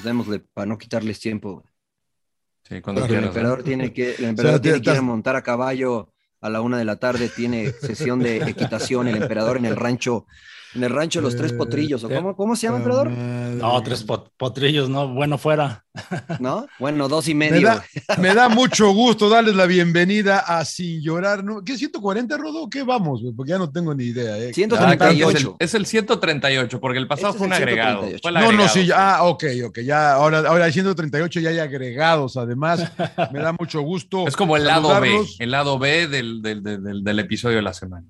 [0.00, 1.62] Pues démosle para no quitarles tiempo.
[2.66, 3.36] Sí, cuando Porque el quieras.
[3.36, 6.78] emperador tiene que, el emperador tiene que ir a montar a caballo a la una
[6.78, 10.26] de la tarde, tiene sesión de equitación el emperador en el rancho,
[10.74, 12.04] en el rancho de los tres potrillos.
[12.04, 13.10] ¿o cómo, ¿Cómo se llama, emperador?
[13.10, 15.84] No, tres pot- potrillos, no, bueno fuera.
[16.38, 16.66] ¿No?
[16.78, 17.66] Bueno, dos y Me medio.
[17.66, 17.84] da,
[18.18, 21.42] me da mucho gusto darles la bienvenida a Sin Llorar.
[21.42, 21.64] ¿no?
[21.64, 22.70] ¿Qué 140, Rodo?
[22.70, 23.22] ¿Qué vamos?
[23.36, 24.38] Porque ya no tengo ni idea.
[24.38, 24.44] ¿eh?
[24.44, 25.28] Ah, que 138.
[25.38, 28.02] es, el, es el 138, porque el pasado Este fue un el agregado.
[28.06, 28.20] 138.
[28.22, 31.50] Fue el No, no, sí, ya- ah, ok, ok, ya, ahora, ahora hay 138 ya
[31.50, 32.90] hay agregados, además,
[33.32, 34.28] me da mucho gusto.
[34.28, 37.62] Es como el lado B, el lado B del, del, del, del- del episodio de
[37.62, 38.06] la semana.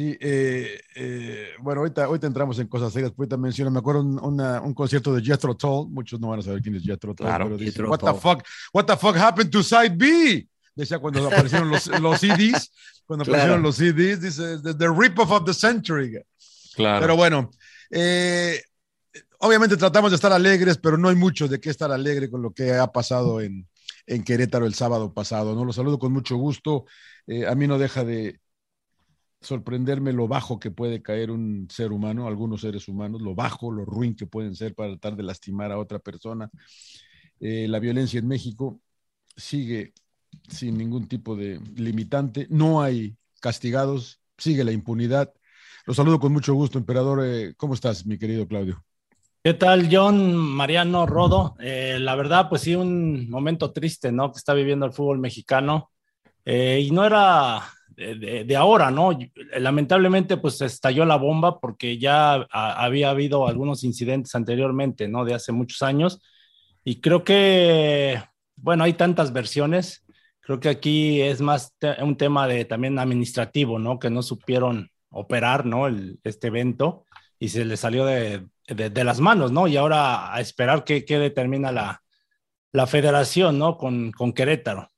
[0.00, 4.18] Sí, eh, eh, bueno, ahorita, ahorita entramos en cosas serias, ahorita menciono, me acuerdo un,
[4.18, 7.26] una- un concierto de Jethro Tull, muchos no van a saber quién es Jethro Tull,
[7.26, 8.18] Claro, pero dice, Jethro what the Tull.
[8.18, 8.42] fuck,
[8.72, 10.48] what the fuck happened to Side B?
[10.74, 12.72] Decía cuando aparecieron los, los CDs,
[13.04, 13.42] cuando Claro.
[13.42, 16.18] aparecieron los CDs, dice, the, the rip-off of the century.
[16.76, 17.00] Claro.
[17.02, 17.50] Pero bueno,
[17.90, 18.58] eh,
[19.40, 22.52] obviamente tratamos de estar alegres, pero no hay mucho de qué estar alegre con lo
[22.54, 23.68] que ha pasado en,
[24.06, 25.54] en Querétaro el sábado pasado.
[25.54, 25.66] ¿no?
[25.66, 26.86] Los saludo con mucho gusto.
[27.26, 28.40] Eh, a mí no deja de
[29.40, 33.84] sorprenderme lo bajo que puede caer un ser humano, algunos seres humanos, lo bajo, lo
[33.84, 36.50] ruin que pueden ser para tratar de lastimar a otra persona.
[37.40, 38.80] Eh, la violencia en México
[39.34, 39.94] sigue
[40.48, 45.32] sin ningún tipo de limitante, no hay castigados, sigue la impunidad.
[45.86, 47.24] Los saludo con mucho gusto, emperador.
[47.24, 48.84] Eh, ¿Cómo estás, mi querido Claudio?
[49.42, 51.56] ¿Qué tal, John, Mariano, Rodo?
[51.60, 54.30] Eh, la verdad, pues sí, un momento triste, ¿no?
[54.30, 55.90] Que está viviendo el fútbol mexicano.
[56.44, 57.62] Y no era
[58.46, 59.16] de, ahora, ¿no?
[59.58, 65.24] Lamentablemente, pues estalló la bomba porque ya había habido algunos incidentes anteriormente, ¿no?
[65.24, 66.20] De hace muchos años.
[66.84, 68.22] Y creo que,
[68.56, 70.04] bueno, hay tantas versiones.
[70.40, 73.98] Creo que aquí es más un tema de también administrativo, ¿no?
[73.98, 75.86] Que no supieron operar, ¿no?
[75.86, 77.04] El, este evento
[77.38, 79.66] y se le salió de, de- las manos, ¿no?
[79.68, 82.02] Y ahora a esperar qué determina la,
[82.72, 83.76] la federación, ¿no?
[83.76, 84.89] Con, con Querétaro.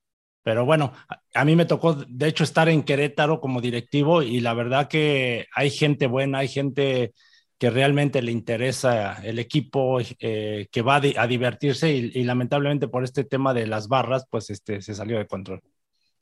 [0.43, 0.93] Pero bueno,
[1.35, 5.47] a, mí me tocó, de hecho, estar en Querétaro como directivo y la verdad que
[5.55, 7.13] hay gente buena, hay gente
[7.59, 12.25] que realmente le interesa el equipo, eh, que va a, di- a divertirse y, y
[12.25, 15.61] lamentablemente por este tema de las barras, pues este, se salió de control.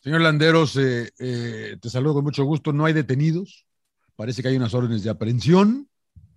[0.03, 2.73] Señor Landeros, eh, eh, te saludo con mucho gusto.
[2.73, 3.67] No hay detenidos.
[4.17, 5.89] Parece que hay unas órdenes de aprehensión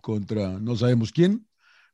[0.01, 1.47] contra no sabemos quién,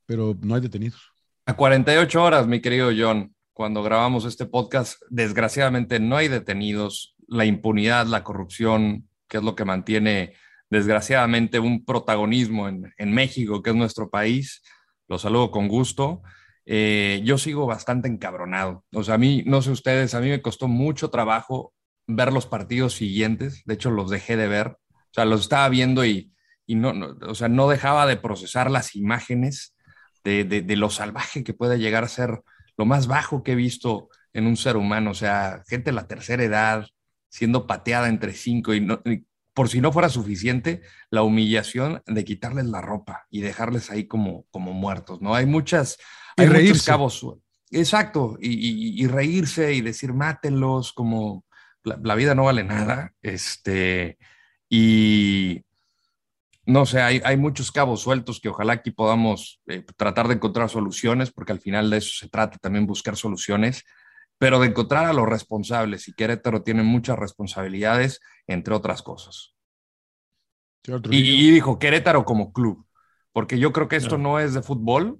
[0.06, 1.12] pero no hay detenidos.
[1.46, 7.18] A 48 horas, mi querido John, cuando grabamos este podcast, desgraciadamente no hay detenidos.
[7.28, 10.34] La impunidad, la corrupción, que es lo que mantiene
[10.70, 14.62] desgraciadamente un protagonismo en, en México, que es nuestro país.
[15.10, 16.22] Lo saludo con gusto.
[16.66, 18.86] Eh, yo sigo bastante encabronado.
[18.94, 21.74] O sea, a mí, no sé ustedes, a mí me costó mucho trabajo
[22.08, 23.64] ver los partidos siguientes.
[23.66, 24.68] De hecho, los dejé de ver.
[24.68, 26.32] O sea, los estaba viendo y,
[26.66, 29.76] y no, no, o sea, no dejaba de procesar las imágenes
[30.24, 32.42] de, de, de, lo salvaje que puede llegar a ser
[32.80, 35.12] lo más bajo que he visto en un ser humano.
[35.12, 36.88] O sea, gente de la tercera edad
[37.28, 42.24] siendo pateada entre cinco y, no, y por si no fuera suficiente, la humillación de
[42.24, 45.36] quitarles la ropa y dejarles ahí como, como muertos, ¿no?
[45.36, 45.98] Hay muchas,
[46.38, 46.70] hay reírse.
[46.70, 47.28] muchos cabos.
[47.70, 51.44] Exacto, y, y, y reírse y decir mátenlos, como
[51.84, 53.14] la, la, vida no vale nada.
[53.22, 54.18] Este,
[54.70, 55.66] y
[56.70, 60.70] no sé, hay, hay muchos cabos sueltos que ojalá aquí podamos eh, tratar de encontrar
[60.70, 63.86] soluciones, porque al final de eso se trata también buscar soluciones,
[64.38, 66.08] pero de encontrar a los responsables.
[66.08, 69.56] Y Querétaro tiene muchas responsabilidades, entre otras cosas.
[71.10, 72.86] Y, y, dijo Querétaro como club,
[73.34, 74.30] porque yo creo que esto no.
[74.30, 75.20] no es de fútbol,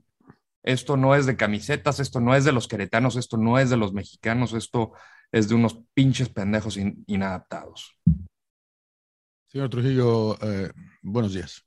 [0.62, 3.78] esto no es de camisetas, esto no es de los queretanos, esto no es de
[3.78, 4.92] los mexicanos, esto
[5.32, 7.98] es de unos pinches pendejos in, inadaptados.
[9.52, 10.70] Señor Trujillo, eh,
[11.02, 11.66] buenos días.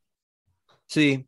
[0.87, 1.27] Sí.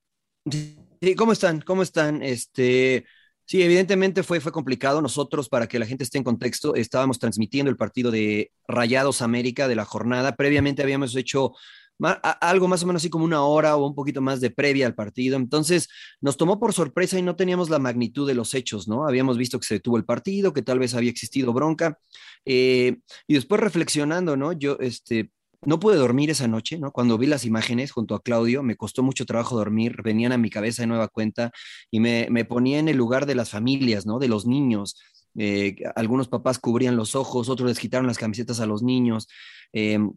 [0.49, 1.61] sí, ¿cómo están?
[1.61, 2.23] ¿Cómo están?
[2.23, 3.05] Este,
[3.45, 5.03] sí, evidentemente fue, fue complicado.
[5.03, 9.67] Nosotros, para que la gente esté en contexto, estábamos transmitiendo el partido de Rayados América
[9.67, 10.37] de la jornada.
[10.37, 11.55] Previamente habíamos hecho
[12.41, 14.95] algo más o menos así como una hora o un poquito más de previa al
[14.95, 15.37] partido.
[15.37, 15.89] Entonces
[16.21, 19.09] nos tomó por sorpresa y no teníamos la magnitud de los hechos, ¿no?
[19.09, 21.99] Habíamos visto que se detuvo el partido, que tal vez había existido bronca.
[22.45, 24.53] Eh, y después reflexionando, ¿no?
[24.53, 25.33] Yo, este,
[25.67, 26.93] no pude dormir esa noche, ¿no?
[26.93, 30.51] Cuando vi las imágenes junto a Claudio, me costó mucho trabajo dormir, venían a mi
[30.51, 31.51] cabeza de nueva cuenta
[31.91, 34.19] y me, me ponía en el lugar de las familias, ¿no?
[34.19, 34.97] De los niños.
[35.37, 39.29] Eh, algunos papás cubrían los ojos, otros les quitaron las camisetas a los niños.
[39.73, 40.13] Em,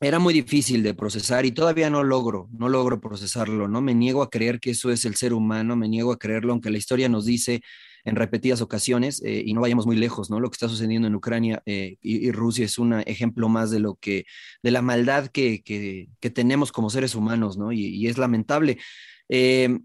[0.00, 3.80] era muy difícil de procesar y todavía no logro, no logro procesarlo, ¿no?
[3.80, 6.70] Me niego a creer que eso es el ser humano, me niego a creerlo, aunque
[6.70, 7.62] la historia nos dice
[8.04, 10.40] en repetidas ocasiones, eh, y no vayamos muy lejos, ¿no?
[10.40, 13.96] Lo que está sucediendo en Ucrania eh, y, Rusia es un ejemplo más de lo
[13.96, 14.24] que,
[14.62, 17.72] de la maldad que, que, tenemos como seres humanos, ¿no?
[17.72, 18.78] Y, es lamentable.
[19.28, 19.78] Eh,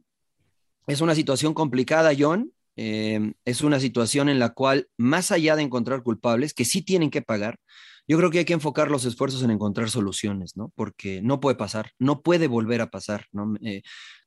[0.87, 2.51] es una situación complicada, John.
[2.75, 7.21] es una situación en la cual, más allá de encontrar culpables, que sí tienen que
[7.21, 7.59] pagar,
[8.05, 10.73] yo creo que hay que enfocar los esfuerzos en encontrar soluciones, ¿no?
[10.75, 13.53] Porque no puede pasar, no puede volver a pasar, ¿no?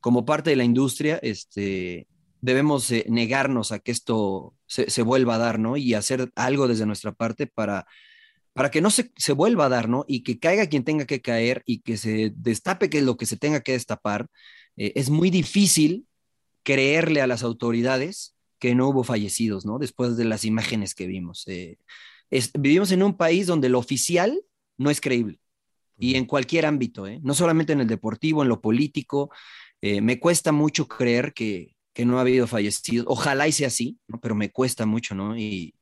[0.01, 2.07] Como parte de la industria, este,
[2.47, 5.77] debemos eh, negarnos a que esto se, vuelva a dar, ¿no?
[5.77, 7.87] Y hacer algo desde nuestra parte para,
[8.53, 10.05] para que no se, se, vuelva a dar, ¿no?
[10.07, 13.37] Y que caiga quien tenga que caer y que se destape que lo que se
[13.37, 14.29] tenga que destapar.
[14.77, 16.07] Eh, es muy difícil
[16.63, 19.81] creerle a las autoridades que no hubo fallecidos, ¿no?
[19.81, 21.47] Después de las imágenes que vimos
[22.59, 24.41] vivimos en un país donde lo oficial
[24.79, 25.41] no es creíble.
[25.99, 27.19] Y en cualquier ámbito, ¿eh?
[27.23, 29.31] no solamente en el deportivo, en lo político.
[29.81, 33.07] Eh, me cuesta mucho creer que, no ha habido fallecidos.
[33.09, 35.37] Ojalá y sea así, pero me cuesta mucho, ¿no?
[35.37, 35.75] Y,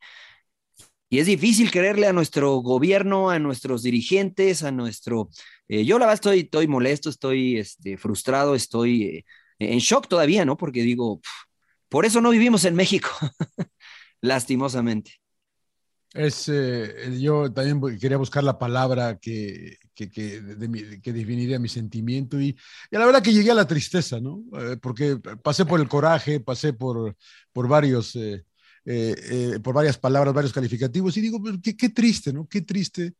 [1.08, 5.30] y es difícil creerle a nuestro gobierno, a nuestros dirigentes, a nuestro...
[5.68, 9.24] Eh, yo la verdad estoy, estoy molesto, estoy este, frustrado, estoy
[9.58, 10.56] en shock todavía, ¿no?
[10.56, 11.20] Porque digo,
[11.88, 13.10] por eso no vivimos en México,
[14.20, 15.12] lastimosamente.
[16.12, 22.48] Es, eh, yo también quería buscar la palabra que, que, que, definiría mi sentimiento y,
[22.48, 22.56] y,
[22.96, 24.42] la verdad que llegué a la tristeza, ¿no?
[24.58, 27.16] Eh, porque pasé por el coraje, pasé por,
[27.52, 28.44] por varios, eh,
[29.62, 32.46] por varias palabras, varios calificativos y digo, pues, qué, qué, triste, ¿no?
[32.46, 33.14] Qué triste.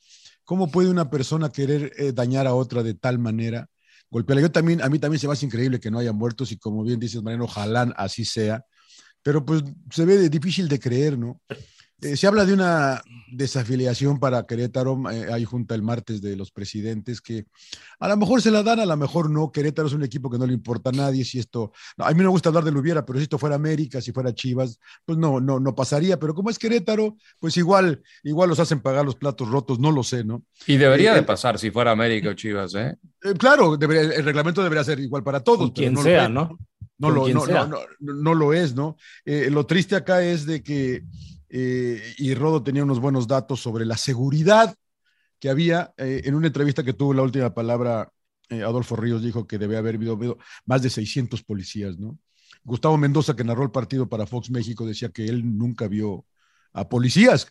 [0.44, 3.66] ¿Cómo puede una persona querer dañar a otra de tal manera?
[4.10, 4.42] Golpearla.
[4.42, 6.84] Yo también, a mí también se me hace increíble que no haya muertos y como
[6.84, 8.64] bien dices, Mariano, ojalá así sea.
[9.22, 11.40] Pero pues se ve difícil de creer, ¿no?
[12.00, 16.50] Eh, se habla de una desafiliación para Querétaro, eh, hay junta el martes de los
[16.50, 17.46] presidentes que
[17.98, 19.50] a lo mejor se la dan, a lo mejor no.
[19.50, 21.24] Querétaro es un equipo que no le importa a nadie.
[21.24, 23.56] Si esto, a mí no me gusta hablar de lo hubiera, pero si esto fuera
[23.56, 26.18] América, si fuera Chivas, pues no, no, no pasaría.
[26.18, 30.02] Pero como es Querétaro, pues igual, igual los hacen pagar los platos rotos, no lo
[30.02, 30.42] sé, ¿no?
[30.66, 32.96] Y debería eh, de pasar si fuera América o Chivas, ¿eh?
[33.38, 35.72] claro, el reglamento debería ser igual para todos.
[35.72, 36.58] Quien sea, ¿no?
[36.96, 38.96] No lo, no, no, no, lo es, ¿no?
[39.24, 41.02] lo triste acá es de que
[41.56, 44.74] eh, y Rodo tenía unos buenos datos sobre la seguridad
[45.38, 45.94] que había.
[45.96, 48.10] Eh, en una entrevista que tuvo la última palabra,
[48.48, 50.36] eh, Adolfo Ríos dijo que debe haber habido,
[50.66, 52.18] más de 600 policías, ¿no?
[52.64, 56.26] Gustavo Mendoza, que narró el partido para Fox México, decía que él nunca vio
[56.72, 57.46] a policías,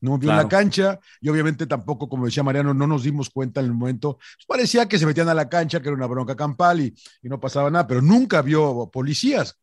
[0.00, 3.60] no vio en la cancha y obviamente tampoco, como decía Mariano, no nos dimos cuenta
[3.60, 4.16] en el momento.
[4.16, 6.92] Pues parecía que se metían a la cancha, que era una bronca campal y,
[7.22, 9.60] y no pasaba nada, pero nunca vio policías.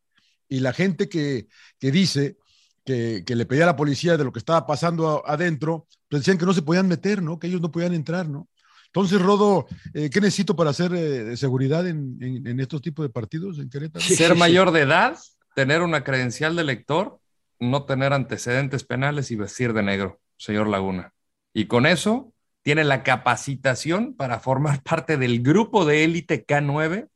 [0.48, 2.38] Y la gente que, que dice
[2.84, 6.46] que, le pedía a la policía de lo que estaba pasando adentro, pues decían que
[6.46, 7.38] no se podían meter, ¿no?
[7.38, 8.48] Que ellos no podían entrar, ¿no?
[8.86, 13.70] Entonces, Rodo, eh, ¿qué necesito para hacer eh, seguridad en, estos tipos de partidos en
[13.70, 14.04] Querétaro?
[14.04, 15.16] Ser mayor de edad,
[15.54, 17.18] tener una credencial de lector,
[17.58, 21.14] no tener antecedentes penales y vestir de negro, señor Laguna.
[21.54, 27.08] Y con eso tiene la capacitación para formar parte del grupo de élite K9,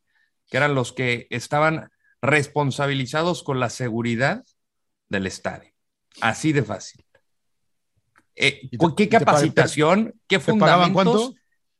[0.48, 1.90] que eran los que estaban
[2.22, 4.44] responsabilizados con la seguridad
[5.08, 5.70] del estadio.
[6.20, 7.04] Así de fácil.
[8.34, 10.14] Eh, ¿Qué capacitación?
[10.26, 10.92] ¿Qué fundamentos?
[10.92, 11.34] cuánto?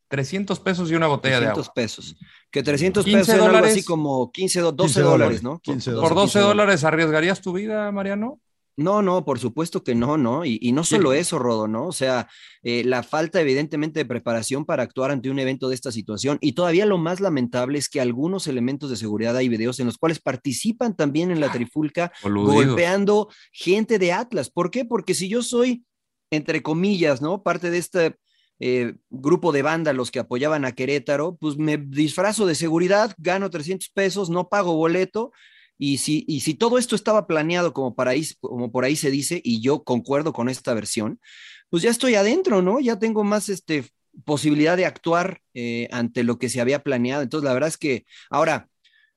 [0.09, 1.63] 300 pesos y una botella de agua.
[1.63, 2.17] 300 pesos.
[2.51, 5.61] Que 300 pesos es algo así como 15, 12 dólares, ¿no?
[5.61, 8.41] ¿Por 12 dólares arriesgarías tu vida, Mariano?
[8.79, 10.45] No, no, por supuesto que no, ¿no?
[10.45, 11.87] Y, no solo eso, Rodo, ¿no?
[11.87, 12.29] O sea,
[12.63, 16.37] eh, la falta evidentemente de preparación para actuar ante un evento de esta situación.
[16.43, 19.97] Y todavía lo más lamentable es que algunos elementos de seguridad hay videos en los
[19.97, 24.51] cuales participan también en la trifulca golpeando gente de Atlas.
[24.51, 24.85] ¿Por qué?
[24.85, 25.87] Porque si yo soy,
[26.31, 27.43] entre comillas, ¿no?
[27.43, 28.17] Parte de este
[28.61, 33.89] eh, grupo de vándalos que apoyaban a Querétaro, pues me disfrazo de seguridad, gano 300
[33.89, 35.33] pesos, no pago boleto
[35.79, 39.11] y si, y si todo esto estaba planeado como, para ahí, como por ahí se
[39.11, 41.21] dice, y yo concuerdo con esta versión,
[41.69, 42.81] pues ya estoy adentro, ¿no?
[42.81, 43.85] Ya tengo más, este,
[44.25, 47.23] posibilidad de actuar eh, ante lo que se había planeado.
[47.23, 48.69] Entonces, la verdad es que ahora,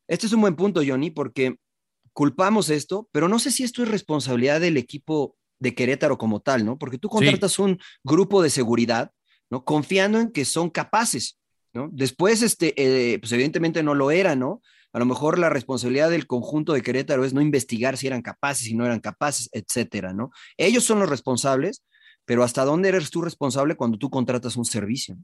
[0.07, 1.55] este es un buen punto, Johnny, porque
[2.13, 6.65] culpamos esto, pero no sé si esto es responsabilidad del equipo de Querétaro como tal,
[6.65, 6.77] ¿no?
[6.77, 9.11] Porque tú contratas un grupo de seguridad,
[9.49, 9.63] ¿no?
[9.63, 11.37] Confiando en que son capaces,
[11.73, 11.89] ¿no?
[11.91, 14.61] Después, este, eh, pues evidentemente no lo era, ¿no?
[14.91, 18.65] A lo mejor la responsabilidad del conjunto de Querétaro es no investigar si eran capaces,
[18.65, 20.31] si no eran capaces, etcétera, ¿no?
[20.57, 21.83] Ellos son los responsables,
[22.25, 25.17] pero ¿hasta dónde eres tú responsable cuando tú contratas un servicio?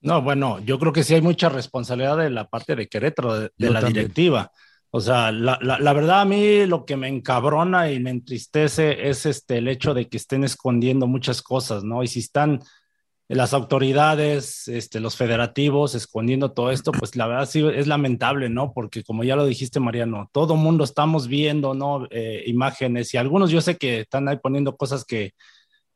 [0.00, 3.50] No, bueno, yo creo que sí hay mucha responsabilidad de la parte de Querétaro, de,
[3.56, 4.50] la directiva.
[4.90, 9.24] O sea, la, la, verdad a mí lo que me encabrona y me entristece es
[9.24, 12.02] este, el hecho de que estén escondiendo muchas cosas, ¿no?
[12.02, 12.60] Y si están
[13.34, 18.72] las autoridades, este, los federativos escondiendo todo esto, pues la verdad sí es lamentable, ¿no?
[18.72, 22.06] Porque como ya lo dijiste, Mariano, todo mundo estamos viendo, ¿no?
[22.10, 25.32] Eh, imágenes y algunos yo sé que están ahí poniendo cosas que,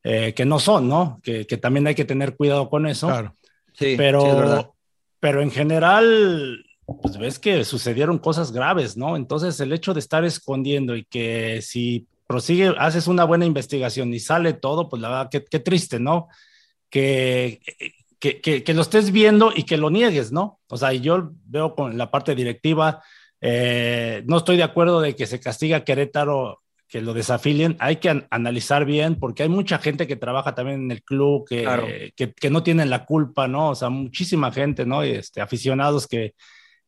[0.03, 1.21] eh, que no son, ¿no?
[1.23, 3.09] Que, que, también hay que tener cuidado con eso.
[3.09, 3.35] Claro.
[3.75, 4.75] Sí, pero,
[5.21, 6.65] pero en general
[7.03, 9.17] pues ves que sucedieron cosas graves, ¿no?
[9.17, 14.21] Entonces el hecho de estar escondiendo y que si prosigue, haces una buena investigación y
[14.21, 16.29] sale todo, pues la verdad, qué, qué triste, ¿no?
[16.91, 17.61] Que,
[18.19, 20.61] que, que, lo estés viendo y que lo niegues, ¿no?
[20.69, 23.03] O sea, yo veo con la parte directiva,
[23.41, 27.97] eh, no estoy de acuerdo de que se castiga a Querétaro que lo desafilien, hay
[27.97, 32.33] que analizar bien porque hay mucha gente que trabaja también en el club que, que,
[32.33, 33.71] que, no tienen la culpa, ¿no?
[33.71, 35.03] O sea, muchísima gente, ¿no?
[35.03, 36.35] Este, aficionados que,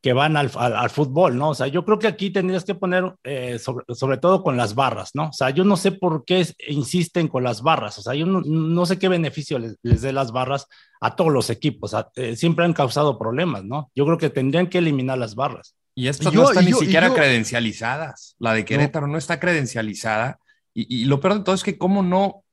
[0.01, 1.51] que van al, al, fútbol, ¿no?
[1.51, 4.77] O sea, yo creo que aquí tendrías que poner, eh, sobre, sobre, todo con las
[4.77, 5.29] barras, ¿no?
[5.29, 8.41] O sea, yo no sé por qué insisten con las barras, o sea, yo no,
[8.43, 10.67] no sé qué beneficio les, les, dé las barras
[11.01, 13.91] a todos los equipos, eh, siempre han causado problemas, ¿no?
[13.95, 15.75] Yo creo que tendrían que eliminar las barras.
[15.97, 20.39] Y estas no están ni siquiera credencializadas, la de Querétaro no, está credencializada,
[20.73, 22.45] y, y lo peor de todo es que cómo no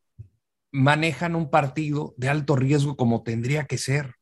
[0.72, 4.15] manejan un partido de alto riesgo como tendría que ser.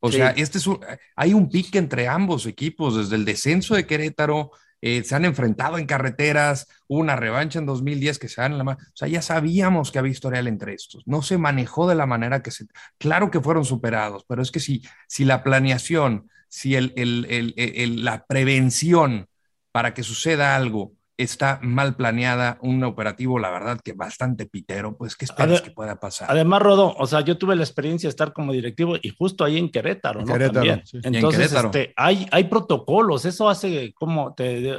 [0.00, 0.68] O sea, este es
[1.16, 5.76] hay un pique entre ambos equipos, desde el descenso de Querétaro, eh, se han enfrentado
[5.78, 8.78] en carreteras, hubo una revancha en 2010 que se dan en la mano.
[8.80, 11.02] O sea, ya sabíamos que había historial entre estos.
[11.06, 12.66] No se manejó de la manera que se.
[12.96, 18.24] Claro que fueron superados, pero es que si, si la planeación, si el, el, la
[18.26, 19.28] prevención
[19.72, 25.16] para que suceda algo está mal planeada, un operativo, la verdad que bastante pitero, pues
[25.16, 26.30] ¿qué esperas que pueda pasar?
[26.30, 29.58] Además, Rodo, o sea, yo tuve la experiencia de estar como directivo y justo ahí
[29.58, 30.32] en Querétaro, ¿no?
[30.32, 34.34] Querétaro, Entonces, Este, hay, hay protocolos, eso hace como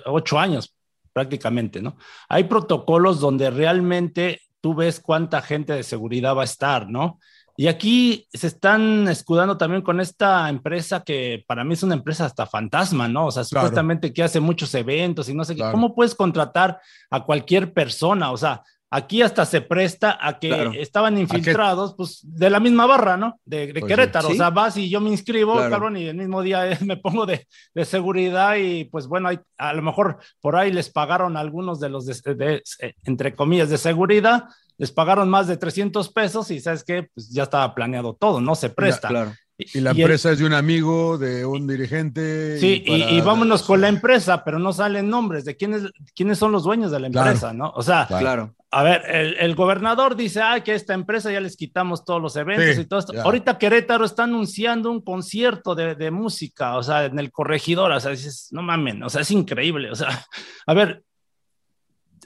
[0.05, 0.73] ocho años
[1.11, 1.97] prácticamente, ¿no?
[2.29, 7.19] Hay protocolos donde realmente tú ves cuánta gente de seguridad va a estar, ¿no?
[7.59, 12.23] Y aquí se están escudando también con esta empresa que para mí es una empresa
[12.23, 13.25] hasta fantasma, ¿no?
[13.25, 15.63] O sea, supuestamente que hace muchos eventos y no sé qué.
[15.69, 18.31] ¿Cómo puedes contratar a cualquier persona?
[18.31, 23.17] O sea, aquí hasta se presta a que estaban infiltrados, pues de la misma barra,
[23.17, 23.37] ¿no?
[23.43, 24.29] De, pues Querétaro.
[24.29, 27.45] O sea, vas y yo me inscribo, cabrón, y el mismo día me pongo de,
[27.75, 31.89] de seguridad y pues bueno, hay, a lo mejor por ahí les pagaron algunos de
[31.89, 32.63] los, de,
[33.03, 34.45] entre comillas, de seguridad
[34.79, 38.55] les pagaron más de 300 pesos y sabes qué, pues ya estaba planeado todo, no
[38.55, 39.09] se presta.
[39.09, 39.33] claro.
[39.59, 42.57] Y la empresa es de un amigo, de un dirigente.
[42.59, 45.83] Sí, y, vámonos con la empresa, pero no salen nombres de quiénes,
[46.15, 47.69] quiénes son los dueños de la empresa, ¿no?
[47.75, 48.55] O sea, claro.
[48.71, 49.03] a ver,
[49.37, 53.01] el, gobernador dice, ah, que esta empresa ya les quitamos todos los eventos y todo
[53.01, 53.21] esto.
[53.21, 57.99] Ahorita Querétaro está anunciando un concierto de, de, música, o sea, en el corregidor, o
[57.99, 60.07] sea, dices, no mamen, o sea, es increíble, o sea,
[60.67, 61.03] a ver,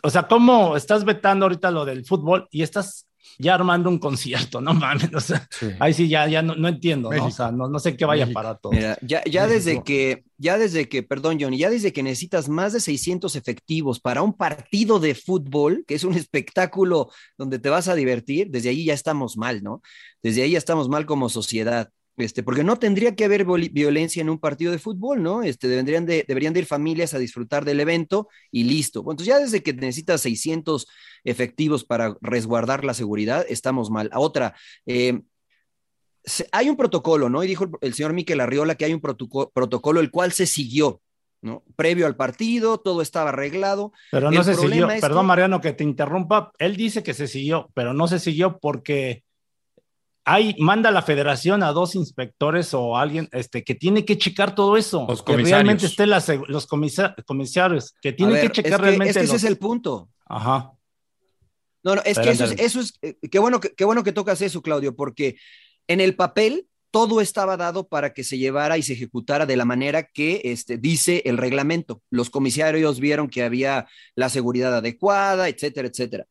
[0.04, 3.08] o sea, ¿cómo estás vetando ahorita lo del fútbol y estás
[3.40, 4.60] ya armando un concierto?
[4.60, 5.48] No mames, o sea,
[5.80, 7.26] ahí sí ya, ya no, entiendo, ¿no?
[7.26, 8.74] O sea, no, sé qué vaya para todo.
[8.74, 12.74] Mira, ya, ya desde que, ya desde que, perdón, Johnny, ya desde que necesitas más
[12.74, 17.88] de 600 efectivos para un partido de fútbol, que es un espectáculo donde te vas
[17.88, 19.82] a divertir, desde ahí ya estamos mal, ¿no?
[20.22, 21.90] Desde ahí ya estamos mal como sociedad.
[22.16, 25.42] Este, porque no tendría que haber violencia en un partido de fútbol, ¿no?
[25.42, 29.00] Este, deberían, de, deberían de ir familias a disfrutar del evento y listo.
[29.00, 30.88] entonces ya desde que necesitas 600
[31.24, 34.12] efectivos para resguardar la seguridad, estamos mal.
[34.14, 34.54] A otra,
[34.86, 35.22] eh,
[36.52, 37.44] hay un protocolo, ¿no?
[37.44, 41.02] Y dijo el señor Miquel Arriola que hay un protocolo el cual se siguió,
[41.42, 41.64] ¿no?
[41.76, 43.92] Previo al partido, todo estaba arreglado.
[44.12, 47.94] Pero no se siguió, perdón Mariano que te interrumpa, él dice que se siguió, pero
[47.96, 49.24] no se siguió porque
[50.26, 54.78] hay, manda la federación a dos inspectores o alguien este, que tiene que checar todo
[54.78, 55.06] eso.
[55.08, 59.12] Los que realmente esté los comisarios, que tienen que checar realmente.
[59.12, 60.10] Es que ese es el punto.
[60.26, 60.72] Ajá.
[61.84, 64.14] No, no, es que eso es, eso es eh, qué, bueno que, qué bueno que
[64.14, 65.36] tocas eso, Claudio, porque
[65.88, 69.66] en el papel todo estaba dado para que se llevara y se ejecutara de la
[69.66, 72.02] manera que este, dice el reglamento.
[72.10, 76.28] Los comisarios vieron que había la seguridad adecuada, etcétera, etcétera.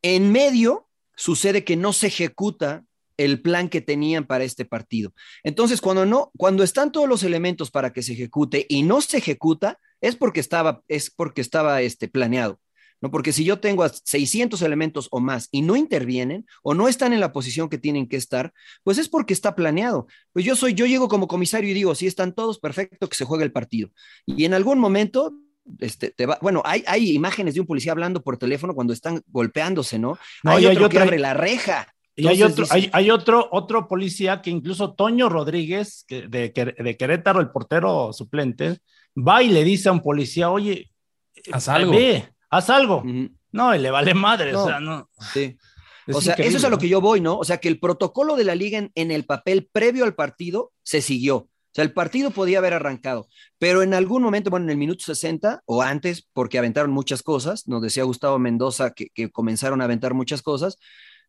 [0.00, 2.84] En medio sucede que no se ejecuta
[3.16, 5.12] el plan que tenían para este partido.
[5.42, 9.18] Entonces, cuando no, cuando están todos los elementos para que se ejecute y no se
[9.18, 12.60] ejecuta, es porque estaba, es porque estaba este, planeado.
[13.00, 13.10] ¿no?
[13.10, 17.20] Porque si yo tengo 600 elementos o más y no intervienen o no están en
[17.20, 18.52] la posición que tienen que estar,
[18.84, 20.06] pues es porque está planeado.
[20.32, 23.24] Pues yo soy, yo llego como comisario y digo, si están todos, perfecto, que se
[23.24, 23.90] juegue el partido.
[24.24, 25.34] Y en algún momento
[25.80, 29.22] este, te va, bueno, hay, hay imágenes de un policía hablando por teléfono cuando están
[29.26, 30.18] golpeándose, ¿no?
[30.44, 31.92] hay, otro que abre la reja.
[32.18, 37.50] Y hay otro, hay, otro, otro policía que incluso Toño Rodríguez, de, de, Querétaro, el
[37.50, 38.78] portero suplente,
[39.16, 40.90] va y le dice a un policía, oye,
[41.52, 41.92] haz algo.
[41.92, 43.04] Ve, haz algo.
[43.52, 45.10] No, y le vale madre, o sea, no.
[45.34, 45.58] Sí.
[46.10, 47.36] o sea, eso es a lo que yo voy, ¿no?
[47.36, 50.72] O sea, que el protocolo de la liga en, en, el papel previo al partido
[50.82, 51.36] se siguió.
[51.36, 55.04] O sea, el partido podía haber arrancado, pero en algún momento, bueno, en el minuto
[55.04, 59.84] 60 o antes, porque aventaron muchas cosas, nos decía Gustavo Mendoza que, que comenzaron a
[59.84, 60.78] aventar muchas cosas,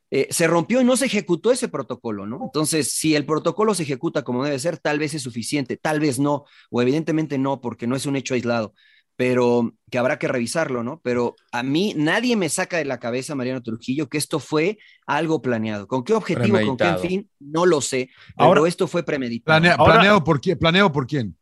[0.10, 2.40] eh, se rompió y no se ejecutó ese protocolo, ¿no?
[2.44, 6.18] Entonces, si el protocolo se ejecuta como debe ser, tal vez es suficiente, tal vez
[6.18, 8.74] no, o evidentemente no, porque no es un hecho aislado,
[9.18, 11.02] pero que habrá que revisarlo, ¿no?
[11.04, 15.42] Pero a mí nadie me saca de la cabeza, Mariano Trujillo, que esto fue algo
[15.42, 15.88] planeado.
[15.88, 17.30] ¿Con qué objetivo, con qué fin?
[17.40, 19.60] No lo sé, pero Ahora, esto fue premeditado.
[19.84, 20.58] ¿Planeado por quién?
[20.58, 21.36] ¿Planeado por quién?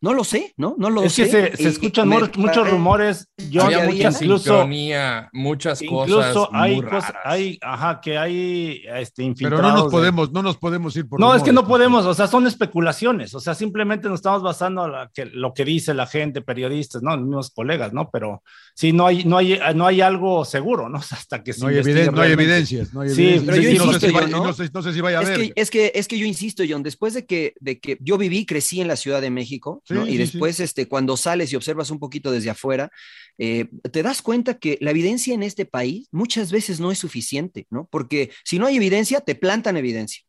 [0.00, 0.74] No lo sé, ¿no?
[0.78, 1.22] No lo es sé.
[1.22, 3.28] Es que se, escuchan muchos rumores.
[3.50, 6.08] Yo Había mucha sincronía, muchas cosas.
[6.08, 9.62] Incluso hay cosas, hay, ajá, que hay este, infiltrados.
[9.62, 11.18] Pero no nos podemos, no nos podemos ir por.
[11.18, 14.84] No, es que no podemos, o sea, son especulaciones, o sea, simplemente nos estamos basando
[14.84, 18.10] en la, que, lo que dice la gente, periodistas, no, los colegas, ¿no?
[18.10, 18.42] Pero
[18.74, 20.98] sí, no hay, no hay, no hay algo seguro, ¿no?
[21.10, 24.92] Hasta que no hay, no hay evidencias, no hay Sí, pero yo insisto, no, sé,
[24.92, 25.38] si vaya a es ver.
[25.38, 28.44] Que, es que, es que yo insisto, John, después de que, de que yo viví,
[28.44, 30.06] crecí en la Ciudad de México, ¿no?
[30.06, 32.90] y después, este, cuando sales y observas un poquito desde afuera,
[33.38, 37.66] eh, te das cuenta que la evidencia en este país muchas veces no es suficiente,
[37.70, 37.88] ¿no?
[37.90, 40.22] Porque si no hay evidencia, te plantan evidencia,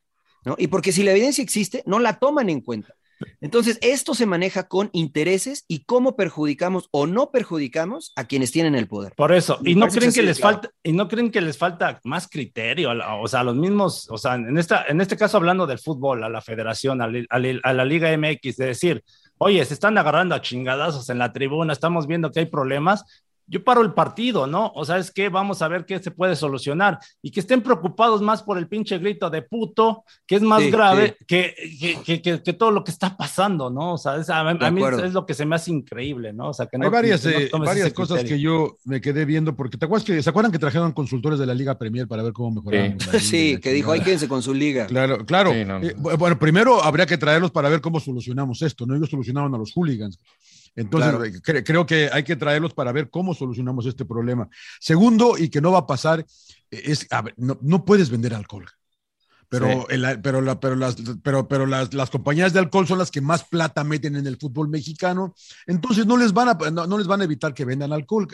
[0.45, 0.55] ¿no?
[0.57, 2.93] Y porque si la evidencia existe, no la toman en cuenta.
[3.41, 8.75] Entonces, esto se maneja con intereses y cómo perjudicamos o no perjudicamos a quienes tienen
[8.75, 9.13] el poder.
[9.15, 12.27] Por eso, y no creen que les falta y no creen que les falta más
[12.27, 16.23] criterio, o sea, los mismos, o sea, en esta en este caso hablando del fútbol,
[16.23, 19.03] a la Federación, a, a la Liga MX, de decir,
[19.37, 23.03] oye, se están agarrando a chingadazos en la tribuna, estamos viendo que hay problemas,
[23.47, 24.71] yo paro el partido, ¿no?
[24.75, 28.21] O sea, es que vamos a ver qué se puede solucionar y que estén preocupados
[28.21, 31.55] más por el pinche grito de puto, que es más grave Que,
[32.05, 33.93] que, que, que, todo lo que está pasando, ¿no?
[33.93, 36.49] O sea, a, mí es lo que se me hace increíble, ¿no?
[36.49, 39.77] O sea, que no, Hay varias, eh, varias cosas que yo me quedé viendo, porque
[39.77, 42.61] ¿te acuerdas que se acuerdan que trajeron consultores de la Liga Premier para ver cómo
[42.61, 42.97] mejorar?
[43.19, 44.87] Sí, que dijo, hay quédense con su liga.
[44.87, 45.53] Claro, claro.
[45.53, 48.95] Eh, bueno, primero habría que traerlos para ver cómo solucionamos esto, ¿no?
[48.95, 50.19] Ellos solucionaron a los hooligans.
[50.77, 54.47] Entonces, creo que hay que traerlos para ver cómo solucionamos este problema.
[54.79, 56.23] Segundo, y que no va a pasar,
[56.69, 58.65] es, a ver, no, puedes vender alcohol.
[59.49, 59.87] Pero,
[60.21, 63.43] pero, la, pero, las, pero, pero las, las, compañías de alcohol son las que más
[63.45, 65.33] plata meten en el fútbol mexicano,
[65.65, 68.27] entonces no les van a, no, les van a evitar que vendan alcohol.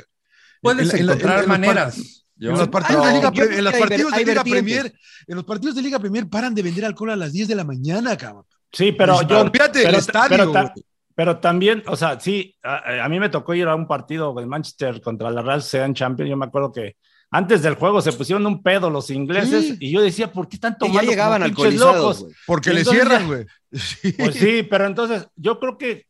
[0.62, 2.26] Puedes encontrar maneras.
[2.40, 4.94] En los partidos, de, Liga, en los partidos de Liga Premier,
[5.28, 7.64] en los partidos de Liga Premier paran de vender alcohol a las 10 de la
[7.64, 8.46] mañana, cabrón.
[8.70, 9.50] Sí, pero yo.
[9.50, 10.52] Fíjate, el estadio.
[10.52, 10.74] Pero
[11.40, 15.30] también, o sea, sí, a, mí me tocó ir a un partido de Manchester contra
[15.32, 16.30] la Real Sociedad Champions.
[16.30, 16.96] Yo me acuerdo que
[17.30, 20.78] antes del juego se pusieron un pedo los ingleses y yo decía, ¿por qué están
[20.78, 21.02] tomando?
[21.02, 22.26] ya llegaban alcoholizados.
[22.46, 23.46] Porque le cierran, güey.
[24.18, 26.06] Pues sí, pero entonces yo creo que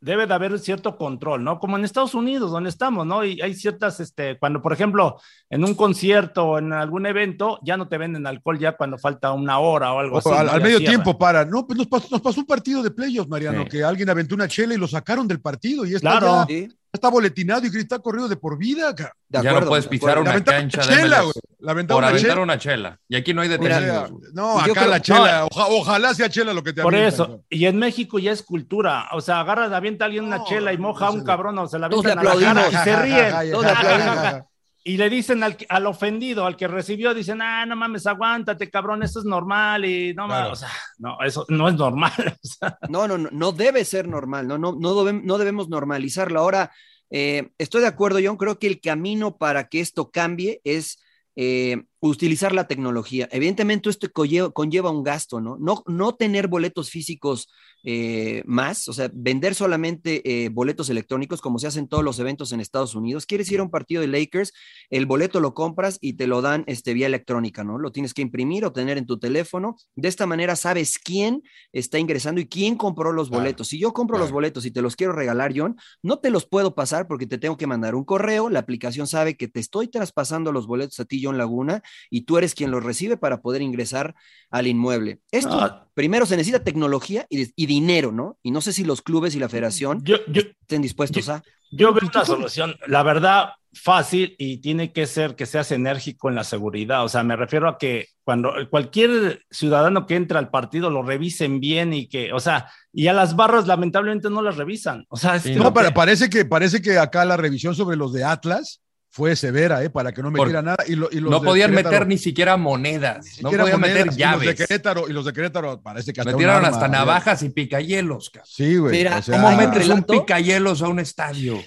[0.00, 1.58] debe de haber cierto control, ¿no?
[1.58, 3.24] Como en Estados Unidos, donde estamos, ¿no?
[3.24, 7.76] Y hay ciertas, este, cuando, por ejemplo, en un concierto o en algún evento, ya
[7.76, 10.30] no te venden alcohol ya cuando falta una hora o algo así.
[10.30, 11.44] Al, medio tiempo para.
[11.44, 11.88] No, pues nos
[12.20, 15.40] pasó, un partido de playoffs, Mariano, que alguien aventó una chela y lo sacaron del
[15.40, 16.46] partido y está claro.
[16.48, 18.92] ya, está boletinado y está corrido de por vida.
[18.92, 23.00] De ya no puedes pisar una cancha chela, de la por una aventar una chela.
[23.08, 24.12] Y aquí no hay detenidos.
[24.32, 28.18] No, acá la chela, ojalá sea chela lo que te Por eso, y en México
[28.18, 29.08] ya es cultura.
[29.12, 31.86] O sea, agarras, avienta alguien una chela y moja a un cabrón o se la
[31.86, 34.44] avientan a la cara y se ríen.
[34.84, 39.02] Y le dicen al, al, ofendido, al que recibió, dicen, ah, no mames, aguántate, cabrón,
[39.02, 39.84] eso es normal.
[39.84, 42.12] Y no mames, o sea, no, eso no es normal.
[42.88, 46.40] No, no, no, no debe ser normal, no, no, no, debemos, no debemos normalizarlo.
[46.40, 46.72] Ahora,
[47.10, 50.98] eh, estoy de acuerdo, John, creo que el camino para que esto cambie es
[51.38, 53.28] eh, utilizar la tecnología.
[53.32, 55.56] Evidentemente esto conlleva, un gasto, ¿no?
[55.58, 55.82] ¿no?
[55.86, 57.48] No tener boletos físicos
[57.84, 62.52] eh, más, o sea, vender solamente eh, boletos electrónicos como se hacen todos los eventos
[62.52, 63.26] en Estados Unidos.
[63.26, 64.52] Quieres ir a un partido de Lakers,
[64.90, 67.78] el boleto lo compras y te lo dan este, vía electrónica, ¿no?
[67.78, 69.76] Lo tienes que imprimir o tener en tu teléfono.
[69.96, 73.68] De esta manera sabes quién está ingresando y quién compró los boletos.
[73.68, 76.74] Si yo compro los boletos y te los quiero regalar, John, no te los puedo
[76.74, 78.50] pasar porque te tengo que mandar un correo.
[78.50, 82.38] La aplicación sabe que te estoy traspasando los boletos a ti, John Laguna, y tú
[82.38, 84.14] eres quien los recibe para poder ingresar
[84.50, 85.20] al inmueble.
[85.30, 85.88] Esto, Ah.
[85.94, 88.38] primero se necesita tecnología y, y dinero, ¿no?
[88.42, 91.42] Y no sé si los clubes y la federación Yo, yo, estén dispuestos a...
[91.70, 96.34] yo veo una solución, la verdad, fácil y tiene que ser que seas enérgico en
[96.34, 97.04] la seguridad.
[97.04, 101.60] O sea, me refiero a que cuando cualquier ciudadano que entra al partido lo revisen
[101.60, 105.04] bien y que, o sea, y a las barras lamentablemente no las revisan.
[105.10, 107.96] O sea, es Sí, que No, que- parece que, parece que acá la revisión sobre
[107.96, 109.90] los de Atlas fue severa, ¿eh?
[109.90, 110.84] Para que no Por- metiera nada.
[110.86, 114.00] Y, lo- y los No podían meter ni siquiera monedas, ni no podían monedas, meter
[114.02, 114.54] y Los de llaves.
[114.56, 116.98] Querétaro, y los de Querétaro parece que hasta Metieron arma hasta había.
[116.98, 118.30] navajas y picahielos.
[118.30, 118.50] cabrón.
[118.52, 118.92] Sí, güey.
[118.92, 120.12] Mira, o sea, ¿Cómo metes un relato?
[120.12, 121.58] picahielos a un estadio?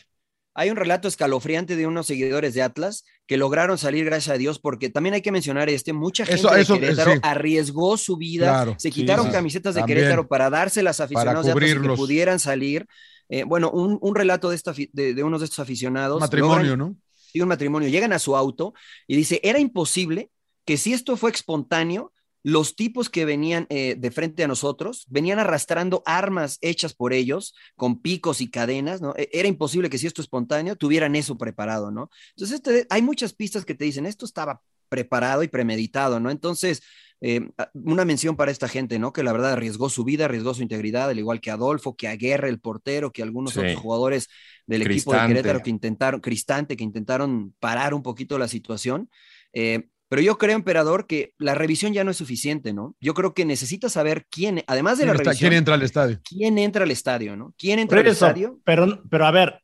[0.53, 4.59] Hay un relato escalofriante de unos seguidores de Atlas que lograron salir, gracias a Dios,
[4.59, 7.19] porque también hay que mencionar este, mucha gente Eso- de eso, eh, Querétaro sí.
[7.23, 8.75] arriesgó su vida, Claro.
[8.77, 9.31] se quitaron sí.
[9.31, 9.99] camisetas de También.
[9.99, 12.85] Querétaro para dárselas a aficionados de Atlas que pudieran salir.
[13.29, 16.19] Eh, bueno, un, un relato de, esta, de, de unos de estos aficionados.
[16.19, 16.95] matrimonio, logran- ¿no?
[17.31, 18.73] Sí, un matrimonio, llegan a su auto
[19.07, 20.31] y dice, era imposible
[20.65, 22.13] que si esto fue espontáneo,
[22.43, 27.53] los tipos que venían eh, de frente a nosotros venían arrastrando armas hechas por ellos,
[27.75, 29.13] con picos y cadenas, ¿no?
[29.15, 32.09] E- Era imposible que si esto es espontáneo, tuvieran eso preparado, ¿no?
[32.35, 36.31] Entonces, este- hay muchas pistas que te dicen, esto estaba preparado y premeditado, ¿no?
[36.31, 36.81] Entonces,
[37.21, 39.13] eh, una mención para esta gente, ¿no?
[39.13, 42.49] Que la verdad arriesgó su vida, arriesgó su integridad, al igual que Adolfo, que Aguerre,
[42.49, 43.59] el portero, que algunos Sí.
[43.59, 44.27] otros jugadores
[44.67, 45.27] del equipo de.
[45.27, 49.09] Querétaro que intentaron, Cristante, que intentaron parar un poquito la situación.
[49.53, 52.95] Eh, pero yo creo, emperador, que la revisión ya no es suficiente, ¿no?
[52.99, 55.81] Yo creo que necesitas saber quién, además de ¿Quién, la está- revisión, quién entra al
[55.83, 56.19] estadio?
[56.27, 57.53] quién entra al estadio, ¿no?
[57.57, 58.59] ¿Quién entra Por al eso, estadio?
[58.65, 59.61] pero, pero a ver,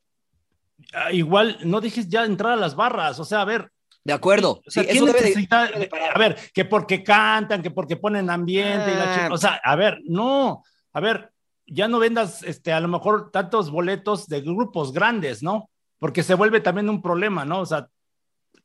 [0.94, 3.72] ah, igual no dejes ya entrar a las barras, o sea, a ver,
[4.08, 4.62] De acuerdo.
[4.66, 7.98] O sea, sí, ¿quién eso debe necesita- de a ver, que porque cantan, que porque
[7.98, 9.30] ponen ambiente, y la Ah.
[9.34, 11.32] o sea, a ver, no, a ver,
[11.66, 15.70] ya no vendas, este, a lo mejor tantos boletos de grupos grandes, ¿no?
[16.00, 17.60] Porque se vuelve también un problema, ¿no?
[17.60, 17.90] O sea,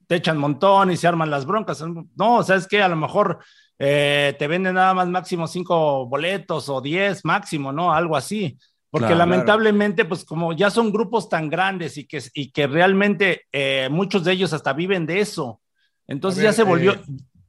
[0.07, 1.83] te echan montón y se arman las broncas.
[2.15, 3.41] No, o sea, es que a lo mejor
[3.81, 7.93] eh, te venden nada más máximo cinco boletos o diez máximo, ¿no?
[7.93, 8.57] Algo así.
[8.93, 9.21] Porque Claro.
[9.21, 14.23] lamentablemente, pues como ya son grupos tan grandes y que, y que realmente eh, muchos
[14.23, 15.63] de ellos hasta viven de eso.
[16.07, 17.01] Entonces A ver, ya se volvió, eh,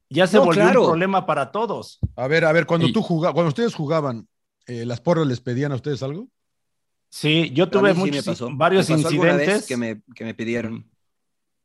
[0.10, 0.82] ya se no, volvió claro.
[0.84, 2.00] un problema para todos.
[2.16, 4.26] A ver, a ver, cuando Y- tú jugabas, cuando ustedes jugaban,
[4.68, 6.30] eh, ¿las porras les pedían a ustedes algo?
[7.10, 8.50] Sí, yo tuve sí muchos, pasó.
[8.54, 9.68] varios Me pasó alguna vez incidentes.
[9.68, 10.90] que me, que me pidieron.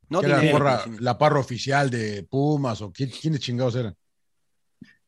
[0.08, 3.94] No, ¿Que era porra, la parra oficial de Pumas o quién- quiénes chingados eran?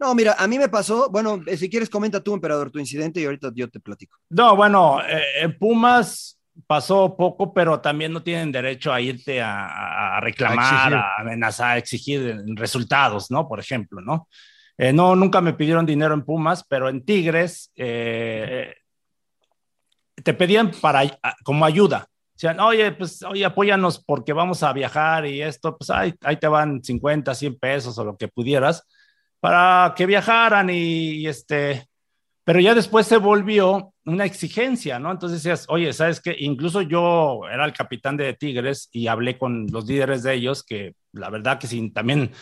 [0.01, 3.21] No, mira, a mí me pasó, bueno, eh, si quieres comenta tú, emperador, tu incidente
[3.21, 4.17] y ahorita yo te platico.
[4.31, 10.19] No, bueno, eh, en Pumas pasó poco, pero también no tienen derecho a irte a,
[10.21, 13.47] reclamar, A amenazar, a exigir resultados, ¿no?
[13.47, 14.27] Por ejemplo, ¿no?
[14.79, 18.75] Eh, no, nunca me pidieron dinero en Pumas, pero en Tigres eh,
[20.15, 21.03] te pedían para
[21.45, 22.07] como ayuda.
[22.33, 26.49] Decían, oye, pues, oye, apóyanos porque vamos a viajar y esto, pues ahí, ahí te
[26.49, 28.87] van 50, 100 pesos o lo que pudieras
[29.41, 31.87] para que viajaran y, este,
[32.45, 35.11] pero ya después se volvió una exigencia, ¿no?
[35.11, 36.35] Entonces decías, oye, ¿sabes qué?
[36.39, 40.95] Incluso yo era el capitán de Tigres y hablé con los líderes de ellos que
[41.13, 42.33] la verdad que si también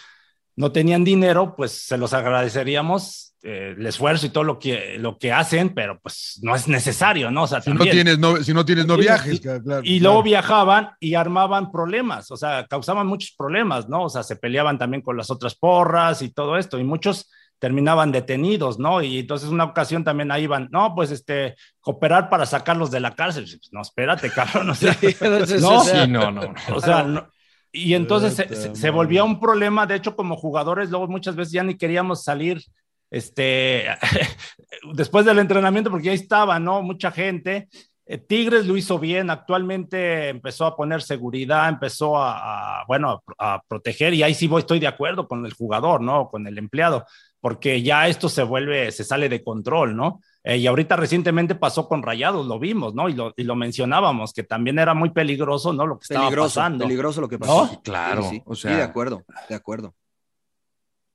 [0.57, 5.17] no tenían dinero, pues se los agradeceríamos eh, el esfuerzo y todo lo que, lo
[5.19, 7.45] que hacen, pero pues no es necesario, ¿no?
[7.45, 7.97] O sea, Si no también.
[7.97, 9.35] tienes, no, si no tienes, no viajes.
[9.35, 10.25] y- claro, claro, Y luego claro.
[10.25, 14.05] viajaban y armaban problemas, o sea, causaban muchos problemas, ¿no?
[14.05, 18.13] O sea, se peleaban también con las otras porras y todo esto, y muchos terminaban
[18.13, 19.03] detenidos, ¿no?
[19.03, 23.15] Y entonces una ocasión también ahí iban, no, pues este, cooperar para sacarlos de la
[23.17, 23.45] cárcel.
[23.45, 26.43] Pues, No, espérate, cabrón, o sea, Entonces, no, o sea, Sí, no, no.
[26.43, 26.55] no.
[26.77, 27.29] o sea, no-
[27.71, 31.63] y entonces se, se- volvía un problema, de hecho, como jugadores, luego muchas veces ya
[31.63, 32.63] ni queríamos salir,
[33.11, 33.87] este,
[34.95, 36.83] después del entrenamiento, porque ya estaba, ¿no?
[36.83, 37.69] Mucha gente.
[38.11, 43.55] Eh, Tigres lo hizo bien, actualmente empezó a poner seguridad, empezó a, a, bueno, a,
[43.55, 46.29] a proteger, y ahí sí voy, estoy de acuerdo con el jugador, ¿no?
[46.31, 47.05] Con el empleado,
[47.39, 50.23] porque ya esto se vuelve, se sale de control, ¿no?
[50.43, 53.11] Eh, y ahorita recientemente pasó con Rayados, lo vimos, ¿no?
[53.11, 55.87] Y lo, y lo mencionábamos, que también era muy peligroso, ¿no?
[55.87, 56.85] Lo que estaba peligroso, pasando.
[56.87, 57.67] peligroso lo que pasó.
[57.71, 57.83] ¿No?
[57.83, 58.43] Claro, Sí, sí.
[58.47, 59.95] o Sí, sea- de acuerdo, de acuerdo.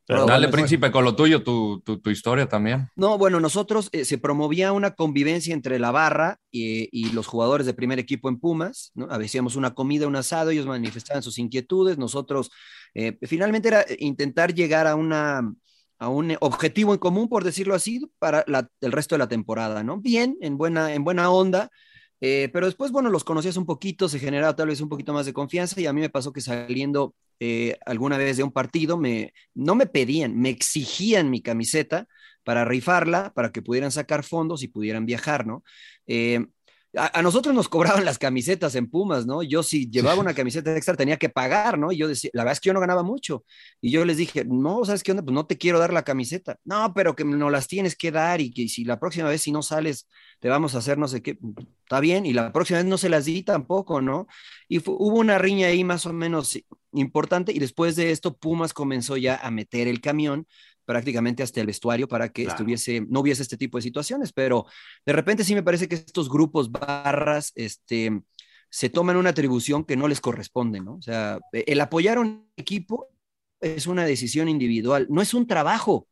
[0.06, 2.90] Pero Dale, bueno, príncipe, con lo tuyo, tu, tu, tu historia también.
[2.96, 7.66] No, bueno, nosotros eh, se promovía una convivencia entre la barra y, y los jugadores
[7.66, 9.08] de primer equipo en Pumas, ¿no?
[9.10, 12.52] Hacíamos una comida, un asado, ellos manifestaban sus inquietudes, nosotros
[12.94, 15.42] eh, finalmente era intentar llegar a una
[16.00, 19.84] a un objetivo en común, por decirlo así, para la, el resto de la temporada,
[19.84, 20.02] ¿no?
[20.02, 21.70] Bien, en buena, en buena onda,
[22.26, 25.26] eh, pero después, bueno, los conocías un poquito, se generaba tal vez un poquito más
[25.26, 28.98] de confianza y a mí me pasó que saliendo eh, alguna vez de un partido,
[28.98, 32.08] me, no me pedían, me exigían mi camiseta
[32.46, 35.66] para rifarla, para que pudieran sacar fondos y pudieran viajar, ¿no?
[36.08, 36.46] Eh,
[36.96, 39.42] a, nosotros nos cobraban las camisetas en Pumas, ¿no?
[39.42, 41.92] Yo si llevaba una camiseta extra tenía que pagar, ¿no?
[41.92, 43.44] Y yo decía, la verdad es que yo no ganaba mucho.
[43.82, 45.24] Y yo les dije, no, ¿sabes qué onda?
[45.24, 46.58] Pues no te quiero dar la camiseta.
[46.64, 49.52] No, pero que no las tienes que dar y que si la próxima vez si
[49.52, 50.08] no sales
[50.40, 51.38] te vamos a hacer no sé qué.
[51.84, 54.28] Está bien, y la próxima vez no se las di tampoco, ¿no?
[54.68, 56.60] Y hubo una riña ahí más o menos
[56.94, 60.48] importante y después de esto Pumas comenzó ya a meter el camión
[60.86, 64.66] prácticamente hasta el vestuario para que estuviese, no hubiese este tipo de situaciones, pero
[65.06, 68.22] de repente sí me parece que estos grupos barras, este,
[68.70, 70.96] se toman una atribución que no les corresponde, ¿no?
[70.96, 73.10] O sea, el apoyar a un equipo
[73.62, 76.08] es una decisión individual, no es un trabajo,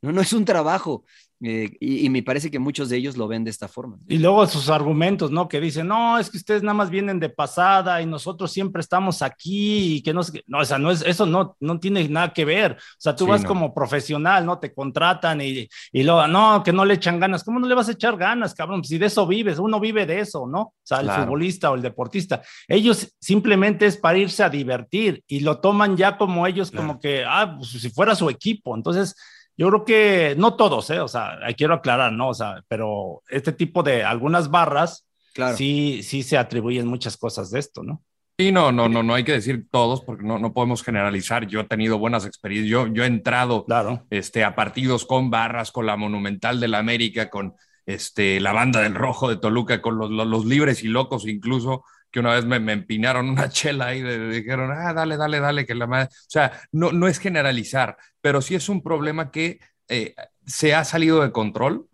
[0.00, 1.04] no, no es un trabajo.
[1.40, 3.98] Eh, y, me parece que muchos de ellos lo ven de esta forma.
[4.08, 5.46] Y luego sus argumentos, ¿no?
[5.46, 9.22] Que dicen, no, es que ustedes nada más vienen de pasada y nosotros siempre estamos
[9.22, 10.42] aquí y que no sé.
[10.48, 12.72] No, o sea, no es, eso no, no tiene nada que ver.
[12.72, 14.58] O sea, tú vas como profesional, ¿no?
[14.58, 17.44] Te contratan y, y luego, no, que no le echan ganas.
[17.44, 18.82] ¿Cómo no le vas a echar ganas, cabrón?
[18.82, 20.60] Si de eso vives, uno vive de eso, ¿no?
[20.60, 22.42] O sea, el futbolista o el deportista.
[22.66, 27.24] Ellos simplemente es para irse a divertir y lo toman ya como ellos, como que,
[27.24, 28.74] ah, pues si fuera su equipo.
[28.74, 29.14] Entonces,
[29.58, 31.00] yo creo que no todos, ¿eh?
[31.00, 32.28] O sea, quiero aclarar, ¿no?
[32.28, 35.56] O sea, pero este tipo de algunas barras, claro.
[35.56, 38.02] sí, sí se atribuyen muchas cosas de esto, ¿no?
[38.40, 41.48] Sí, no, no, no, no hay que decir todos porque no, no podemos generalizar.
[41.48, 42.70] Yo he tenido buenas experiencias.
[42.70, 44.06] Yo, yo he entrado claro.
[44.10, 48.82] este, a partidos con barras, con la Monumental de la América, con este, la banda
[48.82, 52.58] del Rojo de Toluca, con los, los, libres y locos incluso, que una vez me,
[52.60, 56.08] me empinaron una chela ahí, de, dijeron, ah, dale, dale, dale, que la madre.
[56.10, 60.14] O sea, no, no es generalizar, pero sí es un problema que eh,
[60.46, 61.86] se ha salido de control,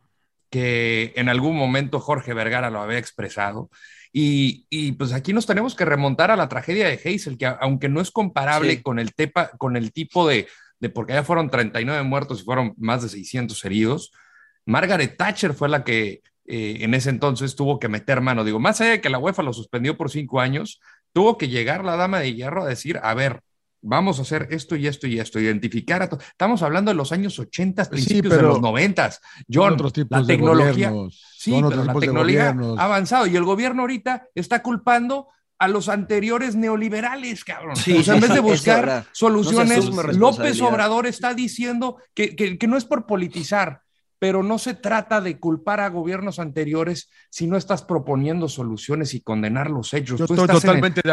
[0.50, 3.70] que en algún momento Jorge Vergara lo había expresado.
[4.12, 7.88] Y, y, pues aquí nos tenemos que remontar a la tragedia de Hazel, que aunque
[7.88, 10.46] no es comparable con, el tepa, con el tipo de,
[10.78, 14.12] de, porque ya fueron 39 muertos y fueron más de 600 heridos,
[14.66, 18.44] Margaret Thatcher fue la que eh, en ese entonces tuvo que meter mano.
[18.44, 20.80] Digo, más allá de que la UEFA lo suspendió por cinco años,
[21.12, 23.42] tuvo que llegar la dama de hierro a decir, a ver,
[23.84, 26.24] vamos a hacer esto y esto y esto, identificar a todos.
[26.24, 29.10] Estamos hablando de los años 80, principios de los 90.
[29.52, 29.76] John,
[30.08, 35.28] la tecnología, sí, pero la tecnología ha avanzado y el gobierno ahorita está culpando
[35.58, 37.72] a los anteriores neoliberales, cabrón.
[37.72, 42.76] o sea, en vez de buscar soluciones, López Obrador está diciendo que, que, que no
[42.76, 43.83] es por politizar,
[44.24, 49.20] pero no se trata de culpar a gobiernos anteriores si no estás proponiendo soluciones y
[49.20, 50.18] condenar los hechos.
[50.18, 51.12] Yo estoy totalmente, de,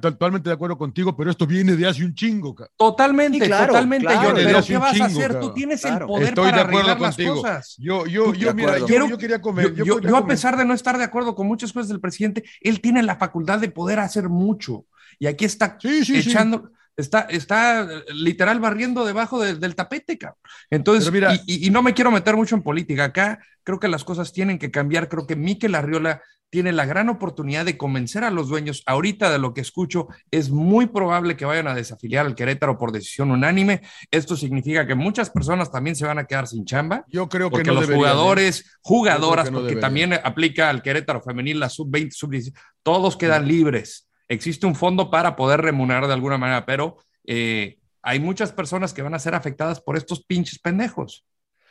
[0.00, 2.56] totalmente de acuerdo contigo, pero esto viene de hace un chingo.
[2.76, 4.12] Totalmente, totalmente.
[4.12, 5.38] yo, pero ¿qué vas a hacer?
[5.38, 7.76] Tú tienes el poder para arreglar las cosas.
[7.78, 9.72] Yo, yo, yo, mira, yo, quería comer.
[9.72, 13.04] Yo, a pesar de no estar de acuerdo con muchas cosas del presidente, él tiene
[13.04, 14.86] la facultad de poder hacer mucho.
[15.20, 20.38] Y aquí está echando está, está literal barriendo debajo del tapete, cabrón.
[20.70, 21.12] Entonces,
[21.46, 23.04] y, no me quiero meter mucho en política.
[23.04, 25.08] Acá creo que las cosas tienen que cambiar.
[25.08, 28.82] Creo que Miquel Arriola tiene la gran oportunidad de convencer a los dueños.
[28.86, 32.92] Ahorita de lo que escucho, es muy probable que vayan a desafiliar al Querétaro por
[32.92, 33.82] decisión unánime.
[34.10, 37.04] Esto significa que muchas personas también se van a quedar sin chamba.
[37.08, 38.64] Yo creo que no los jugadores, ¿eh?
[38.82, 44.76] jugadoras, porque también aplica al Querétaro femenil, la sub-20, sub-10, todos quedan libres existe un
[44.76, 49.18] fondo para poder remunerar de alguna manera, pero eh, hay muchas personas que van a
[49.18, 51.26] ser afectadas por estos pinches pendejos.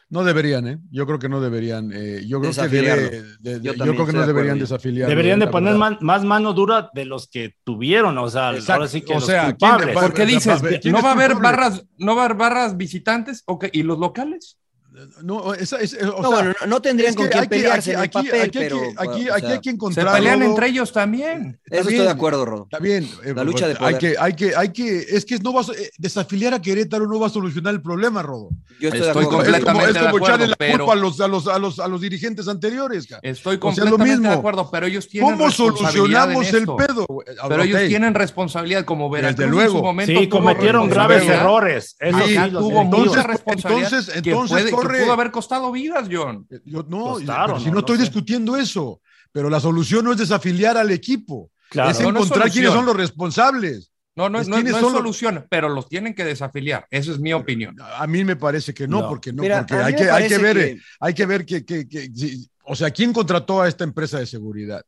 [0.10, 0.80] No deberían, ¿eh?
[0.89, 1.91] Yo creo que no deberían.
[1.93, 3.24] Eh, yo, creo que,
[3.62, 5.08] yo, creo que no deberían desafiliar.
[5.08, 9.13] Deberían de poner más mano dura de los que tuvieron, o sea, ahora sí que
[9.13, 9.56] o sea,
[9.93, 13.43] Porque dices, ¿no va a haber barras, no va a haber barras visitantes?
[13.45, 14.58] Okay, ¿Y los locales?
[15.24, 18.42] No, esa, es, o no, sea, no, tendrían con quién pelearse aquí, en el papel,
[18.42, 20.08] aquí, pero, aquí, aquí hay que encontrar.
[20.08, 21.60] Se pelean entre ellos también.
[21.66, 22.64] Eso estoy de acuerdo, Rodo.
[22.64, 23.10] Está bien.
[23.24, 23.96] Eh, la lucha de poder.
[23.96, 27.08] Hay que, hay que, hay que, es que no va a, eh, desafiliar a Querétaro
[27.08, 28.50] no va a solucionar el problema, Rodo.
[28.80, 29.56] Yo estoy, estoy de acuerdo.
[29.56, 30.78] Es como, es como echarle la pero...
[30.86, 33.08] culpa a los, a, los, a, los, a los dirigentes anteriores.
[33.08, 33.22] Cara.
[33.24, 37.08] Estoy completamente o sea, de acuerdo, pero ellos tienen ¿Cómo solucionamos el pedo?
[37.48, 39.72] Pero ellos tienen responsabilidad como Veracruz Desde luego.
[39.72, 40.20] en su momento.
[40.20, 41.96] Sí, cometieron graves errores.
[42.00, 44.04] Eso sí, tuvo mucha responsabilidad.
[44.16, 46.45] Entonces, pudo haber costado vidas, John.
[46.49, 50.17] Eh, yo, no, Costaron, si no, no estoy discutiendo eso, pero la solución no es
[50.17, 53.91] desafiliar al equipo, claro, es encontrar no quiénes son los responsables.
[54.15, 56.86] No, no, es, no, no es solución, pero los tienen que desafiliar.
[56.91, 57.78] Esa es mi opinión.
[57.80, 60.58] A mí me parece que no, porque no, Mira, porque hay que, hay que ver,
[60.58, 60.82] que...
[60.99, 62.10] hay que ver que, que, que,
[62.65, 64.84] o sea, ¿quién contrató a esta empresa de seguridad?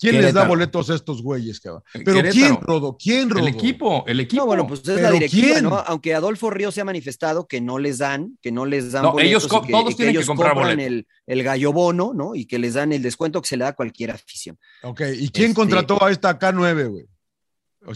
[0.00, 0.32] ¿Quién Querétaro.
[0.32, 1.82] les da boletos a estos güeyes, cabrón?
[1.92, 2.32] Pero Querétaro.
[2.32, 2.96] ¿quién, Rodo?
[2.98, 3.46] ¿Quién, Rodo?
[3.46, 4.40] El equipo, el equipo.
[4.40, 5.64] No, bueno, pues es la directiva, ¿quién?
[5.64, 5.76] ¿no?
[5.76, 9.12] Aunque Adolfo Ríos se ha manifestado que no les dan, que no les dan no,
[9.12, 9.44] boletos.
[9.44, 10.82] Ellos, que, todos que tienen ellos que comprar boletos.
[10.86, 12.34] El, el gallo bono, ¿no?
[12.34, 14.58] Y que les dan el descuento que se le da a cualquier afición.
[14.84, 15.54] Ok, ¿y quién este...
[15.54, 17.06] contrató a esta K9, güey?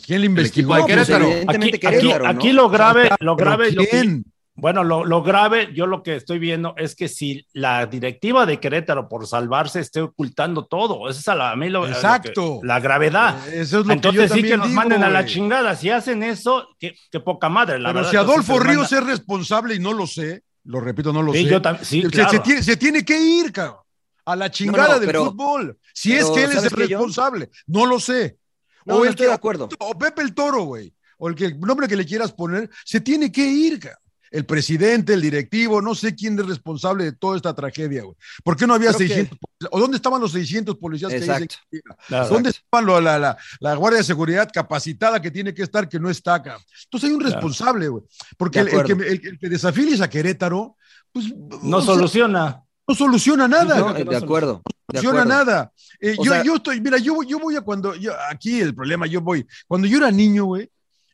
[0.04, 0.76] ¿Quién le investigó?
[0.76, 2.40] No, pues, evidentemente aquí, Querétaro, aquí, ¿no?
[2.40, 4.24] aquí, lo grave, lo grave, ¿Quién?
[4.56, 8.60] Bueno, lo, lo, grave, yo lo que estoy viendo es que si la directiva de
[8.60, 12.54] Querétaro por salvarse esté ocultando todo, esa es la, a mí lo, Exacto.
[12.56, 13.48] Lo que, la gravedad.
[13.48, 15.74] Eso es lo Entonces que yo sí que nos digo, manden a la chingada.
[15.74, 17.80] Si hacen eso, qué, qué poca madre.
[17.80, 21.20] La Pero verdad, si Adolfo Ríos es responsable y no lo sé, lo repito, no
[21.22, 21.50] lo Sí, sé.
[21.50, 22.30] yo sí, se, claro.
[22.30, 23.78] se tiene, se tiene que ir, cabrón,
[24.24, 25.78] a la chingada no, del pero- fútbol.
[25.92, 28.38] Si es que él es ¿sabes el responsable, no lo sé.
[28.84, 29.68] No, no estoy de acuerdo.
[29.80, 33.00] O Pepe el Toro, güey, o el, que, el nombre que le quieras poner, se
[33.00, 33.98] tiene que ir, cabrón.
[34.30, 38.16] El presidente, el directivo, no sé quién es responsable de toda esta tragedia, güey.
[38.42, 39.38] ¿Por qué no había Creo que- 600?
[39.38, 39.68] policías?
[39.70, 41.56] ¿O dónde estaban los 600 policías que dicen Exacto.
[41.70, 42.28] que Claro.
[42.28, 46.00] ¿Dónde estaban lo- la, la, la Guardia de Seguridad capacitada que tiene que estar, que
[46.00, 46.58] no está acá?
[46.84, 48.02] Entonces hay un responsable, güey.
[48.36, 50.76] Porque el, el que, el, el que desafiles a Querétaro,
[51.12, 51.26] pues
[51.62, 52.60] No o sea, soluciona.
[52.88, 53.76] no soluciona nada.
[53.78, 53.96] No, güey.
[53.96, 54.62] que de no acuerdo.
[54.90, 55.44] soluciona acuerdo.
[55.44, 55.72] nada.
[56.00, 59.06] Eh, yo, sea- yo estoy, mira, yo, yo voy a cuando, yo, aquí el problema,
[59.06, 60.68] yo voy, cuando yo era niño, güey,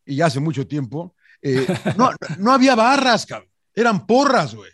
[0.07, 3.49] y ya hace mucho tiempo, eh, no, no había barras, cabrón.
[3.75, 4.71] Eran porras, güey.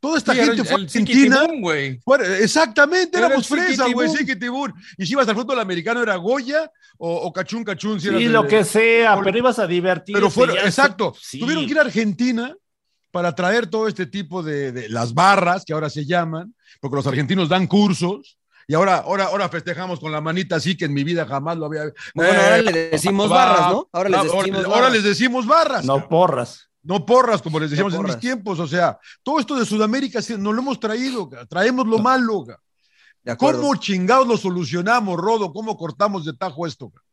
[0.00, 1.46] Toda esta Sí, gente el- fue el Argentina.
[1.60, 2.00] Güey.
[2.40, 4.08] Exactamente, Era éramos fresas, güey.
[4.98, 8.00] Y si ibas al fútbol americano era Goya o, o Cachún Cachún.
[8.00, 10.12] Si de- lo que sea, Por- pero ibas a divertirte.
[10.12, 11.38] Pero fueron, exacto, sí.
[11.38, 12.54] tuvieron que ir a Argentina
[13.10, 17.06] para traer todo este tipo de, de las barras, que ahora se llaman, porque los
[17.06, 18.36] argentinos dan cursos.
[18.66, 21.66] Y ahora, ahora, ahora festejamos con la manita así que en mi vida jamás lo
[21.66, 21.92] había.
[22.14, 23.88] Bueno, Eh, ahora le decimos va- barras, ¿no?
[23.92, 24.92] Ahora les decimos ahora barras.
[24.92, 25.84] les decimos barras.
[25.84, 26.68] No porras.
[26.82, 28.58] No porras, como les decíamos en mis tiempos.
[28.58, 32.44] O sea, todo esto de Sudamérica nos lo hemos traído, traemos lo malo.
[33.24, 33.36] De.
[33.38, 35.50] ¿Cómo chingados lo solucionamos, Rodo?
[35.52, 36.90] ¿Cómo cortamos de tajo esto?
[36.90, 37.04] cabrón?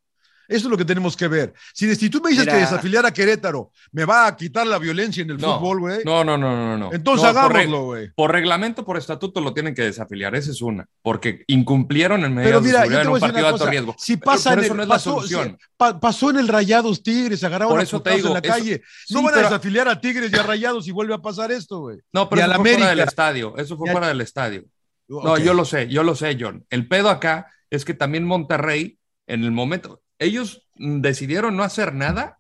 [0.52, 1.54] Eso es lo que tenemos que ver.
[1.74, 2.56] Si, si tú me dices Mira.
[2.58, 6.00] que desafiliar a Querétaro me va a quitar la violencia en el No, fútbol, güey.
[6.06, 6.94] No, no, no, no, no.
[6.94, 8.10] Entonces No, por hagámoslo, güey.
[8.16, 10.36] Por reglamento, por estatuto, lo tienen que desafiliar.
[10.36, 10.86] Esa es una.
[11.02, 13.96] Porque incumplieron en mira, de en un a decir partido de alto riesgo.
[13.98, 15.58] Si pasa pero en eso el- no es la pasó, solución.
[15.60, 18.40] sí, pa- pasó en el Rayados Tigres, agarraron Por a eso te digo, en la
[18.40, 18.82] eso- calle.
[19.06, 21.80] sí, no van a desafiliar a Tigres y a Rayados y vuelve a pasar esto,
[21.80, 21.98] güey.
[22.12, 22.90] No, Y pero a eso la fue fuera América.
[22.90, 23.58] del estadio.
[23.58, 24.64] Eso fue fuera del estadio.
[25.08, 26.66] No, yo lo sé, yo lo sé, John.
[26.70, 32.38] El pedo acá es que también Monterrey, en el momento, ellos decidieron no hacer nada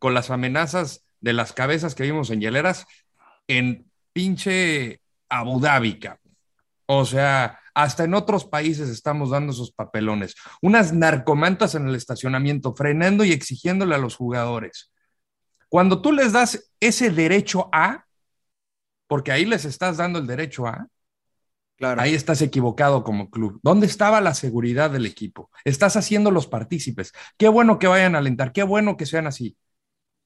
[0.00, 2.84] con las amenazas de las cabezas que vimos en hieleras
[3.46, 6.00] en pinche Abu Dhabi.
[6.86, 10.34] O sea, hasta en otros países estamos dando esos papelones.
[10.60, 14.92] Unas narcomantas en el estacionamiento, frenando y exigiéndole a los jugadores.
[15.68, 18.04] Cuando tú les das ese derecho a,
[19.06, 20.88] porque ahí les estás dando el derecho a,
[21.82, 22.00] Claro.
[22.00, 23.58] Ahí estás equivocado como club.
[23.64, 25.50] ¿Dónde estaba la seguridad del equipo?
[25.64, 27.12] Estás haciendo los partícipes.
[27.36, 29.56] Qué bueno que vayan a alentar, qué bueno que sean así.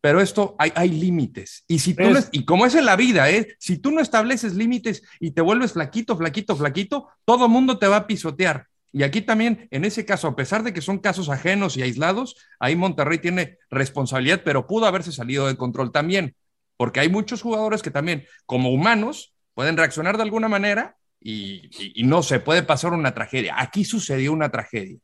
[0.02, 1.64] Pero esto hay, hay límites.
[1.66, 3.56] Y si tú Es- y como es en la vida, ¿eh?
[3.58, 7.96] si tú no estableces límites y te vuelves flaquito, flaquito, flaquito, todo mundo te va
[7.96, 8.66] a pisotear.
[8.92, 12.36] Y aquí también, en ese caso, a pesar de que son casos ajenos y aislados,
[12.60, 16.36] ahí Monterrey tiene responsabilidad, pero pudo haberse salido de control también,
[16.76, 20.95] porque hay muchos jugadores que también, como humanos, pueden reaccionar de alguna manera
[21.28, 23.54] y, y- y no se puede pasar una tragedia.
[23.58, 24.98] Aquí sucedió una tragedia.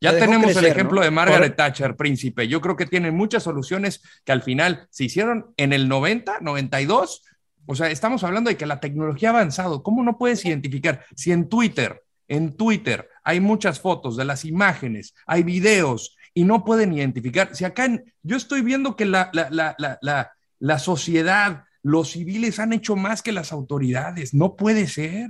[0.00, 1.04] Ya tenemos el ejemplo ¿no?
[1.04, 2.46] de Margaret Por- Thatcher, príncipe.
[2.48, 7.22] Yo creo que tienen muchas soluciones que al final se hicieron en el 90, 92.
[7.66, 9.82] O sea, estamos hablando de que la tecnología ha avanzado.
[9.82, 11.04] ¿Cómo no puedes identificar?
[11.16, 16.64] Si en Twitter, en Twitter hay muchas fotos de las imágenes, hay videos y no
[16.64, 17.54] pueden identificar.
[17.56, 22.72] Si acá en- yo estoy viendo que la, la, la, la sociedad, los civiles han
[22.72, 24.32] hecho más que las autoridades.
[24.32, 25.28] No puede ser.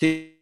[0.00, 0.34] Sí.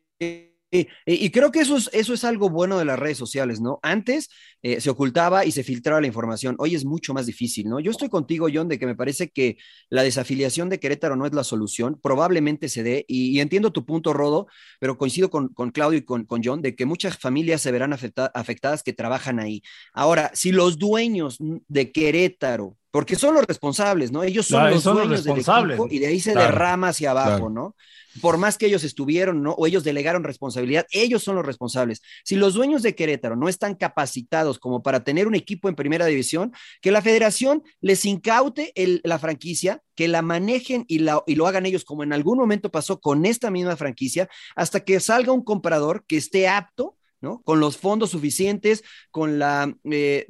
[1.07, 3.79] Y, creo que eso es, eso es algo bueno de las redes sociales, ¿no?
[3.83, 4.29] Antes
[4.62, 7.79] eh, se ocultaba y se filtraba la información, hoy es mucho más difícil, ¿no?
[7.81, 9.59] Yo estoy contigo, John, de que me parece que
[9.90, 14.12] la desafiliación de Querétaro no es la solución, probablemente se dé, y, entiendo tu punto,
[14.12, 14.49] Rodo,
[14.81, 17.92] pero coincido con, con Claudio y con, con, John, de que muchas familias se verán
[17.92, 19.62] afecta, afectadas que trabajan ahí.
[19.95, 21.38] Ahora, si los dueños
[21.69, 24.22] de Querétaro, porque son los responsables, ¿no?
[24.22, 25.78] Ellos son Claro, los son los dueños del responsables.
[25.90, 26.50] y de ahí se Claro.
[26.50, 27.50] derrama hacia abajo, Claro.
[27.50, 27.76] ¿no?
[28.22, 29.52] por más que ellos estuvieron, ¿no?
[29.52, 32.00] O ellos delegaron responsabilidad, ellos son los responsables.
[32.24, 36.06] Si los dueños de Querétaro no están capacitados como para tener un equipo en primera
[36.06, 41.35] división, que la federación les incaute el, la franquicia, que la manejen y, la, y
[41.35, 45.33] lo hagan ellos, como en algún momento pasó con esta misma franquicia, hasta que salga
[45.33, 47.42] un comprador que esté apto, ¿no?
[47.42, 49.75] Con los fondos suficientes, con la...
[49.85, 50.27] Eh,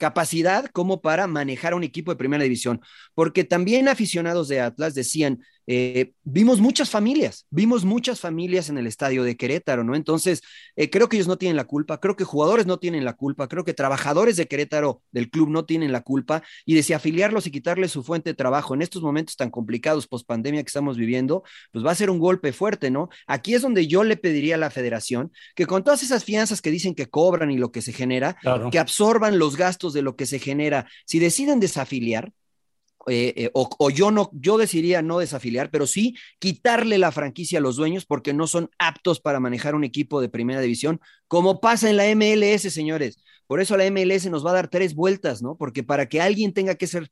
[0.00, 2.80] capacidad como para manejar un equipo de primera división,
[3.14, 8.88] porque también aficionados de Atlas decían, eh, vimos muchas familias, vimos muchas familias en el
[8.88, 9.94] estadio de Querétaro, ¿no?
[9.94, 10.42] Entonces,
[10.74, 13.46] eh, creo que ellos no tienen la culpa, creo que jugadores no tienen la culpa,
[13.46, 17.46] creo que trabajadores de Querétaro del club no tienen la culpa y de si afiliarlos
[17.46, 20.96] y quitarles su fuente de trabajo en estos momentos tan complicados post pandemia que estamos
[20.96, 23.08] viviendo, pues va a ser un golpe fuerte, ¿no?
[23.28, 26.72] Aquí es donde yo le pediría a la federación que con todas esas fianzas que
[26.72, 28.70] dicen que cobran y lo que se genera, Claro.
[28.72, 30.88] que absorban los gastos de lo que se genera.
[31.06, 32.32] Si deciden desafiliar,
[33.08, 37.62] eh, eh, o, yo no, yo decidiría no desafiliar, pero sí quitarle la franquicia a
[37.62, 41.88] los dueños porque no son aptos para manejar un equipo de primera división, como pasa
[41.88, 43.18] en la MLS, señores.
[43.46, 45.56] Por eso la MLS nos va a dar tres vueltas, ¿no?
[45.56, 47.10] Porque para que alguien tenga que ser,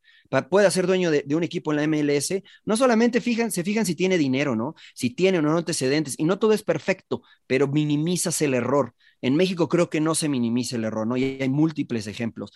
[0.50, 3.84] pueda ser dueño de, de un equipo en la MLS, no solamente fijan, se fijan
[3.86, 4.74] si tiene dinero, ¿no?
[4.94, 8.94] Si tiene o no antecedentes, y no todo es perfecto, pero minimizas el error.
[9.20, 11.16] En México creo que no se minimiza el error, ¿no?
[11.16, 12.52] Y hay múltiples ejemplos.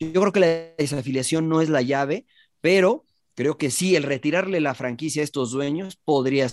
[0.00, 0.46] Yo creo que la
[0.78, 2.26] desafiliación no es la llave,
[2.62, 3.04] pero
[3.34, 6.48] creo que sí, el retirarle la franquicia a estos dueños podría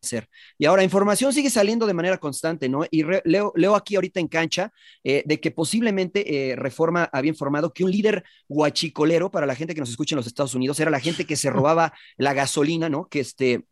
[0.00, 0.28] ser.
[0.58, 2.84] Y ahora, información sigue saliendo de manera constante, ¿no?
[2.90, 4.72] Y leo, leo, aquí ahorita en cancha
[5.02, 9.74] eh, de que posiblemente eh, Reforma había informado que un líder guachicolero, para la gente
[9.74, 12.88] que nos escucha en los Estados Unidos, era la gente que se robaba la gasolina,
[12.88, 13.08] ¿no?
[13.08, 13.64] Que este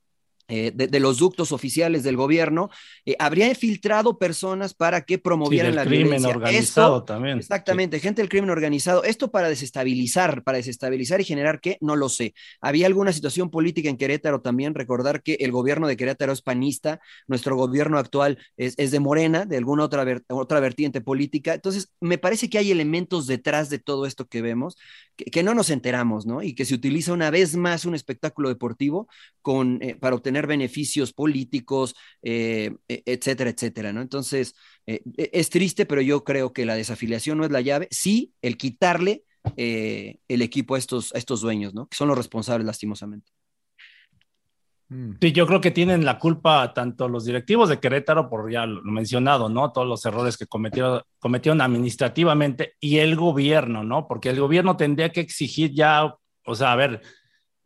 [0.49, 2.71] eh, de, de, los ductos oficiales del gobierno,
[3.05, 6.29] eh, habría infiltrado personas para que promovieran sí, la crimen violencia.
[6.29, 7.39] organizado Esto, también.
[7.39, 8.03] Exactamente, sí.
[8.03, 9.03] gente del crimen organizado.
[9.03, 12.35] Esto para desestabilizar, para desestabilizar y generar qué, no lo sé.
[12.61, 17.01] Había alguna situación política en Querétaro también, recordar que el gobierno de Querétaro es panista,
[17.27, 21.55] nuestro gobierno actual es, es de Morena, de alguna otra, ver, otra vertiente política.
[21.55, 24.77] Entonces, me parece que hay elementos detrás de todo esto que vemos
[25.17, 26.43] que, que no nos enteramos, ¿no?
[26.43, 29.09] Y que se utiliza una vez más un espectáculo deportivo
[29.43, 34.03] con, eh, para obtener beneficios políticos, eh, etcétera, etcétera, ¿no?
[34.03, 34.55] Entonces,
[34.87, 38.57] eh, es triste, pero yo creo que la desafiliación no es la llave, sí el
[38.57, 39.23] quitarle
[39.57, 41.87] eh, el equipo a estos, a estos dueños, ¿no?
[41.87, 43.33] Que son los responsables, lastimosamente.
[45.21, 48.83] Sí, yo creo que tienen la culpa tanto los directivos de Querétaro, por ya lo
[48.85, 49.73] mencionado, ¿no?
[49.73, 54.07] Todos los errores que cometieron, cometieron administrativamente y el gobierno, ¿no?
[54.07, 56.15] Porque el gobierno tendría que exigir ya,
[56.45, 57.03] o sea, a ver,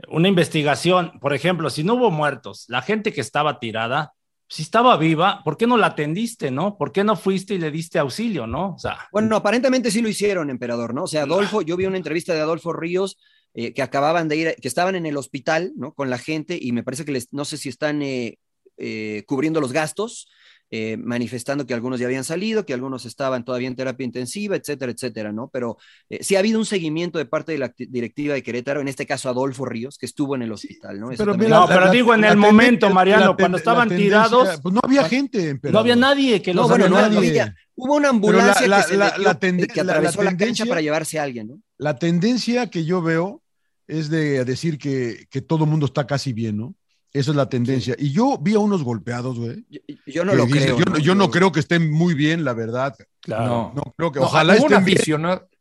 [0.08, 4.14] una investigación, por ejemplo, si no hubo muertos, la gente que estaba tirada,
[4.48, 6.76] si estaba viva, ¿por qué no la atendiste, no?
[6.76, 8.74] ¿Por qué no fuiste y le diste auxilio, no?
[8.74, 11.04] O sea, bueno, aparentemente sí lo hicieron, emperador, ¿no?
[11.04, 13.16] O sea, Adolfo, yo vi una entrevista de Adolfo Ríos
[13.54, 15.94] eh, que acababan de ir, que estaban en el hospital, ¿no?
[15.94, 18.38] Con la gente y me parece que les, no sé si están eh,
[18.76, 20.28] eh, cubriendo los gastos,
[20.72, 24.92] eh, manifestando que algunos ya habían salido, que algunos estaban todavía en terapia intensiva, etcétera,
[24.92, 25.48] etcétera, ¿no?
[25.52, 28.86] Pero eh, sí ha habido un seguimiento de parte de la directiva de Querétaro, en
[28.86, 31.08] este caso Adolfo Ríos, que estuvo en el hospital, ¿no?
[31.08, 34.60] Pero, mira, no, la, pero la, digo en el momento, Mariano, cuando estaban tirados.
[34.62, 35.72] Pues no había gente, pero...
[35.72, 37.18] No había nadie que no, bueno, no, nadie.
[37.18, 41.48] había, Hubo una ambulancia que, se metió, que atravesó la, cancha para llevarse a alguien,
[41.48, 41.60] ¿no?
[41.78, 43.42] La tendencia que yo veo
[43.88, 46.74] es de decir que, que todo el mundo está casi bien, ¿no?
[47.12, 47.94] Esa es la tendencia.
[47.98, 48.06] Sí.
[48.06, 49.64] Y yo vi a unos golpeados, güey.
[49.68, 50.78] Yo, yo, no lo dice, creo.
[50.78, 52.94] Yo, no, yo no creo que estén muy bien, la verdad.
[53.20, 53.46] Claro.
[53.46, 54.20] No, no creo que.
[54.20, 54.98] No, ojalá hubo estén un bien.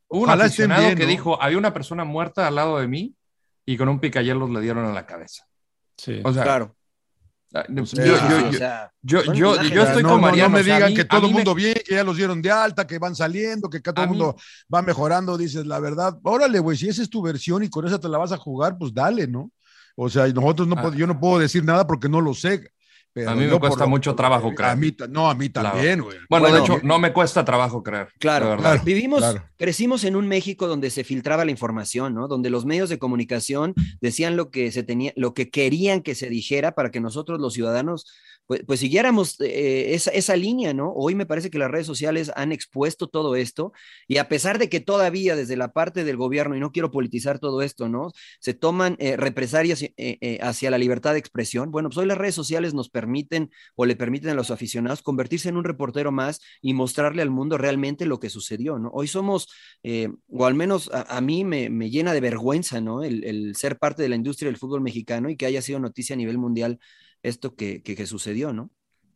[0.10, 1.10] hubo un Ojalá aficionado estén bien, que ¿no?
[1.18, 3.16] dijo: había una persona muerta al lado de mí
[3.66, 5.45] y con un picayelos le dieron en la cabeza.
[5.97, 6.22] Sí.
[6.24, 6.76] O sea, claro.
[7.68, 9.72] Yo, O sea, yo, yo, sí, yo, o sea, yo, son yo, imágenes.
[9.74, 10.50] yo estoy no, con no, Mariano.
[10.50, 11.95] no me o sea, a digan mí- que a todo el me- mundo bien, que
[11.95, 14.36] ya los dieron de alta, que van saliendo, que todo A el mí- mundo
[14.72, 15.36] va mejorando.
[15.36, 18.20] Dices, la verdad, órale, güey, si esa es tu versión y con esa te la
[18.20, 19.50] vas a jugar, pues dale, ¿no?
[20.02, 20.91] O sea, nosotros no, Ah.
[20.95, 22.72] yo no puedo decir nada porque no lo sé.
[23.12, 24.72] Pero A mí me cuesta lo- mucho trabajo creer.
[24.72, 25.72] A mí, no, a mí Claro.
[25.72, 26.16] también, güey.
[26.30, 28.08] Bueno, de hecho, no me cuesta trabajo creer.
[28.20, 28.82] Claro, claro.
[28.86, 29.43] Vivimos, claro.
[29.58, 32.28] crecimos en un México donde se filtraba la información, ¿no?
[32.28, 36.30] Donde los medios de comunicación decían lo que se tenía, lo que querían que se
[36.30, 38.06] dijera para que nosotros los ciudadanos
[38.50, 40.91] pues, pues siguiéramos eh, esa, línea, ¿no?
[40.91, 43.74] Hoy me parece que las redes sociales han expuesto todo esto
[44.08, 47.38] y a pesar de que todavía desde la parte del gobierno, y no quiero politizar
[47.38, 48.12] todo esto, ¿no?
[48.39, 51.70] Se toman eh, represalias eh, hacia la libertad de expresión.
[51.70, 55.50] Bueno, pues hoy las redes sociales nos permiten o le permiten a los aficionados convertirse
[55.50, 58.89] en un reportero más y mostrarle al mundo realmente lo que sucedió, ¿no?
[58.91, 59.47] Hoy somos,
[60.28, 63.04] o al menos a, mí me, llena de vergüenza, ¿no?
[63.04, 66.18] El, ser parte de la industria del fútbol mexicano y que haya sido noticia a
[66.18, 66.80] nivel mundial
[67.24, 68.70] esto que, que, que sucedió, ¿no?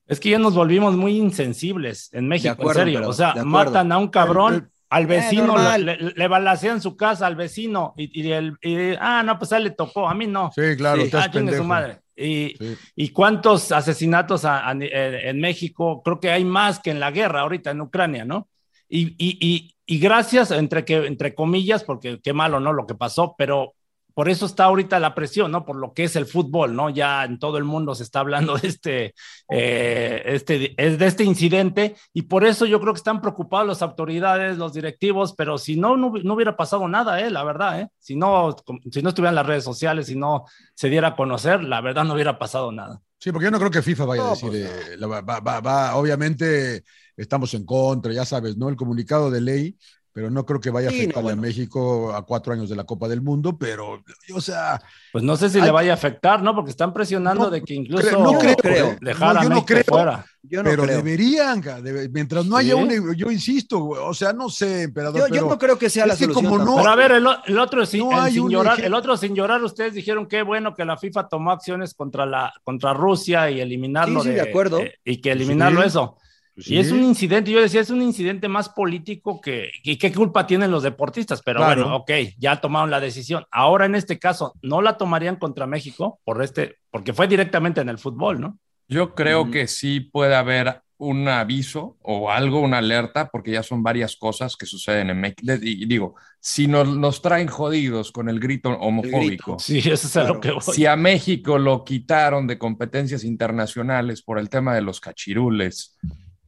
[0.07, 2.99] Es que ya nos volvimos muy insensibles en México, acuerdo, en serio.
[2.99, 6.95] pero, o sea, matan a un cabrón, al vecino, eh, le, le, le, balacean su
[6.95, 10.13] casa al vecino y, y, el, y, ah, no, pues a él le tocó, a
[10.13, 10.51] mí no.
[10.53, 11.09] Sí, claro, sí.
[11.13, 12.01] Ah, su madre.
[12.15, 12.77] Y, sí.
[12.95, 17.41] y, cuántos asesinatos a, a, en México, creo que hay más que en la guerra
[17.41, 18.49] ahorita en Ucrania, ¿no?
[18.87, 22.71] Y, y, y gracias, entre, que, entre comillas, porque qué malo, ¿no?
[22.73, 23.73] Lo que pasó, pero
[24.14, 25.66] por eso está ahorita la presión, ¿no?
[25.66, 26.89] Por lo que es el fútbol, ¿no?
[26.89, 29.14] Ya en todo el mundo se está hablando de este,
[29.49, 34.57] eh, este, de este incidente y por eso yo creo que están preocupados las autoridades,
[34.57, 37.30] los directivos, pero si no, no, no hubiera pasado nada, ¿eh?
[37.32, 37.88] La verdad, ¿eh?
[37.99, 38.55] Si no,
[38.91, 40.45] si no estuvieran las redes sociales, si no
[40.76, 43.01] se diera a conocer, la verdad no hubiera pasado nada.
[43.20, 44.61] Sí, porque yo no creo que FIFA vaya No, a decir, pues,
[44.91, 46.84] eh, va, va, va, obviamente
[47.16, 48.68] estamos en contra, ya sabes, ¿no?
[48.70, 49.78] El comunicado de ley
[50.14, 51.39] pero no creo que vaya a no, afectarle bueno.
[51.41, 54.03] a México a cuatro años de la Copa del Mundo, pero,
[54.34, 54.80] o sea,
[55.11, 56.53] Pues no sé si Hay- le vaya a afectar, ¿no?
[56.55, 58.95] Porque están presionando No, de que incluso cre- no creo, creo.
[59.01, 59.84] dejar No, a yo México creo.
[59.88, 60.26] fuera.
[60.43, 60.97] Yo no pero creo.
[60.97, 62.82] deberían, debe- mientras no haya Sí.
[62.82, 66.16] un, yo insisto, güey, o sea, no sé, emperador, Yo, no creo que sea la
[66.16, 66.45] solución.
[66.45, 66.76] como no-.
[66.78, 69.93] Pero a ver, el, otro sin, No el sin llorar, el otro sin llorar, ustedes
[69.93, 74.30] dijeron que bueno que la FIFA tomó acciones contra la contra Rusia y eliminarlo Sí,
[74.30, 74.80] sí, de acuerdo.
[74.80, 75.88] eh, y que eliminarlo Sí.
[75.88, 76.18] eso.
[76.55, 80.13] Pues Y es un incidente, yo decía, es un incidente más político que, y qué
[80.13, 81.81] culpa tienen los deportistas, pero Claro.
[81.83, 83.45] bueno, ok, ya tomaron la decisión.
[83.51, 86.19] Ahora en este caso, ¿no la tomarían contra México?
[86.23, 88.59] Por este, porque fue directamente en el fútbol, ¿no?
[88.87, 93.81] Yo creo que sí puede haber un aviso o algo, una alerta, porque ya son
[93.81, 95.41] varias cosas que suceden en México.
[95.61, 100.21] Y digo, si nos, nos traen jodidos con el grito homofóbico, Sí, eso es a
[100.21, 100.35] Claro.
[100.35, 100.61] lo que voy.
[100.61, 105.97] si a México lo quitaron de competencias internacionales por el tema de los cachirules,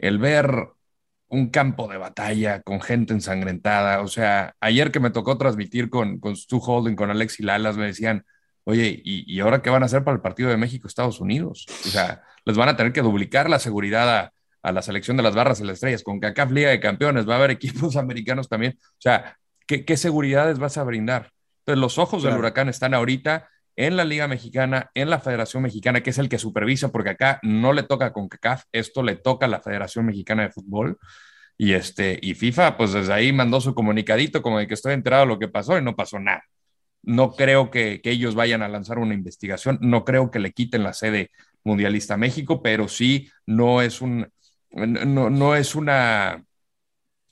[0.07, 0.69] el ver
[1.27, 6.19] un campo de batalla con gente ensangrentada, o sea, ayer que me tocó transmitir con,
[6.19, 8.25] con Stu Holding, con Alexi Lalas, me decían,
[8.63, 11.65] oye, ¿y, y ahora qué van a hacer para el partido de México-Estados Unidos?
[11.85, 15.23] O sea, les van a tener que duplicar la seguridad a, a la selección de
[15.23, 18.47] las barras y las estrellas, con CACAF Liga de Campeones, va a haber equipos americanos
[18.47, 19.37] también, o sea,
[19.67, 21.31] ¿qué, qué seguridades vas a brindar?
[21.59, 26.01] Entonces, los ojos del huracán están ahorita en la Liga Mexicana, en la Federación Mexicana,
[26.01, 29.45] que es el que supervisa, porque acá no le toca con CACAF, esto le toca
[29.45, 30.97] a la Federación Mexicana de Fútbol.
[31.57, 35.23] Y, este, y FIFA, pues desde ahí mandó su comunicadito como de que estoy enterado
[35.23, 36.43] de lo que pasó y no pasó nada.
[37.01, 40.83] No creo que, que ellos vayan a lanzar una investigación, no creo que le quiten
[40.83, 41.31] la sede
[41.63, 44.27] mundialista a México, pero sí no es un,
[44.71, 46.43] no, no es una,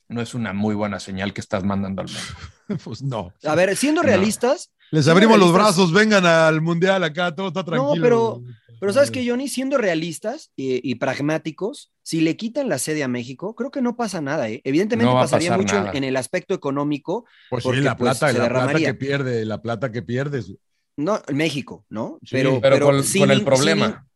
[0.07, 2.79] no es una muy buena señal que estás mandando al mundo.
[2.83, 3.33] pues no.
[3.43, 8.01] A ver, siendo realistas, Les abrimos los brazos, vengan al mundial acá, todo está tranquilo.
[8.03, 8.41] pero-
[8.79, 13.07] Pero sabes que, Johnny, siendo realistas y, y pragmáticos, si le quitan la sede a
[13.07, 14.49] México, creo que no pasa nada.
[14.49, 14.59] ¿eh?
[14.65, 18.33] Evidentemente No pasaría pasar mucho en, el aspecto económico, Pues sí, porque, la pues, plata,
[18.33, 18.87] se la plata derramaría.
[18.89, 20.53] que pierde, la plata que pierdes.
[20.97, 22.19] no México, ¿no?
[22.23, 23.85] Sí, pero, pero con- sin con el problema.
[23.87, 24.12] sin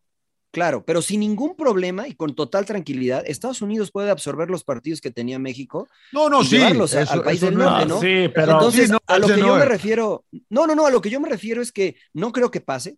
[0.58, 5.02] claro, pero sin ningún problema y con total tranquilidad, Estados Unidos puede absorber los partidos
[5.02, 6.58] que tenía México No, no, y sí.
[6.58, 8.02] llevarlos eso- al país del no- norte, Ah, ¿no?
[8.02, 9.68] Sí, pero Entonces, Sí, no, a lo que no yo me es.
[9.70, 12.60] refiero, no, no, no, a lo que yo me refiero es que no creo que
[12.60, 12.98] pase,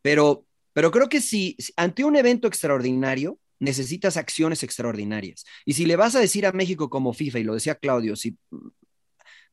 [0.00, 5.44] pero, pero creo que si, si ante un evento extraordinario necesitas acciones extraordinarias.
[5.66, 8.38] Y si le vas a decir a México como FIFA, y lo decía Claudio, si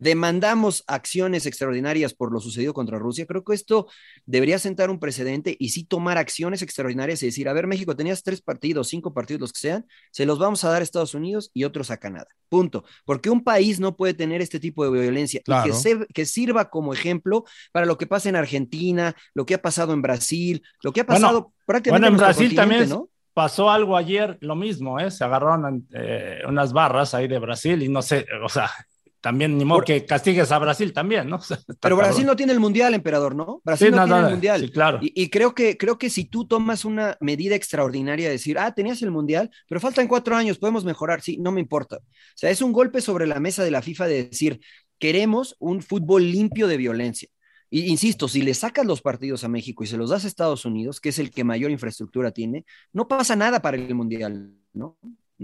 [0.02, 3.88] demandamos acciones extraordinarias por lo sucedido contra Rusia, creo que esto
[4.26, 8.24] debería sentar un precedente y sí tomar acciones extraordinarias y decir, a ver, México, tenías
[8.24, 11.52] tres partidos, cinco partidos, los que sean, se los vamos a dar a Estados Unidos
[11.54, 12.28] y otros a Canadá.
[12.50, 12.84] Punto.
[13.06, 16.70] Porque un país no puede tener este tipo de violencia y que, se- que sirva
[16.70, 20.92] como ejemplo para lo que pasa en Argentina, lo que ha pasado en Brasil, lo
[20.92, 23.08] que ha Bueno, pasado prácticamente bueno, en Brasil también ¿no?
[23.34, 25.10] pasó algo ayer, lo mismo, ¿eh?
[25.12, 28.70] Se agarraron eh, unas barras ahí de Brasil y no sé, o sea,
[29.22, 31.40] también ni modo Por- que castigues a Brasil también, ¿no?
[31.80, 33.62] Pero Brasil no tiene el mundial, emperador, ¿no?
[33.64, 34.62] Brasil Sí, no nada, tiene el mundial.
[34.62, 35.00] Sí, claro.
[35.02, 38.74] Y, y creo, que, creo que si tú tomas una medida extraordinaria de decir, ah,
[38.74, 41.98] tenías el mundial, pero faltan cuatro años, podemos mejorar, sí, no me importa.
[41.98, 42.02] O
[42.36, 44.60] sea, es un golpe sobre la mesa de la FIFA de decir,
[45.00, 47.30] queremos un fútbol limpio de violencia.
[47.70, 50.66] Y insisto, si le sacas los partidos a México y se los das a Estados
[50.66, 54.98] Unidos, que es el que mayor infraestructura tiene, no pasa nada para el mundial, ¿no?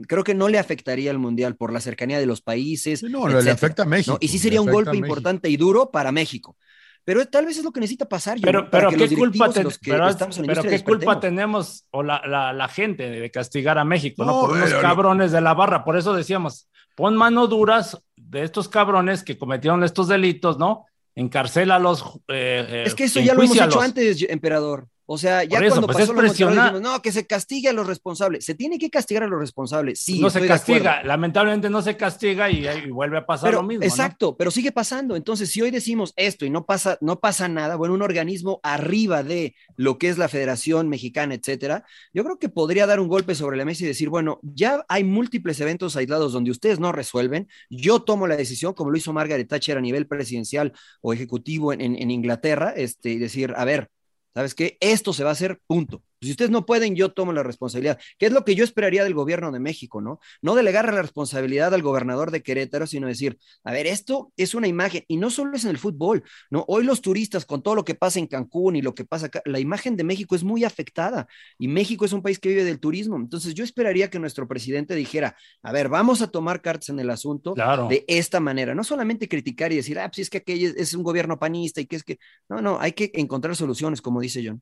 [0.07, 2.99] Creo que no le afectaría al mundial por la cercanía de los países.
[2.99, 4.13] Sí, no, le- afecta a México.
[4.13, 4.17] ¿no?
[4.21, 6.55] Y sí sería un golpe importante y duro para México.
[7.03, 8.37] Pero tal vez es lo que necesita pasar.
[8.41, 10.07] Pero, para pero que qué culpa, ten- pero,
[10.45, 14.33] pero qué culpa tenemos o la, la, la gente de castigar a México, ¿no?
[14.33, 15.85] No, Por unos pero- cabrones de la barra.
[15.85, 20.85] Por eso decíamos, pon mano duras de estos cabrones que cometieron estos delitos, ¿no?
[21.15, 22.03] Encarcélalos.
[22.27, 24.87] Eh, eh, Es que eso ya lo hemos hecho antes, emperador.
[25.09, 27.87] O sea, ya eso, cuando pues, pasó lo dijimos, no, que se castigue a los
[27.87, 28.43] responsables.
[28.43, 30.01] Se tiene que castigar a los responsables.
[30.01, 33.67] Sí, no se castiga, lamentablemente no se castiga y, y vuelve a pasar Pero, lo
[33.67, 33.81] mismo.
[33.83, 33.87] ¿no?
[33.87, 35.15] exacto, pero sigue pasando.
[35.15, 39.23] Entonces, si hoy decimos esto y no pasa, no pasa nada, bueno, un organismo arriba
[39.23, 43.33] de lo que es la Federación Mexicana, etcétera, yo creo que podría dar un golpe
[43.33, 47.47] sobre la mesa y decir, bueno, ya hay múltiples eventos aislados donde ustedes no resuelven.
[47.69, 51.79] Yo tomo la decisión, como lo hizo Margaret Thatcher a nivel presidencial o ejecutivo en,
[51.79, 53.89] en- en Inglaterra, este, y decir, a ver,
[54.37, 54.77] ¿sabes qué?
[54.81, 56.03] Esto se va a hacer, punto.
[56.21, 59.13] Si ustedes no pueden, yo tomo la responsabilidad, que es lo que yo esperaría del
[59.13, 60.19] gobierno de México, ¿no?
[60.41, 64.67] No delegar la responsabilidad al gobernador de Querétaro, sino decir, a ver, esto es una
[64.67, 66.65] imagen, y no solo es en el fútbol, ¿no?
[66.67, 69.41] Hoy los turistas, con todo lo que pasa en Cancún y lo que pasa acá,
[69.45, 71.27] la imagen de México es muy afectada,
[71.59, 73.15] y México es un país que vive del turismo.
[73.17, 77.09] Entonces, yo esperaría que nuestro presidente dijera, a ver, vamos a tomar cartas en el
[77.09, 77.87] asunto Claro.
[77.87, 80.93] de esta manera, no solamente criticar y decir, ah, pues es que aquello es, es
[80.93, 82.17] un gobierno panista y que es que,
[82.49, 84.61] no, no, hay que encontrar soluciones, como dice John.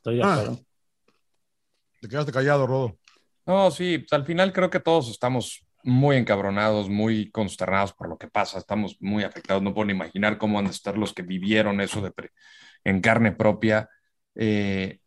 [0.00, 0.32] Estoy de Ah.
[0.32, 0.60] acuerdo.
[2.00, 2.98] Te quedaste callado, Rodo.
[3.44, 8.16] No, sí, pues, al final creo que todos estamos muy encabronados, muy consternados por lo
[8.16, 8.58] que pasa.
[8.58, 9.62] Estamos muy afectados.
[9.62, 12.12] No puedo ni imaginar cómo van a estar los que vivieron eso de
[12.84, 13.90] en carne propia.
[14.34, 15.00] Eh,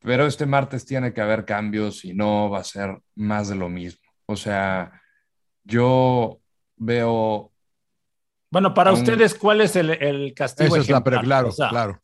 [0.00, 3.68] pero este martes tiene que haber cambios y no va a ser más de lo
[3.68, 4.00] mismo.
[4.26, 5.00] O sea,
[5.64, 6.40] yo
[6.76, 7.52] veo.
[8.50, 10.76] Bueno, para ustedes, ¿cuál es el, castigo?
[10.76, 12.00] Eso es la, pero claro, claro.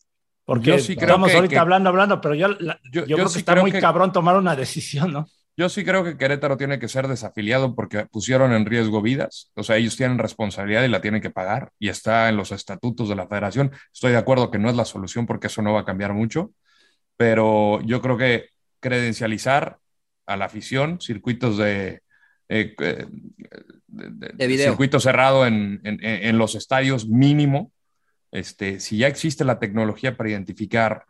[0.53, 2.49] Porque sí estamos ahorita hablando, hablando, pero yo,
[2.93, 5.27] yo, creo que está muy cabrón tomar una decisión, ¿no?
[5.57, 9.51] Yo sí creo que Querétaro tiene que ser desafiliado porque pusieron en riesgo vidas.
[9.55, 13.09] O sea, ellos tienen responsabilidad y la tienen que pagar y está en los estatutos
[13.09, 13.71] de la federación.
[13.93, 16.53] Estoy de acuerdo que no es la solución porque eso no va a cambiar mucho,
[17.17, 19.79] pero yo creo que credencializar
[20.27, 22.03] a la afición, circuitos de,
[22.51, 23.07] eh, eh,
[24.59, 27.73] circuito cerrado en, en, los estadios mínimo.
[28.33, 31.05] Este, si ya existe la tecnología para identificar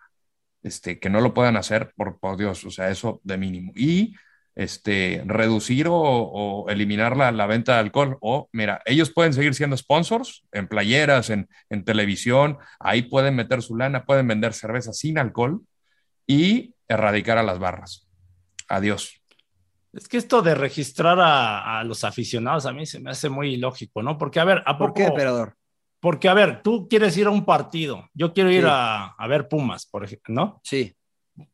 [0.63, 3.73] este, que no lo puedan hacer, por, por Dios, o sea, eso de mínimo.
[3.75, 4.15] Y
[4.55, 8.19] este, reducir o, eliminar la, la, venta de alcohol.
[8.21, 13.63] O, mira, ellos pueden seguir siendo sponsors en playeras, en, en, televisión, ahí pueden meter
[13.63, 15.63] su lana, pueden vender cerveza sin alcohol
[16.27, 18.09] y erradicar a las barras.
[18.69, 19.21] Adiós.
[19.93, 23.55] Es que esto de registrar a, a los aficionados a mí se me hace muy
[23.55, 24.17] ilógico, ¿no?
[24.17, 25.57] Porque, a ver, ¿a ¿por qué, emperador?
[26.03, 29.49] Porque, a ver, tú quieres ir a un partido, yo quiero ir a, a ver
[29.49, 30.61] Pumas, por ejemplo, ¿no?
[30.63, 30.95] Sí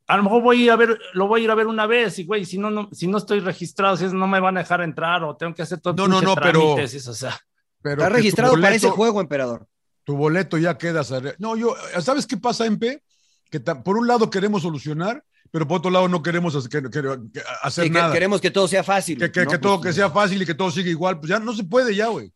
[0.06, 1.86] a lo mejor voy a ir a ver, lo voy a ir a ver una
[1.86, 4.60] vez y güey, si no, no si no estoy registrado, si no me van a
[4.60, 7.38] dejar entrar o tengo que hacer todo no, no, no, pero, o sea.
[7.82, 9.66] pero está registrado para ese juego, emperador.
[10.04, 11.02] Tu boleto ya queda.
[11.38, 13.02] No, yo, ¿sabes qué pasa, MP?
[13.50, 18.12] Que por un lado queremos solucionar, pero por otro lado no queremos hacer, nada.
[18.12, 19.18] Queremos que todo sea fácil.
[19.18, 21.18] Que, que, todo que sea fácil y que todo siga igual.
[21.20, 22.32] Pues ya no se puede ya, güey.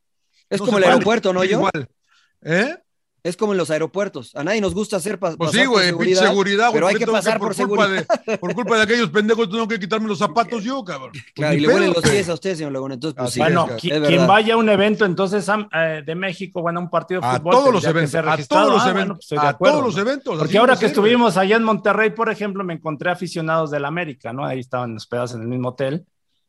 [0.50, 1.58] Es como el aeropuerto, ¿no, yo?
[1.58, 1.88] Igual.
[2.42, 2.76] ¿Eh?
[3.24, 4.34] Es como en los aeropuertos.
[4.34, 7.38] A nadie nos gusta hacer pa pues sí, güey, seguridad, seguridad, pero hay que pasar
[7.38, 8.04] por, culpa De,
[8.36, 11.12] por culpa de aquellos pendejos tengo que quitarme los zapatos yo, cabrón.
[11.34, 12.94] Claro, y le huelen los pies a usted, señor Laguna.
[12.94, 16.90] Entonces, pues, sí, bueno, quien vaya a un evento entonces eh, de México, bueno, un
[16.90, 17.54] partido de fútbol.
[17.54, 20.38] A todos los eventos, a todos los eventos, pues, a todos los eventos.
[20.38, 24.44] Porque ahora que estuvimos allá en Monterrey, por ejemplo, me encontré aficionados del América, ¿no?
[24.44, 26.06] Ahí estaban hospedados en el mismo hotel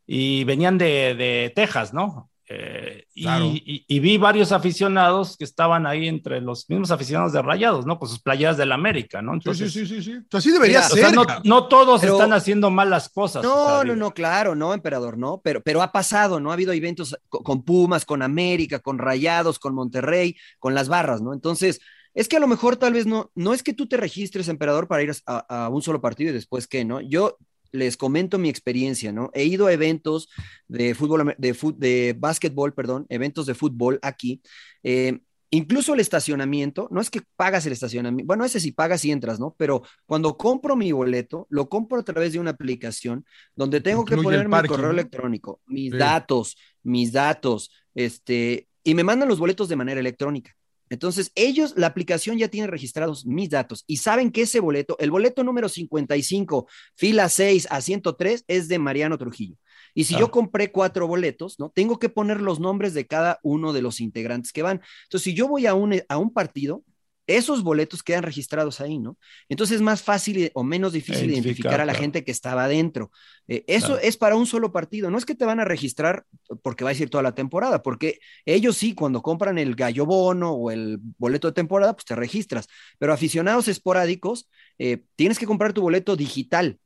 [0.08, 2.32] y venían de, de Texas, ¿no?
[2.56, 7.98] Eh, y, vi varios aficionados que estaban ahí entre los mismos aficionados de Rayados, ¿no?
[7.98, 9.34] Con sus playeras del América, ¿no?
[9.34, 10.26] Entonces, sí, sí, sí, sí.
[10.32, 11.14] Así debería ser.
[11.44, 13.44] no, todos están haciendo mal las cosas.
[13.44, 16.52] No, no, no, claro, no, emperador, no, pero, pero ha pasado, ¿no?
[16.52, 21.34] Ha habido eventos con, Pumas, con América, con Rayados, con Monterrey, con las barras, ¿no?
[21.34, 21.80] Entonces,
[22.14, 24.88] es que a lo mejor tal vez no, no es que tú te registres, emperador,
[24.88, 27.02] para ir a, a un solo partido y después qué, ¿no?
[27.02, 27.38] Yo
[27.74, 29.30] les comento mi experiencia, ¿no?
[29.34, 30.30] He ido a eventos
[30.68, 34.42] de fútbol, de, de básquetbol, perdón, eventos de fútbol aquí.
[34.84, 35.20] Eh,
[35.50, 39.40] incluso el estacionamiento, no es que pagas el estacionamiento, bueno, ese sí pagas y entras,
[39.40, 39.56] ¿no?
[39.58, 44.18] Pero cuando compro mi boleto, lo compro a través de una aplicación donde tengo que
[44.18, 49.76] poner mi correo electrónico, mis datos, mis datos, este, y me mandan los boletos de
[49.76, 50.56] manera electrónica.
[50.94, 55.12] Entonces, ellos, la aplicación ya tiene registrados mis datos y saben que ese boleto, el
[55.12, 59.58] boleto número 55, fila 6 a 103, es de Mariano Trujillo.
[59.94, 60.32] Y si yo ah.
[60.32, 61.70] compré cuatro boletos, ¿no?
[61.70, 64.82] Tengo que poner los nombres de cada uno de los integrantes que van.
[65.04, 66.84] Entonces, si yo voy a un, a un partido,
[67.28, 69.18] esos boletos quedan registrados ahí, ¿no?
[69.50, 73.12] Entonces es más fácil o menos difícil identificar, a la gente que estaba adentro.
[73.48, 76.26] Eh, eso es para un solo partido, no es que te van a registrar
[76.62, 80.52] porque va a ir toda la temporada, porque ellos sí, cuando compran el gallo bono
[80.52, 82.68] o el boleto de temporada, pues te registras,
[83.00, 86.80] pero aficionados esporádicos, eh, tienes que comprar tu boleto digital.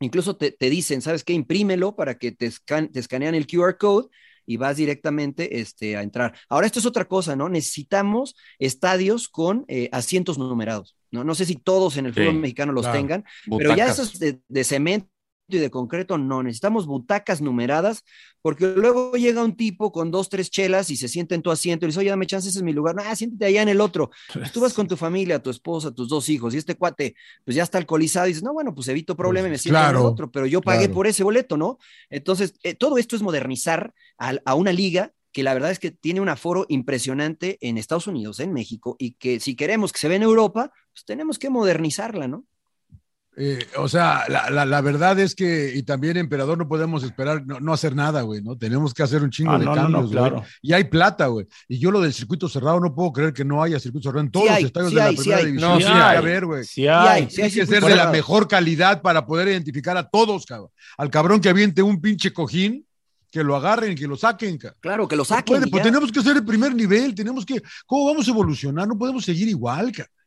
[0.00, 1.32] Incluso te, dicen, ¿sabes qué?
[1.32, 4.08] Imprímelo para que te, te escanean el QR code
[4.46, 6.34] y vas directamente este, a entrar.
[6.48, 7.48] Ahora, esto es otra cosa, ¿no?
[7.48, 11.24] Necesitamos estadios con eh, asientos numerados, ¿no?
[11.24, 13.24] No sé si todos en el fútbol mexicano los tengan,
[13.58, 15.11] pero ya esos de cemento
[15.48, 18.04] y de concreto, no, necesitamos butacas numeradas,
[18.40, 21.84] porque luego llega un tipo con dos, tres chelas y se sienta en tu asiento
[21.84, 23.80] y dice, oye, dame chance, ese es mi lugar, no, ah, siéntate allá en el
[23.80, 24.10] otro.
[24.32, 27.14] Pues tú vas con tu familia, tu esposa, tus dos hijos, y este cuate,
[27.44, 29.90] pues ya está alcoholizado y dices, no, bueno, pues evito problema y me siento en
[29.90, 31.78] el otro, pero yo pagué por ese boleto, ¿no?
[32.10, 35.90] Entonces, eh, todo esto es modernizar a, a una liga que la verdad es que
[35.90, 40.08] tiene un aforo impresionante en Estados Unidos, en México, y que si queremos que se
[40.08, 42.44] vea en Europa, pues tenemos que modernizarla, ¿no?
[43.34, 47.72] Eh, o sea, la, la, verdad es que, y también, emperador, no podemos esperar no,
[47.72, 48.58] hacer nada, güey, ¿no?
[48.58, 50.44] Tenemos que hacer un chingo ah, de cambios, claro.
[50.60, 51.46] Y hay plata, güey.
[51.66, 54.30] Y yo lo del circuito cerrado no puedo creer que no haya circuito cerrado en
[54.30, 55.70] todos los estadios de la primera división.
[55.70, 56.16] No, sí, hay.
[56.16, 56.64] que ver, güey.
[56.64, 57.26] Sí hay.
[57.26, 60.70] Tiene que ser de la mejor calidad para poder identificar a todos, cabrón.
[60.98, 62.86] Al cabrón que aviente un pinche cojín,
[63.30, 64.58] que lo agarren, que lo saquen.
[64.58, 64.78] Cabrón.
[64.80, 65.70] Claro, que lo saquen.
[65.70, 68.86] pues tenemos que hacer el primer nivel, tenemos que, ¿cómo vamos a evolucionar?
[68.86, 70.21] No podemos seguir igual, cabrón.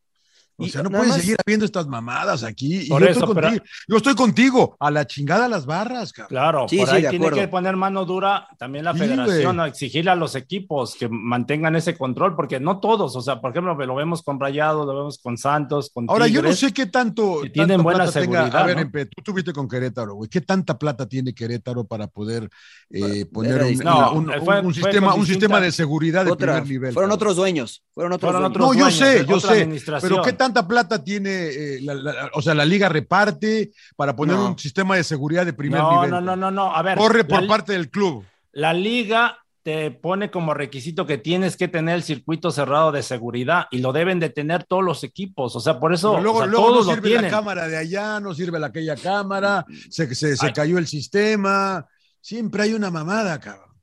[0.58, 2.82] O sea, no nada puede más- seguir habiendo estas mamadas aquí.
[2.84, 4.78] Y Por yo, eso, estoy pero- contigo, yo estoy contigo.
[4.80, 6.30] A la chingada las barras, cabrón.
[6.30, 7.42] Claro, Sí, por sí, ahí de tiene acuerdo.
[7.42, 11.76] que poner mano dura también la Sí, federación, a exigirle a los equipos que mantengan
[11.76, 15.20] ese control, porque no todos, o sea, por ejemplo, lo vemos con Rayados, lo vemos
[15.22, 17.42] con Santos, con Ahora, yo no sé qué tanto.
[17.44, 18.82] que tienen buena plata tenga- seguridad, A ver, ¿no?
[18.84, 20.30] Empe, tú tuviste con Querétaro, güey.
[20.30, 22.50] ¿Qué tanta plata tiene Querétaro para poder
[22.92, 23.92] eh, poner un, distinto.
[23.92, 26.70] No, un- fue- un- fue un con sistema, un sistema de seguridad de Otra- primer
[26.70, 26.94] nivel?
[26.94, 27.16] fueron cabrón?
[27.24, 27.84] otros dueños.
[27.94, 28.56] Fueron otros Fueron dueños.
[28.56, 29.62] otros No, yo dueños, sé, de yo otra sé.
[29.64, 30.10] administración.
[30.12, 34.36] Pero ¿qué tanta plata tiene, eh, la- la- o sea, la liga reparte para poner
[34.36, 34.50] No.
[34.50, 36.12] un sistema de seguridad de primer no, nivel?
[36.12, 36.98] no, no, no, no, a ver.
[36.98, 38.24] Corre por la- parte del club.
[38.52, 43.66] La liga te pone como requisito que tienes que tener el circuito cerrado de seguridad
[43.72, 45.56] y lo deben de tener todos los equipos.
[45.56, 47.78] O sea, por eso Pero luego, o sea, luego no lo sirve la cámara de
[47.78, 50.54] allá, no sirve la aquella cámara, se, se, se Ay.
[50.54, 51.86] cayó el sistema.
[52.22, 53.75] Siempre hay una mamada, cabrón.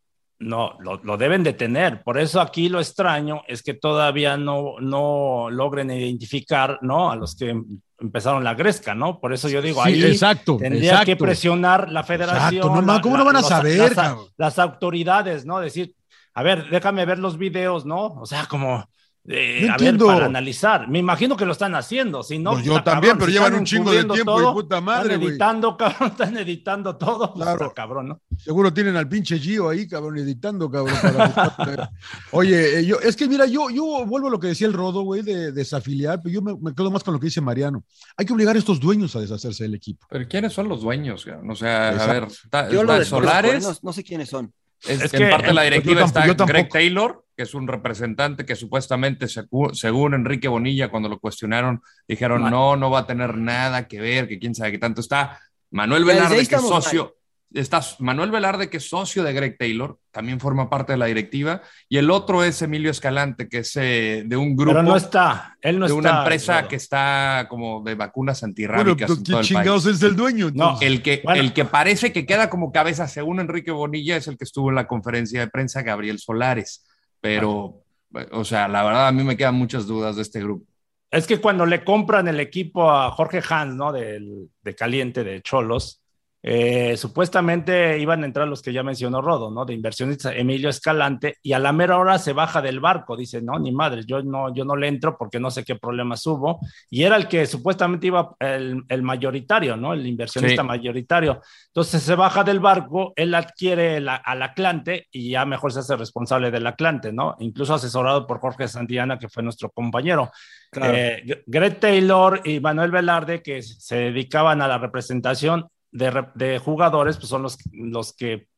[0.42, 2.02] No, lo, lo deben de tener.
[2.02, 7.10] Por eso aquí lo extraño es que todavía no, no logren identificar, ¿no?
[7.10, 9.20] A los que em- empezaron la gresca, ¿no?
[9.20, 11.06] Por eso yo digo, Sí, ahí exacto, tendría exacto.
[11.06, 12.56] que presionar la federación.
[12.56, 13.92] Exacto, no, ¿cómo la- no van a los- saber,
[14.36, 15.60] las autoridades, ¿no?
[15.60, 15.94] Decir,
[16.34, 18.06] a ver, déjame ver los videos, ¿no?
[18.14, 18.84] O sea, como...
[19.28, 20.06] eh, Yo a entiendo.
[20.08, 20.88] ver, para analizar.
[20.88, 22.52] Me imagino que lo están haciendo, si no.
[22.52, 24.80] Pues yo puta, también, cabrón, pero si llevan un chingo de tiempo y todo, puta
[24.80, 27.32] madre, Están editando, cabrón, están editando todo.
[27.32, 27.72] pues, Claro.
[27.74, 28.20] cabrón, ¿no?
[28.36, 30.96] Seguro tienen al pinche Gio ahí, cabrón, editando, cabrón.
[31.00, 31.90] para buscar-
[32.32, 35.02] Oye, eh, yo, es que mira, yo, yo vuelvo a lo que decía el Rodo,
[35.02, 37.84] güey, de desafiliar, pero yo me, me quedo más con lo que dice Mariano.
[38.16, 40.06] Hay que obligar a estos dueños a deshacerse del equipo.
[40.10, 41.24] Pero ¿quiénes son los dueños?
[41.24, 41.50] cabrón?
[41.50, 42.26] O sea, a ver,
[42.72, 44.52] Yo lo de Solares, no, no sé quiénes son.
[44.88, 46.44] Es, Es en que- parte de la yo directiva tampoco- está.
[46.46, 49.26] Greg Taylor, que es un representante que supuestamente,
[49.72, 54.28] según Enrique Bonilla, cuando lo cuestionaron, dijeron, no, no va a tener nada que ver,
[54.28, 55.40] que quién sabe qué tanto está.
[55.70, 57.16] Manuel Velarde, que es socio,
[57.54, 61.62] está Manuel Velarde, que es socio de Greg Taylor, también forma parte de la directiva,
[61.88, 65.56] y el otro es Emilio Escalante, que es eh, de un grupo, Pero no está,
[65.60, 65.98] él no de está.
[66.10, 69.48] una empresa que está como de vacunas Bueno, antirrábicas pues, en ¿qué todo el país.
[69.48, 70.50] chingados es el dueño?
[70.54, 70.78] No?
[70.80, 71.40] El que, Bueno.
[71.40, 74.74] el que parece que queda como cabeza, según Enrique Bonilla, es el que estuvo en
[74.76, 76.86] la conferencia de prensa, Gabriel Solares.
[77.20, 77.84] Pero,
[78.32, 80.66] o sea, la verdad, a mí me quedan muchas dudas de este grupo.
[81.10, 83.92] Es que cuando le compran el equipo a Jorge Hans, ¿no?
[83.92, 86.01] Del, de Caliente, de Cholos,
[86.42, 89.64] eh, supuestamente iban a entrar los que ya mencionó Rodo, ¿no?
[89.64, 93.58] De inversionistas Emilio Escalante, y a la mera hora se baja del barco, dice, no,
[93.58, 96.58] ni madre, yo no, yo no le entro porque no sé qué problemas hubo,
[96.90, 99.92] y era el que supuestamente iba el, el mayoritario, ¿no?
[99.92, 100.68] El inversionista Sí.
[100.68, 101.40] mayoritario.
[101.68, 105.96] Entonces se baja del barco, él adquiere la- al Atlante y ya mejor se hace
[105.96, 107.36] responsable del Atlante, ¿no?
[107.38, 110.30] Incluso asesorado por Jorge Santillana, que fue nuestro compañero.
[110.70, 110.94] Claro.
[110.96, 117.16] Eh, Greg Taylor y Manuel Velarde, que se dedicaban a la representación de, de jugadores,
[117.16, 118.48] pues son los, los que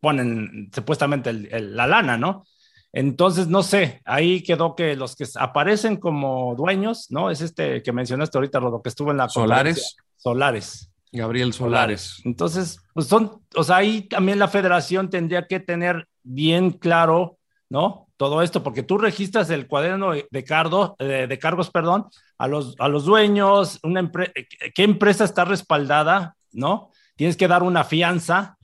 [0.00, 2.44] ponen supuestamente el- el- la lana, ¿no?
[2.92, 7.30] Entonces, no sé, ahí quedó que los que aparecen como dueños, ¿no?
[7.30, 9.96] Es este que mencionaste ahorita, Rodo, que estuvo en la Solares.
[10.16, 10.90] Solares.
[11.10, 12.20] Gabriel Solares.
[12.24, 17.38] Entonces, pues son, o sea, ahí también la federación tendría que tener bien claro,
[17.70, 18.08] ¿no?
[18.16, 22.06] Todo esto, porque tú registras el cuaderno de, cardo, de, de cargos, perdón,
[22.38, 24.32] a los, a los dueños, una empre-
[24.74, 26.90] qué empresa está respaldada, ¿no?
[27.16, 28.56] Tienes que dar una fianza,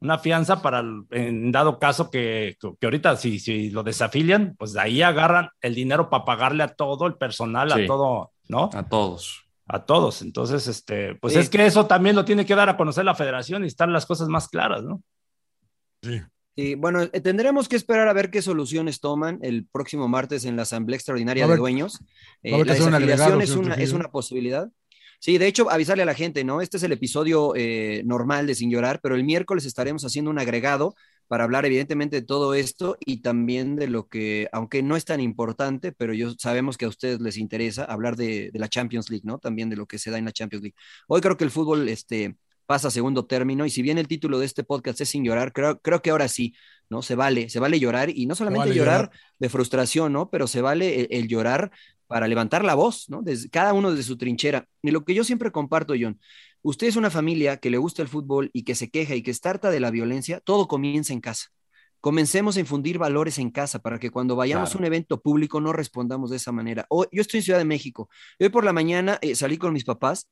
[0.00, 4.72] una fianza para, el- en dado caso que, que ahorita si, si lo desafilian, pues
[4.72, 7.84] de ahí agarran el dinero para pagarle a todo el personal, Sí.
[7.84, 8.70] a todo, ¿no?
[8.74, 9.38] A todos.
[9.68, 10.20] a todos.
[10.22, 11.38] Entonces, este, pues Sí.
[11.38, 14.04] es que eso también lo tiene que dar a conocer la federación y estar las
[14.04, 15.02] cosas más claras, ¿no?
[16.54, 20.56] Y bueno, eh, tendremos que esperar a ver qué soluciones toman el próximo martes en
[20.56, 22.00] la Asamblea Extraordinaria de Dueños.
[22.42, 24.68] Eh, la desafiliación agregado, es una, es una posibilidad.
[25.24, 26.60] Sí, de hecho, avisarle a la gente, ¿no?
[26.60, 30.40] Este es el episodio eh, normal de Sin Llorar, pero el miércoles estaremos haciendo un
[30.40, 30.96] agregado
[31.28, 35.20] para hablar evidentemente de todo esto y también de lo que, aunque no es tan
[35.20, 39.22] importante, pero yo sabemos que a ustedes les interesa hablar de, de la Champions League,
[39.24, 39.38] ¿no?
[39.38, 40.74] También de lo que se da en la Champions League.
[41.06, 44.40] Hoy creo que el fútbol este, pasa a segundo término y si bien el título
[44.40, 46.54] de este podcast es Sin Llorar, creo, creo que ahora sí,
[46.90, 47.00] ¿no?
[47.00, 49.20] Se vale, se vale llorar y no solamente vale llorar, llorar.
[49.38, 50.30] de frustración, ¿no?
[50.30, 51.70] Pero se vale el, el llorar
[52.12, 53.22] para levantar la voz, ¿no?
[53.22, 54.66] Desde, cada uno desde su trinchera.
[54.82, 56.20] Y lo que yo siempre comparto, John,
[56.62, 59.30] usted es una familia que le gusta el fútbol y que se queja y que
[59.30, 61.46] está harta de la violencia, todo comienza en casa.
[62.00, 64.78] Comencemos a infundir valores en casa para que cuando vayamos Claro.
[64.78, 66.84] a un evento público no respondamos de esa manera.
[66.90, 68.08] Hoy- yo estoy en Ciudad de México.
[68.40, 70.28] Hoy por la mañana eh, salí con mis papás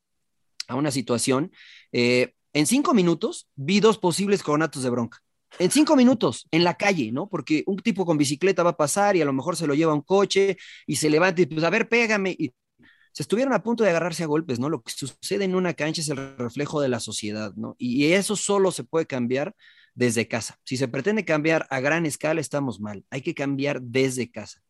[0.68, 1.50] a una situación.
[1.92, 5.18] eh, en cinco minutos vi dos posibles coronatos de bronca.
[5.58, 7.28] En cinco minutos, en la calle, ¿no?
[7.28, 9.94] Porque un tipo con bicicleta va a pasar y a lo mejor se lo lleva
[9.94, 12.34] un coche y se levanta y pues, a ver, pégame.
[12.38, 12.52] Y
[13.12, 14.68] se estuvieron a punto de agarrarse a golpes, ¿no?
[14.68, 17.74] Lo que sucede en una cancha es el reflejo de la sociedad, ¿no?
[17.78, 19.54] Y eso solo se puede cambiar
[19.94, 20.58] desde casa.
[20.64, 23.04] Si se pretende cambiar a gran escala, estamos mal.
[23.10, 24.60] Hay que cambiar desde casa.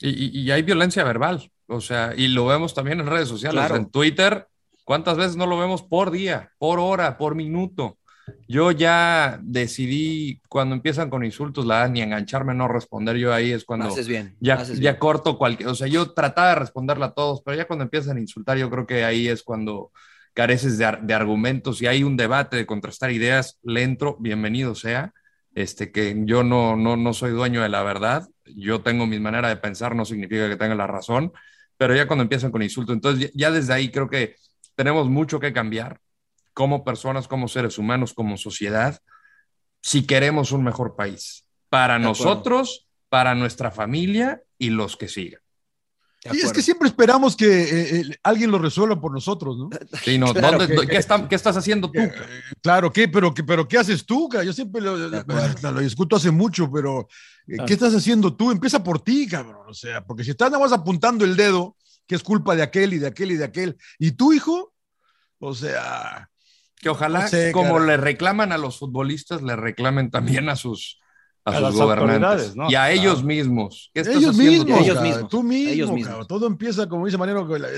[0.00, 1.50] Y, hay violencia verbal.
[1.66, 3.76] O sea, y lo vemos también en redes sociales, Claro.
[3.76, 4.46] en Twitter.
[4.84, 7.98] ¿Cuántas veces no lo vemos por día, por hora, por minuto?
[8.48, 13.16] Yo ya decidí cuando empiezan con insultos, la verdad, ni engancharme, no responder.
[13.16, 14.36] Yo ahí es cuando Haces bien.
[14.40, 15.00] ya, haces ya bien.
[15.00, 15.68] corto cualquier.
[15.68, 18.70] O sea, yo trataba de responderla a todos, pero ya cuando empiezan a insultar, yo
[18.70, 19.92] creo que ahí es cuando
[20.34, 25.12] careces de, de argumentos y hay un debate de contrastar ideas, le entro, bienvenido sea.
[25.54, 29.48] Este, que yo no, no, no soy dueño de la verdad, yo tengo mi manera
[29.48, 31.32] de pensar, no significa que tenga la razón,
[31.76, 34.36] pero ya cuando empiezan con insultos, entonces ya, ya desde ahí creo que
[34.76, 35.98] tenemos mucho que cambiar
[36.58, 38.98] como personas, como seres humanos, como sociedad,
[39.80, 42.24] si queremos un mejor país para De acuerdo.
[42.24, 45.40] nosotros, para nuestra familia y los que sigan.
[46.20, 46.52] Sí, es acuerdo.
[46.54, 49.70] que siempre esperamos que eh, eh, alguien lo resuelva por nosotros, ¿no?
[50.04, 52.00] Sí, no, Claro, ¿dónde- que- ¿qué, está- qué estás haciendo tú?
[52.00, 52.12] Eh,
[52.60, 53.06] Claro, ¿qué?
[53.06, 54.28] Pero, ¿qué, pero ¿qué haces tú?
[54.28, 54.42] cara?
[54.42, 55.70] Yo siempre lo, acuerdo.
[55.70, 57.06] lo discuto hace mucho, pero
[57.46, 57.58] eh.
[57.68, 58.50] ¿qué estás haciendo tú?
[58.50, 59.64] Empieza por ti, cabrón.
[59.68, 62.94] O sea, porque si estás nada más apuntando el dedo, que es culpa de aquel
[62.94, 64.74] y de aquel y de aquel, y tu hijo,
[65.38, 66.28] o sea,
[66.80, 67.86] Que ojalá, No sé, como cara.
[67.86, 71.00] le reclaman a los futbolistas, le reclamen también a sus,
[71.44, 72.64] a A sus gobernantes ¿no?
[72.70, 72.92] y a Claro.
[72.94, 73.90] ellos mismos.
[73.94, 74.84] ¿Qué estás ellos mismos, tú?
[74.84, 76.28] Ellos mismos, tú mismo, ellos mismos.
[76.28, 77.68] todo empieza, como dice Mariano, con la-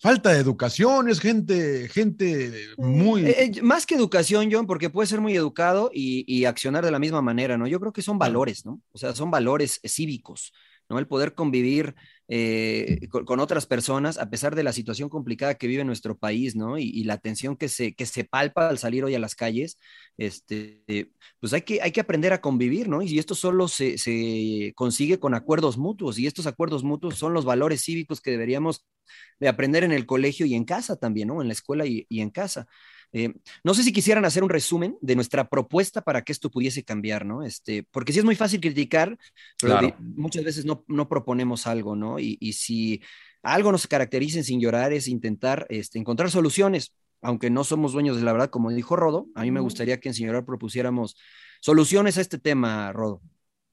[0.00, 3.24] falta de educación, es gente, gente muy...
[3.26, 6.90] Eh, eh, más que educación, John, porque puede ser muy educado y, y accionar de
[6.90, 7.66] la misma manera, ¿no?
[7.66, 8.80] Yo creo que son valores, ¿no?
[8.92, 10.52] O sea, son valores cívicos,
[10.88, 10.98] ¿no?
[10.98, 11.94] El poder convivir
[12.28, 16.78] eh, con, otras personas a pesar de la situación complicada que vive nuestro país, ¿no?
[16.78, 19.78] Y, y la tensión que se, que se palpa al salir hoy a las calles,
[20.16, 21.10] este, eh,
[21.40, 23.02] pues hay que, hay que aprender a convivir, ¿no?
[23.02, 27.44] Y esto solo se, se consigue con acuerdos mutuos, y estos acuerdos mutuos son los
[27.44, 28.86] valores cívicos que deberíamos
[29.38, 31.42] de aprender en el colegio y en casa también, ¿no?
[31.42, 32.66] En la escuela y, y en casa.
[33.16, 36.82] Eh, no sé si quisieran hacer un resumen de nuestra propuesta para que esto pudiese
[36.82, 37.44] cambiar, ¿no?
[37.44, 39.16] Este, porque sí es muy fácil criticar,
[39.60, 39.86] pero Claro.
[39.86, 42.18] de- muchas veces no, no proponemos algo, ¿no?
[42.18, 43.00] Y, y si
[43.44, 46.92] algo nos caracteriza en sin llorar es intentar este, encontrar soluciones,
[47.22, 50.08] aunque no somos dueños de la verdad, como dijo Rodo, a mí me gustaría que
[50.08, 51.16] en sin llorar propusiéramos
[51.60, 53.20] soluciones a este tema, Rodo.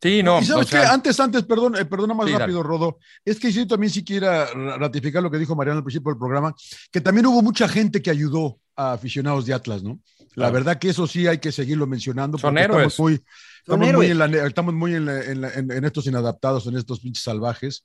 [0.02, 2.46] Sí, no, y sabes o sea, qué, antes, antes, perdón, eh, perdona más Sí, dale.
[2.46, 5.84] rápido, Rodo, es que yo también sí quiera ra- ratificar lo que dijo Mariano al
[5.84, 6.56] principio del programa,
[6.92, 10.00] que también hubo mucha gente que ayudó a aficionados de Atlas, ¿no?
[10.34, 10.54] La Claro.
[10.54, 12.38] verdad que eso sí hay que seguirlo mencionando.
[12.38, 12.88] Son porque héroes.
[12.94, 15.84] Estamos muy, Son estamos muy, en, la- estamos muy en, la- en la- en- en
[15.86, 17.84] estos inadaptados, en estos pinches salvajes.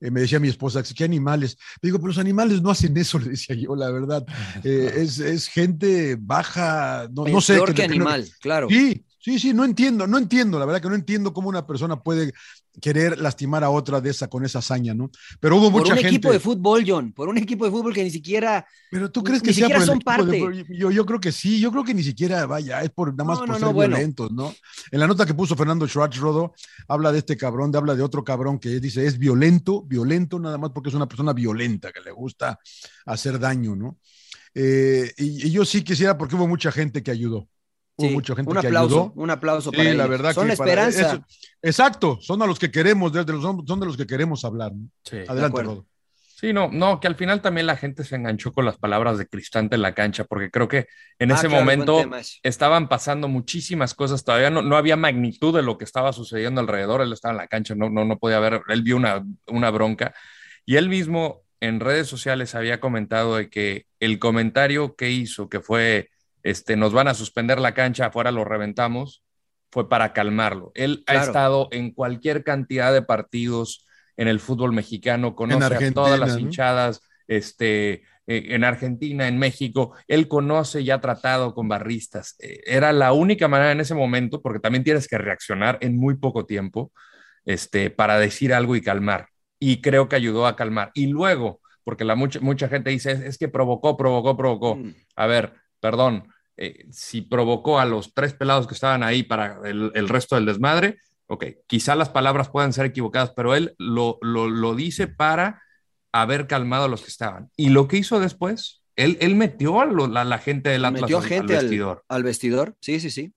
[0.00, 1.56] Eh, me decía mi esposa, ¿qué animales?
[1.80, 4.26] Le digo, pero los animales no hacen eso, le decía yo, la verdad.
[4.64, 7.54] Eh, es, es gente baja, no, no Es sé.
[7.54, 8.68] peor que animal, claro.
[8.68, 12.00] Sí, sí, sí, no entiendo, no entiendo, la verdad que no entiendo cómo una persona
[12.00, 12.32] puede
[12.80, 15.10] querer lastimar a otra de esa con esa hazaña, ¿no?
[15.40, 16.10] Pero hubo Por mucha un gente.
[16.10, 19.42] equipo de fútbol, John, por un equipo de fútbol que ni siquiera Pero tú crees
[19.42, 20.38] que ni sea por el son de parte.
[20.38, 20.64] fútbol?
[20.68, 23.38] yo, yo creo que sí, yo creo que ni siquiera vaya, es por nada más
[23.40, 23.96] No, por no, ser no, bueno.
[23.96, 24.54] violentos, ¿no?
[24.92, 26.54] En la nota que puso Fernando Schwarzrodo,
[26.86, 30.56] habla de este cabrón, de, habla de otro cabrón que dice es violento, violento nada
[30.56, 32.60] más porque es una persona violenta, que le gusta
[33.06, 33.98] hacer daño, ¿no?
[34.54, 37.48] Eh, y, y yo sí quisiera, porque hubo mucha gente que ayudó.
[37.98, 39.12] Hubo Sí, mucha gente un que aplauso, ayudó.
[39.14, 40.08] un aplauso Sí, para la ellos.
[40.10, 41.14] verdad Son que la para- esperanza.
[41.14, 41.24] eso-
[41.62, 44.72] exacto, son a los que queremos, desde los, son de los que queremos hablar.
[44.74, 44.88] ¿no?
[45.04, 45.18] sí.
[45.26, 45.62] Adelante.
[45.62, 45.86] Rodo.
[46.38, 49.26] Sí, no, no, que al final también la gente se enganchó con las palabras de
[49.26, 50.86] Cristante en la cancha, porque creo que
[51.18, 52.04] en Ah, ese claro, momento
[52.42, 57.00] estaban pasando muchísimas cosas, todavía no, no había magnitud de lo que estaba sucediendo alrededor,
[57.00, 60.14] él estaba en la cancha, no, no, no podía ver, él vio una, una bronca,
[60.66, 65.60] y él mismo en redes sociales había comentado de que el comentario que hizo, que
[65.60, 66.10] fue,
[66.46, 69.24] este, nos van a suspender la cancha, afuera lo reventamos,
[69.72, 70.70] fue para calmarlo.
[70.76, 73.84] Él ha estado en cualquier cantidad de partidos
[74.16, 76.38] en el fútbol mexicano, conoce a Argentina, todas las ¿no?
[76.38, 82.36] hinchadas, este, eh, en Argentina, en México, él conoce y ha tratado con barristas.
[82.38, 86.16] Eh, era la única manera en ese momento, porque también tienes que reaccionar en muy
[86.16, 86.92] poco tiempo,
[87.44, 89.30] este, para decir algo y calmar.
[89.58, 90.92] Y creo que ayudó a calmar.
[90.94, 94.76] Y luego, porque la mucha, mucha gente dice, es, es que provocó, provocó, provocó.
[94.76, 94.94] Mm.
[95.16, 99.90] A ver, perdón, eh, si provocó a los tres pelados que estaban ahí para el,
[99.94, 104.48] el resto del desmadre, ok, quizá las palabras puedan ser equivocadas, pero él lo, lo,
[104.48, 105.62] lo dice para
[106.12, 107.50] haber calmado a los que estaban.
[107.56, 111.02] Y lo que hizo después, él, él metió a lo- la, la gente del Atlas
[111.02, 112.04] Metió al- gente al, vestidor.
[112.08, 112.76] al vestidor.
[112.80, 113.32] Sí, sí, sí.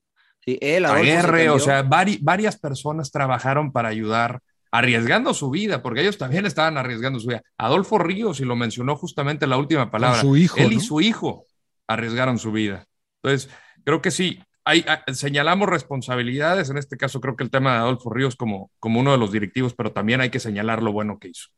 [0.45, 4.39] Sí, él, se o sea, vari- varias personas trabajaron para ayudar,
[4.71, 7.41] arriesgando su vida, porque ellos también estaban arriesgando su vida.
[7.57, 11.45] Adolfo Ríos, y lo mencionó justamente la última palabra, su hijo, él y su hijo
[11.87, 12.85] arriesgaron su vida.
[13.23, 13.49] Entonces,
[13.83, 17.79] creo que sí, hay, ah, señalamos responsabilidades, en este caso creo que el tema de
[17.79, 21.19] Adolfo Ríos como, como uno de los directivos, pero también hay que señalar lo bueno
[21.19, 21.49] que hizo.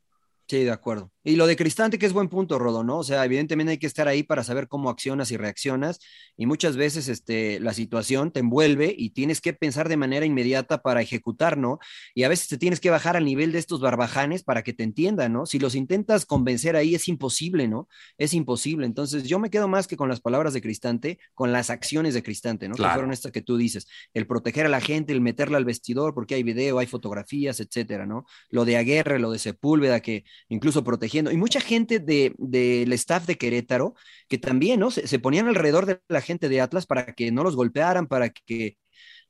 [0.48, 1.12] Sí, de acuerdo.
[1.24, 2.98] Y lo de Cristante, que es buen punto, Rodo, ¿no?
[2.98, 6.00] O sea, evidentemente hay que estar ahí para saber cómo accionas y reaccionas.
[6.36, 10.82] Y muchas veces este, la situación te envuelve y tienes que pensar de manera inmediata
[10.82, 11.78] para ejecutar, ¿no?
[12.16, 14.84] Y a veces te tienes que bajar al nivel de estos barbajanes para que te
[14.84, 15.46] entiendan, ¿no?
[15.46, 17.88] Si los intentas convencer ahí es imposible, ¿no?
[18.18, 18.88] Es imposible.
[18.88, 22.24] Entonces, yo me quedo más que con las palabras de Cristante, con las acciones de
[22.24, 22.76] Cristante, ¿no?
[22.76, 23.88] Que fueron estas que tú dices.
[24.16, 28.08] El proteger a la gente, el meterla al vestidor, porque hay video, hay fotografías, etcétera,
[28.08, 28.26] ¿no?
[28.50, 31.32] Lo de Aguerre, lo de Sepúlveda, que incluso protegiendo.
[31.32, 33.96] Y mucha gente del de, staff de Querétaro
[34.28, 34.92] que también, ¿no?
[34.92, 38.30] Se, se, ponían alrededor de la gente de Atlas para que no los golpearan, para
[38.30, 38.78] que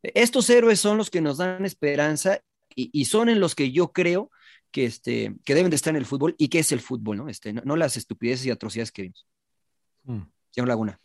[0.01, 2.41] estos héroes son los que nos dan esperanza
[2.75, 4.31] y, y son en los que yo creo
[4.71, 7.29] que, este, que deben de estar en el fútbol y que es el fútbol, ¿no?
[7.29, 9.27] Este, no, no las estupideces y atrocidades que vimos.
[10.03, 10.21] Hmm.
[10.49, 10.99] Señor Laguna.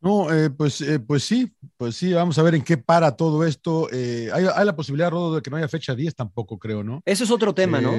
[0.00, 3.44] No, eh, pues, eh, pues sí, pues sí, vamos a ver en qué para todo
[3.44, 3.88] esto.
[3.92, 7.02] Eh, hay, hay, la posibilidad, Rodo, de que no haya fecha 10 tampoco, creo, ¿no?
[7.04, 7.92] Eso es otro tema, ¿no?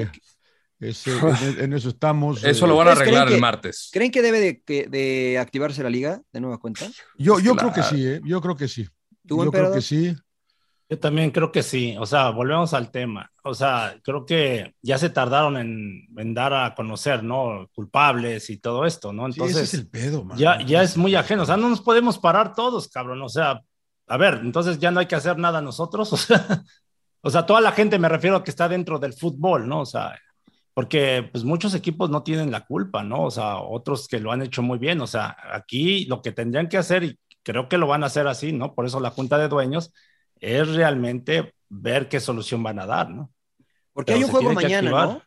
[0.79, 2.43] Ese, en, en, eso estamos.
[2.43, 3.89] Eso lo van a arreglar el que, martes.
[3.91, 6.85] ¿Creen que debe de, de, activarse la liga de nueva cuenta?
[7.17, 7.71] Yo, yo claro.
[7.71, 8.21] creo que sí, ¿eh?
[8.23, 8.87] yo creo que sí.
[9.27, 10.15] ¿Tú, yo creo que sí.
[10.89, 11.95] Yo también creo que sí.
[11.99, 13.29] O sea, volvemos al tema.
[13.43, 17.69] O sea, creo que ya se tardaron en, en dar a conocer, ¿no?
[17.75, 19.27] Culpables y todo esto, ¿no?
[19.27, 20.37] Entonces, sí, ese es el pedo, man.
[20.37, 21.43] Ya, ya es muy ajeno.
[21.43, 23.21] O sea, no nos podemos parar todos, cabrón.
[23.21, 23.61] O sea,
[24.07, 26.11] a ver, entonces ya no hay que hacer nada nosotros.
[26.13, 26.63] O sea,
[27.21, 29.81] o sea, toda la gente me refiero a que está dentro del fútbol, ¿no?
[29.81, 30.17] O sea,
[30.79, 33.23] porque pues muchos equipos no tienen la culpa, ¿no?
[33.23, 36.69] O sea, otros que lo han hecho muy bien, o sea, aquí lo que tendrían
[36.69, 38.73] que hacer, y creo que lo van a hacer así, ¿no?
[38.73, 39.91] Por eso la Junta de Dueños
[40.39, 43.29] es realmente ver qué solución van a dar, ¿no?
[43.91, 45.21] Porque Pero hay un juego mañana, ¿no?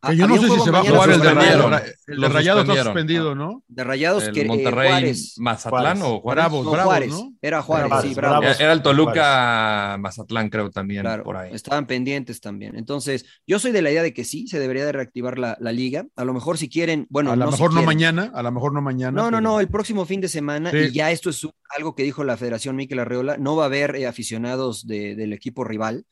[0.00, 1.82] Que yo no sé si se va a jugar el de Rayados.
[2.06, 3.64] El de Rayados está suspendido, ¿no?
[3.66, 5.34] De Rayados el que Monterrey, Juárez.
[5.38, 6.44] Mazatlán o Juárez.
[6.44, 7.10] Bravos, No, Bravos, Juárez.
[7.10, 7.32] ¿no?
[7.42, 8.38] Era Juárez, Bravos, sí, Bravos.
[8.40, 8.60] Bravos.
[8.60, 11.52] Era el Toluca Mazatlán, creo también, Claro, por ahí.
[11.52, 12.76] estaban pendientes también.
[12.76, 15.72] Entonces, yo soy de la idea de que sí, se debería de reactivar la, la
[15.72, 16.06] liga.
[16.14, 18.52] A lo mejor si quieren, bueno, a lo no si mejor no mañana, a lo
[18.52, 19.10] mejor no mañana.
[19.10, 20.76] No, no, pero- no, el próximo fin de semana, Sí.
[20.76, 21.44] y ya esto es
[21.76, 25.32] algo que dijo la Federación Miquel Arreola, no va a haber eh, aficionados de- del
[25.32, 26.04] equipo rival,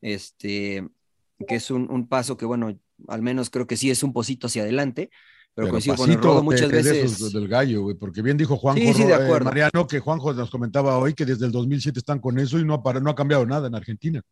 [0.00, 0.86] este,
[1.48, 2.72] que es un, un paso que, bueno,
[3.08, 5.10] al menos creo que sí es un posito hacia adelante,
[5.54, 7.12] pero, Pero coincido con Rodo de- muchas de veces.
[7.12, 9.44] esos del gallo, güey, porque bien dijo Juanjo Sí, sí, de eh, acuerdo.
[9.46, 12.74] Mariano que Juanjo nos comentaba hoy que desde el 2007 están con eso y no
[12.74, 14.22] ha, para- no ha cambiado nada en Argentina.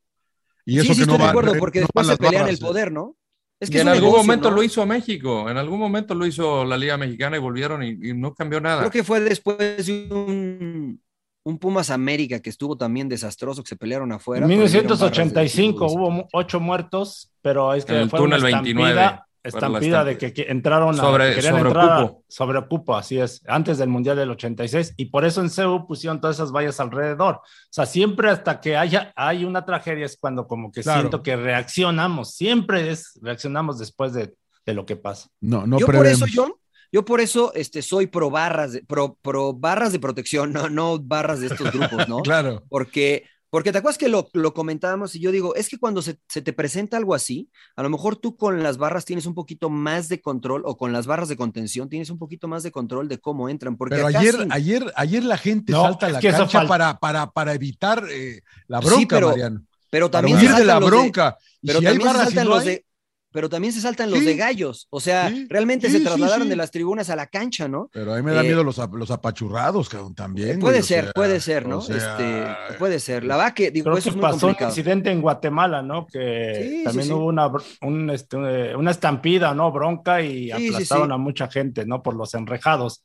[0.65, 2.43] Y eso sí, sí, que no estoy de va- acuerdo, no porque después se pelean
[2.45, 3.17] barras, el poder, ¿no?
[3.59, 4.57] Es y que es en algún negocio, momento ¿no?
[4.57, 8.15] lo hizo México, en algún momento lo hizo la Liga Mexicana y volvieron y, y
[8.15, 8.79] no cambió nada.
[8.79, 11.03] Creo que fue después de un,
[11.43, 14.45] un Pumas América que estuvo también desastroso, que se pelearon afuera.
[14.45, 18.37] En prohibieron 1985 barras de hubo ocho muertos, pero es que En el fue una
[18.37, 21.91] túnel 29, estampida, fue la estampida de que, que entraron a, Sobre- querían sobre entrar
[21.91, 22.25] a- cupo.
[22.29, 26.21] sobre cupo, así es, antes del Mundial del 86, y por eso en CEU pusieron
[26.21, 27.37] todas esas vallas alrededor.
[27.37, 31.01] O sea, siempre hasta que haya hay una tragedia es cuando como que Claro.
[31.01, 34.35] siento que reaccionamos, siempre es reaccionamos después de,
[34.67, 35.29] de lo que pasa.
[35.41, 36.31] No, no yo por eso, prevemos.
[36.35, 36.53] John,
[36.93, 40.99] yo por eso este, soy pro barras, de, pro, pro barras de protección, no, no
[40.99, 42.19] barras de estos grupos, ¿no?
[42.23, 42.65] Claro.
[42.69, 46.19] Porque, porque te acuerdas que lo, lo comentábamos y yo digo, es que cuando se,
[46.29, 49.71] se, te presenta algo así, a lo mejor tú con las barras tienes un poquito
[49.71, 53.09] más de control o con las barras de contención tienes un poquito más de control
[53.09, 53.77] de cómo entran.
[53.77, 57.55] Porque Pero ayer, ayer, ayer la gente No, salta a la cancha para, para, para
[57.55, 59.63] evitar eh, la Sí, bronca, pero- Mariano.
[59.91, 61.37] pero Para también huir de la bronca.
[61.63, 62.85] Pero si también barras saltan no los hay, de
[63.33, 64.25] pero también se saltan los Sí.
[64.25, 65.47] de gallos, o sea, Sí.
[65.49, 66.49] realmente Sí, se trasladaron sí.
[66.51, 67.89] de las tribunas a la cancha, ¿no?
[67.93, 70.59] Pero a mí me da Eh, miedo los, los apachurrados, cabrón, también.
[70.59, 71.79] puede güey, o ser, sea, puede ser, ¿no?
[71.79, 73.25] o sea, este, puede ser.
[73.25, 74.71] La verdad que digo, Creo eso que es muy pasó un complicado.
[74.71, 76.07] incidente en Guatemala, ¿no?
[76.07, 77.13] Que también sí.
[77.13, 77.51] hubo una,
[77.83, 78.37] un, este,
[78.71, 79.71] eh, una estampida, ¿no?
[79.73, 81.15] Bronca y aplastaron sí.
[81.15, 82.03] a mucha gente, ¿no?
[82.03, 83.05] Por los enrejados.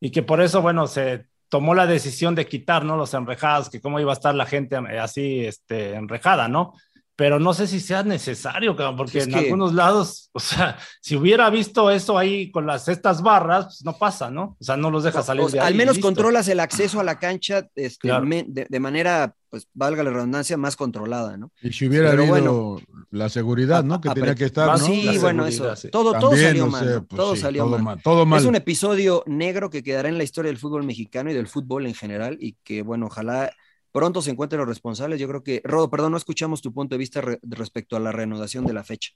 [0.00, 2.96] Y que por eso, bueno, se tomó la decisión de quitar, ¿no?
[2.96, 6.72] Los enrejados, que cómo iba a estar la gente eh, así, este, enrejada, ¿no?
[7.18, 10.76] Pero no sé si sea necesario, cabrón, porque Es en que- algunos lados, o sea,
[11.00, 14.56] si hubiera visto eso ahí con las estas barras, pues no pasa, ¿no?
[14.60, 15.72] O sea, no los deja salir O sea, de ahí.
[15.72, 18.26] al menos controlas el acceso a la cancha este, Claro.
[18.28, 21.50] de, de manera, pues valga la redundancia, más controlada, ¿no?
[21.62, 23.98] Y si hubiera Pero habido la seguridad, ¿no?
[24.02, 24.76] Que A- tenía que estar, ¿no?
[24.78, 25.74] Sí, La bueno, eso.
[25.74, 25.88] sí.
[25.88, 27.04] Todo, todo También, salió no mal.
[27.08, 27.82] pues todo sí, salió todo mal.
[27.82, 28.02] mal.
[28.02, 28.40] Todo mal.
[28.40, 31.86] Es un episodio negro que quedará en la historia del fútbol mexicano y del fútbol
[31.86, 33.50] en general y que, bueno, ojalá
[33.96, 35.20] pronto se encuentren los responsables.
[35.20, 38.12] Yo creo que, Rodo, perdón, no escuchamos tu punto de vista re- respecto a la
[38.12, 39.10] reanudación de la fecha.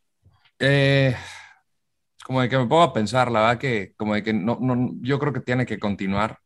[0.58, 1.14] Eh,
[2.24, 4.92] como de que me pongo a pensar, la verdad que como de que no, no,
[5.02, 6.38] yo creo que tiene que continuar,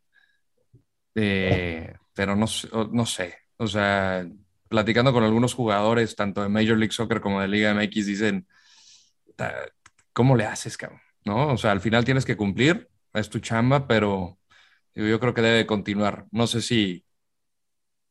[1.15, 2.45] Eh, pero no,
[2.91, 4.25] no sé, o sea,
[4.67, 8.47] platicando con algunos jugadores, tanto de Major League Soccer como de Liga MX, dicen,
[9.35, 9.67] "Ta-
[10.13, 11.01] ¿cómo le haces, cabrón?
[11.25, 11.53] ¿No?
[11.53, 14.39] O sea, al final tienes que cumplir, es tu chamba, pero
[14.95, 16.27] yo creo que debe continuar.
[16.31, 17.04] No sé si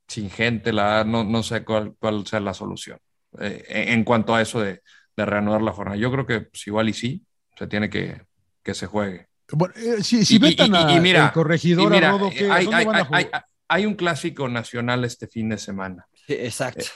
[0.08, 2.98] sin gente, la verdad, no, no sé cuál, cuál sea la solución
[3.40, 4.82] eh, en cuanto a eso de,
[5.16, 5.96] de reanudar la jornada.
[5.96, 7.24] Yo creo que pues, igual y sí,
[7.56, 8.22] se tiene que
[8.64, 9.28] que se juegue.
[9.52, 13.04] Bueno, eh, si, si vetan a el corregidor a Rodo, ¿qué, hay, hay, van a
[13.04, 13.30] jugar?
[13.32, 16.06] Hay, hay, un clásico nacional este fin de semana.
[16.26, 16.86] exacto.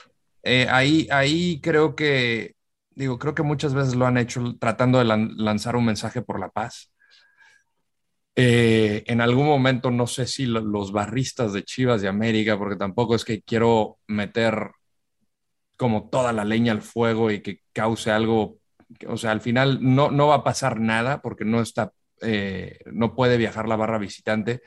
[0.43, 2.57] Eh, eh, ahí, ahí creo que,
[2.91, 6.41] digo, creo que muchas veces lo han hecho tratando de lan lanzar un mensaje por
[6.41, 6.91] la paz.
[8.41, 13.17] Eh, en algún momento, no sé si los barristas de Chivas de América, porque tampoco
[13.17, 14.71] es que quiero meter
[15.77, 18.59] como toda la leña al fuego y que cause algo
[19.07, 23.15] o sea, al final no, no va a pasar nada porque no está, eh, no
[23.15, 24.63] puede viajar la barra visitante.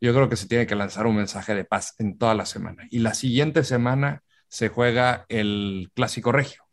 [0.00, 2.86] Yo creo que se tiene que lanzar un mensaje de paz en toda la semana.
[2.90, 6.64] Y la siguiente semana se juega el Clásico Regio.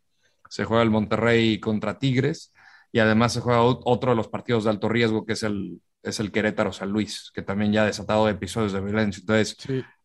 [0.48, 2.52] Se juega el Monterrey contra Tigres
[2.92, 6.20] y además se juega otro de los partidos de alto riesgo que es el, es
[6.20, 9.20] el Querétaro San Luis, que también ya ha desatado episodios de violencia.
[9.20, 9.56] Entonces,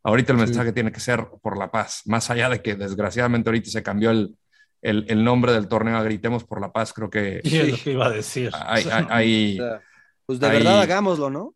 [0.03, 3.69] ahorita el mensaje tiene que ser por la paz, más allá de que desgraciadamente ahorita
[3.69, 4.37] se cambió el,
[4.85, 7.41] el, nombre del torneo a Gritemos por la Paz, creo que...
[7.43, 8.51] Sí, es lo que iba a decir.
[10.25, 11.55] pues de verdad hagámoslo, ¿no?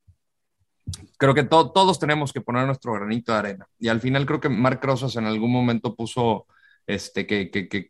[1.17, 3.67] Creo que todos tenemos que poner nuestro granito de arena.
[3.77, 6.47] Y al final creo que Marc Rosas en algún momento puso,
[6.87, 7.89] este, que, que, que,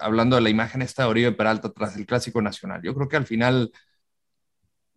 [0.00, 3.16] hablando de la imagen esta de Oribe Peralta tras el Clásico Nacional, yo creo que
[3.16, 3.70] al final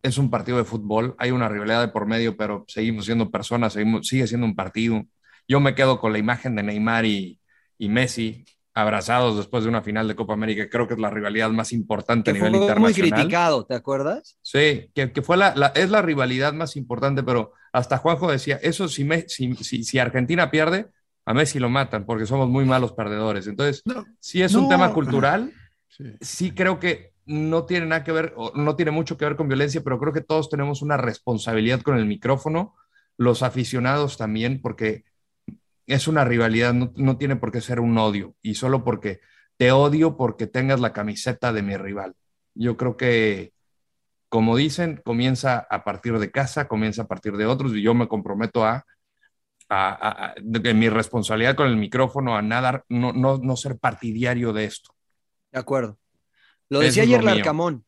[0.03, 3.73] es un partido de fútbol, hay una rivalidad de por medio, pero seguimos siendo personas,
[3.73, 5.03] seguimos, sigue siendo un partido.
[5.47, 7.39] Yo me quedo con la imagen de Neymar y,
[7.77, 10.67] y Messi, abrazados después de una final de Copa América.
[10.69, 13.09] Creo que es la rivalidad más importante a nivel fue internacional.
[13.09, 14.37] Muy criticado, ¿te acuerdas?
[14.41, 18.87] Sí, que, que fue la, es la rivalidad más importante, pero hasta Juanjo decía, eso
[18.89, 20.87] si, me, si, si, Argentina pierde,
[21.25, 23.47] a Messi lo matan porque somos muy malos perdedores.
[23.47, 23.83] Entonces,
[24.19, 25.53] si es un tema cultural,
[26.19, 26.51] sí.
[26.51, 29.99] creo que no tiene nada que ver, no tiene mucho que ver con violencia, pero
[29.99, 32.75] creo que todos tenemos una responsabilidad con el micrófono,
[33.17, 35.05] los aficionados también, porque
[35.87, 39.19] es una rivalidad, no, tiene por qué ser un odio, y solo porque
[39.57, 42.15] te odio porque tengas la camiseta de mi rival.
[42.55, 43.53] Yo creo que,
[44.29, 48.07] como dicen, comienza a partir de casa, comienza a partir de otros, y yo me
[48.07, 48.85] comprometo a,
[49.69, 50.33] a,
[50.73, 54.93] mi responsabilidad con el micrófono, a nada, no, no, ser partidario de esto.
[55.51, 55.97] De acuerdo.
[56.69, 57.85] Lo decía ayer Larcamón,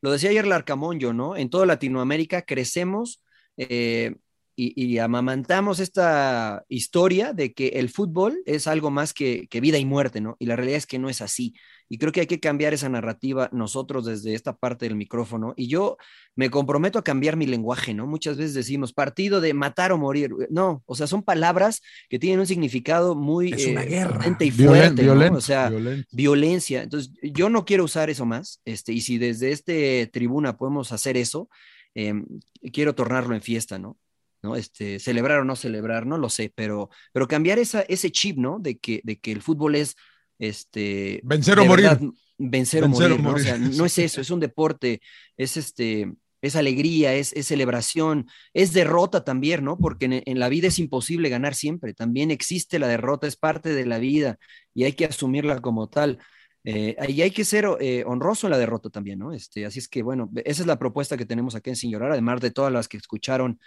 [0.00, 1.36] lo decía ayer Larcamón yo, ¿no?
[1.36, 3.22] En toda Latinoamérica crecemos
[3.56, 4.16] eh,
[4.60, 10.20] y, amamantamos esta historia de que el fútbol es algo más que, vida y muerte,
[10.20, 10.36] ¿no?
[10.40, 11.54] Y la realidad es que no es así.
[11.88, 15.54] Y creo que hay que cambiar esa narrativa nosotros desde esta parte del micrófono.
[15.56, 15.96] Y yo
[16.34, 18.08] me comprometo a cambiar mi lenguaje, ¿no?
[18.08, 20.32] Muchas veces decimos partido de matar o morir.
[20.50, 21.80] No, o sea, son palabras
[22.10, 24.36] que tienen un significado muy es una eh, guerra.
[24.40, 25.36] y fuerte, ¿no?
[25.36, 25.70] O sea,
[26.10, 26.82] violencia.
[26.82, 28.60] Entonces, yo no quiero usar eso más.
[28.64, 31.48] Este, y si desde este tribuna podemos hacer eso,
[31.94, 32.26] em,
[32.72, 33.96] quiero tornarlo en fiesta, ¿no?
[34.42, 34.56] ¿No?
[34.56, 38.58] Este, celebrar o no celebrar, no lo sé, pero, pero cambiar esa, ese chip, ¿no?
[38.58, 39.96] De que, de que el fútbol es,
[40.38, 41.20] este...
[41.24, 41.98] Vencer o morir.
[42.38, 43.34] vencer, o morir, ¿no?
[43.34, 45.00] O sea, no es eso, es un deporte,
[45.36, 46.12] es este...
[46.40, 49.76] Es alegría, es, es celebración, es derrota también, ¿no?
[49.76, 53.84] Porque en, la vida es imposible ganar siempre, también existe la derrota, es parte de
[53.84, 54.38] la vida
[54.72, 56.20] y hay que asumirla como tal.
[56.62, 59.32] Eh, y hay que ser eh, honroso en la derrota también, ¿no?
[59.32, 62.12] Este, así es que, bueno, esa es la propuesta que tenemos aquí en Sin Llorar,
[62.12, 63.58] además de todas las que escucharon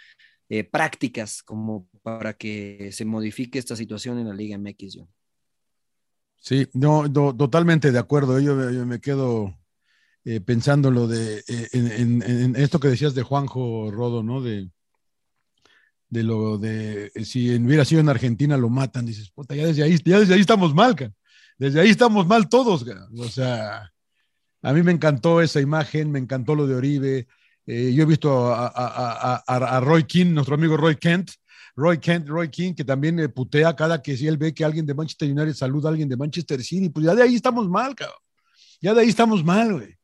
[0.54, 4.96] eh, prácticas como para que se modifique esta situación en la Liga MX.
[4.96, 5.08] Yo.
[6.36, 8.38] Sí, no, totalmente de acuerdo.
[8.38, 9.58] Yo, me quedo
[10.26, 14.42] eh, pensando en lo de eh, en, esto que decías de Juanjo Rodo, ¿no?
[14.42, 14.68] De,
[16.10, 19.98] de lo de si hubiera sido en Argentina lo matan, dices, puta, ya desde ahí,
[20.04, 20.94] ya desde ahí estamos mal,
[21.56, 22.84] desde ahí estamos mal todos,
[23.16, 23.90] o sea,
[24.60, 27.26] a mí me encantó esa imagen, me encantó lo de Oribe,
[27.66, 31.30] eh, yo he visto a, Roy King, nuestro amigo Roy Kent,
[31.76, 34.84] Roy Kent, Roy King, que también eh, putea cada que si él ve que alguien
[34.84, 37.94] de Manchester United saluda a alguien de Manchester City, pues ya de ahí estamos mal,
[37.94, 38.18] cabrón.
[38.80, 39.96] Ya de ahí estamos mal, güey.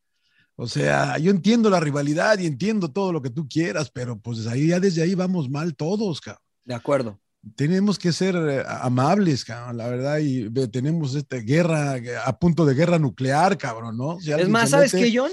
[0.54, 4.46] O sea, yo entiendo la rivalidad y entiendo todo lo que tú quieras, pero pues
[4.46, 6.42] ahí, ya desde ahí vamos mal todos, cabrón.
[6.64, 7.20] De acuerdo.
[7.54, 12.74] Tenemos que ser eh, amables, cabrón, la verdad, y tenemos esta guerra a punto de
[12.74, 14.18] guerra nuclear, cabrón, ¿no?
[14.18, 15.30] es más, ¿sabes qué, John?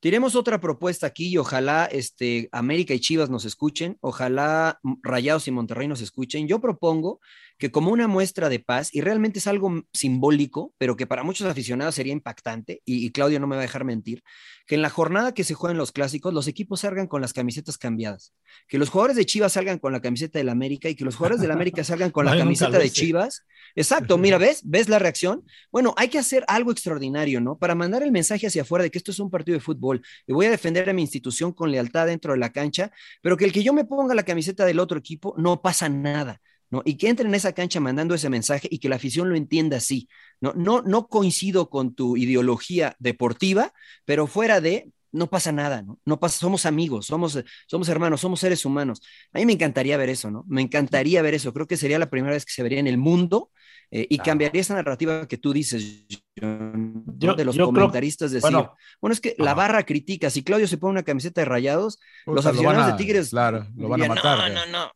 [0.00, 5.50] Tiremos otra propuesta aquí y ojalá este, América y Chivas nos escuchen, ojalá Rayados y
[5.50, 6.48] Monterrey nos escuchen.
[6.48, 7.20] Yo propongo
[7.60, 11.46] que como una muestra de paz, y realmente es algo simbólico, pero que para muchos
[11.46, 14.24] aficionados sería impactante, y, Claudio no me va a dejar mentir,
[14.66, 17.76] que en la jornada que se jueguen los clásicos, los equipos salgan con las camisetas
[17.76, 18.32] cambiadas,
[18.66, 21.42] que los jugadores de Chivas salgan con la camiseta del América y que los jugadores
[21.42, 23.44] del América salgan con la camiseta de Chivas.
[23.76, 24.62] Exacto, mira, ¿ves?
[24.64, 25.44] ¿Ves la reacción?
[25.70, 27.58] Bueno, hay que hacer algo extraordinario, ¿no?
[27.58, 30.32] Para mandar el mensaje hacia afuera de que esto es un partido de fútbol y
[30.32, 33.52] voy a defender a mi institución con lealtad dentro de la cancha, pero que el
[33.52, 36.82] que yo me ponga la camiseta del otro equipo no pasa nada ¿no?
[36.84, 39.76] Y que entre en esa cancha mandando ese mensaje y que la afición lo entienda
[39.76, 40.08] así,
[40.40, 40.52] ¿no?
[40.54, 43.72] No, no coincido con tu ideología deportiva,
[44.04, 45.98] pero fuera de, no pasa nada, ¿no?
[46.04, 49.02] No pasa, somos amigos, somos, somos hermanos, somos seres humanos.
[49.32, 50.44] A mí me encantaría ver eso, ¿no?
[50.46, 51.52] Me encantaría ver eso.
[51.52, 53.50] Creo que sería la primera vez que se vería en el mundo
[53.90, 56.06] eh, y cambiaría esa narrativa que tú dices,
[56.36, 60.78] yo, de los comentaristas decir, bueno, bueno, es que la barra critica, si Claudio se
[60.78, 63.30] pone una camiseta de rayados, los aficionados de Tigres.
[63.30, 64.52] Claro, lo van a matar.
[64.52, 64.92] No, no, no.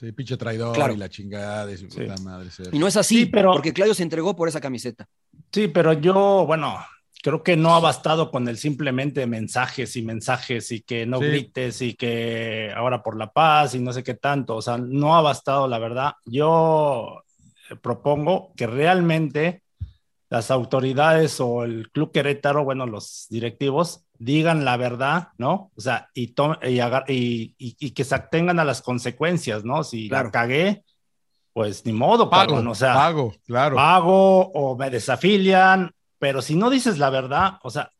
[0.00, 2.48] Sí, pinche traidor y la chingada de su puta madre.
[2.72, 3.52] Y no es así, pero...
[3.52, 5.06] porque Claudio se entregó por esa camiseta.
[5.52, 6.78] Sí, pero yo, bueno,
[7.22, 11.82] creo que no ha bastado con el simplemente mensajes y mensajes y que no grites
[11.82, 14.56] y que ahora por la paz y no sé qué tanto.
[14.56, 16.14] O sea, no ha bastado, la verdad.
[16.24, 17.22] Yo
[17.82, 19.64] propongo que realmente
[20.30, 25.72] las autoridades o el Club Querétaro, bueno, los directivos, digan la verdad, ¿no?
[25.74, 26.34] O sea, y,
[27.08, 29.82] y, y, que se atengan a las consecuencias, ¿no?
[29.82, 30.84] Si la cagué,
[31.54, 33.76] pues ni modo, pago, o sea, pago, claro.
[33.76, 37.90] Pago o me desafilian, pero si no dices la verdad, o sea,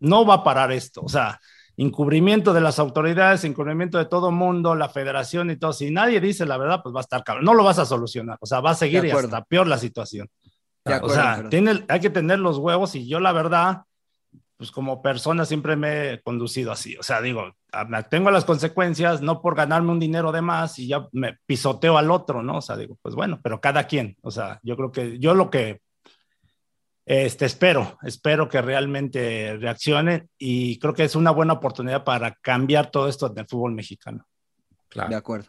[0.00, 1.40] no va a parar esto, o sea,
[1.78, 5.72] encubrimiento de las autoridades, encubrimiento de todo mundo, la federación y todo.
[5.72, 7.46] Si nadie dice la verdad, pues va a estar cabrón.
[7.46, 8.36] No lo vas a solucionar.
[8.42, 10.28] O sea, va a seguir y hasta peor la situación.
[10.84, 13.84] o sea, tiene, hay que tener los huevos y yo la verdad,
[14.60, 16.94] pues como persona siempre me he conducido así.
[16.98, 17.56] O sea, digo,
[18.10, 22.10] tengo las consecuencias, no por ganarme un dinero de más y ya me pisoteo al
[22.10, 22.58] otro, ¿no?
[22.58, 24.18] O sea, digo, pues bueno, pero cada quien.
[24.20, 25.80] O sea, yo creo que yo lo que
[27.06, 32.90] este, espero, espero que realmente reaccione y creo que es una buena oportunidad para cambiar
[32.90, 34.26] todo esto del fútbol mexicano.
[34.90, 35.08] Claro.
[35.08, 35.48] De acuerdo,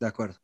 [0.00, 0.38] de acuerdo.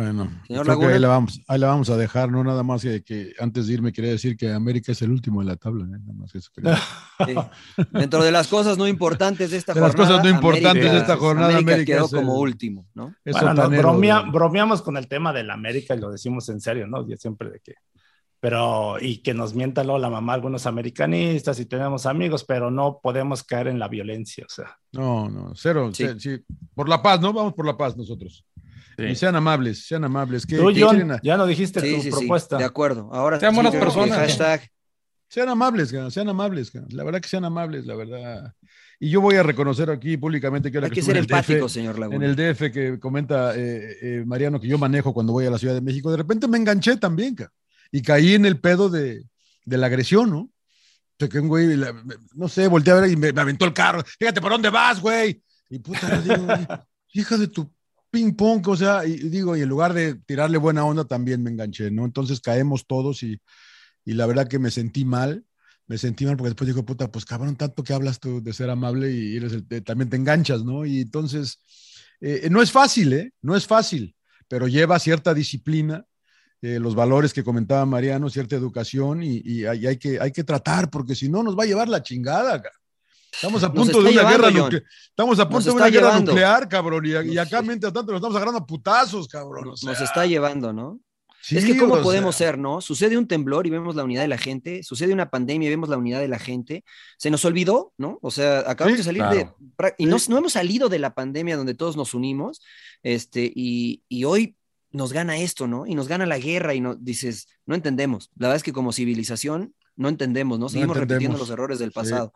[0.00, 3.66] Bueno, ahí la, vamos, ahí la vamos a dejar, no nada más que, que, antes
[3.66, 5.98] de irme quería decir que América es el último de la tabla, ¿eh?
[6.00, 6.50] nada más eso
[7.92, 9.92] Dentro de las cosas no importantes de esta jornada.
[9.94, 13.14] Las cosas no importantes de esta jornada, América, quedó como último, ¿no?
[13.26, 17.06] Bueno, bromeamos con el tema del América y lo decimos en serio, ¿no?
[17.06, 17.74] Yo siempre de que
[18.40, 22.98] pero y que nos mienta luego la mamá algunos americanistas y tenemos amigos, pero no
[23.02, 24.78] podemos caer en la violencia, o sea.
[24.92, 26.06] No, no, cero, sí.
[26.74, 27.34] por la paz, ¿no?
[27.34, 28.44] Vamos por la paz nosotros.
[28.98, 30.46] Y sean amables, sean amables.
[30.46, 32.58] ¿Qué, Tú, John, ya no dijiste tu propuesta.
[32.58, 33.08] de acuerdo.
[33.12, 34.18] Ahora sean buenas personas.
[34.18, 34.68] Hashtag.
[35.28, 38.52] Sean amables, sean amables, la verdad que sean amables, la verdad.
[38.98, 42.16] Y yo voy a reconocer aquí públicamente que Hay que, ser empático, señor Laguna.
[42.16, 45.58] En el DF que comenta eh, eh, Mariano que yo manejo cuando voy a la
[45.58, 47.52] Ciudad de México, de repente me enganché también, cara
[47.92, 49.24] y caí en el pedo de,
[49.64, 50.50] de la agresión, ¿no?
[51.22, 51.78] O que un güey,
[52.34, 54.02] no sé, volteé a ver y me, aventó el carro.
[54.18, 55.42] Fíjate, ¿por dónde vas, güey?
[55.68, 56.46] Y puta, digo,
[57.12, 57.70] hija de tu
[58.10, 61.50] ping pong, o sea, y, digo, y en lugar de tirarle buena onda también me
[61.50, 62.04] enganché, ¿no?
[62.04, 63.40] Entonces caemos todos y,
[64.04, 65.44] y la verdad que me sentí mal,
[65.86, 68.70] me sentí mal porque después digo, puta, pues cabrón, tanto que hablas tú de ser
[68.70, 69.52] amable y eres
[69.84, 70.84] también te enganchas, ¿no?
[70.86, 71.58] Y entonces,
[72.20, 73.32] eh, no es fácil, ¿eh?
[73.42, 74.14] No es fácil,
[74.48, 76.04] pero lleva cierta disciplina
[76.62, 81.14] eh, los valores que comentaba Mariano, cierta educación y, hay, que, hay que tratar, porque
[81.14, 82.62] si no nos va a llevar la chingada.
[83.32, 84.84] Estamos a punto de una guerra nuclear.
[85.08, 87.04] Estamos a punto de una guerra nuclear, cabrón.
[87.06, 89.74] Y, acá, mientras tanto, nos estamos agarrando a putazos, cabrón.
[89.82, 91.00] Nos está llevando, ¿no?
[91.48, 92.80] es que cómo podemos ser, ¿no?
[92.80, 95.88] Sucede un temblor y vemos la unidad de la gente, sucede una pandemia y vemos
[95.88, 96.84] la unidad de la gente.
[97.16, 98.18] Se nos olvidó, ¿no?
[98.22, 99.48] O sea, acabamos de salir de...
[99.96, 102.60] Y no, no, hemos salido de la pandemia donde todos nos unimos,
[103.02, 104.56] este, y, y hoy
[104.92, 105.86] nos gana esto, ¿no?
[105.86, 108.30] Y nos gana la guerra y no, dices, no entendemos.
[108.36, 110.68] La verdad es que como civilización no entendemos, ¿no?
[110.68, 112.32] Seguimos repitiendo los errores del pasado.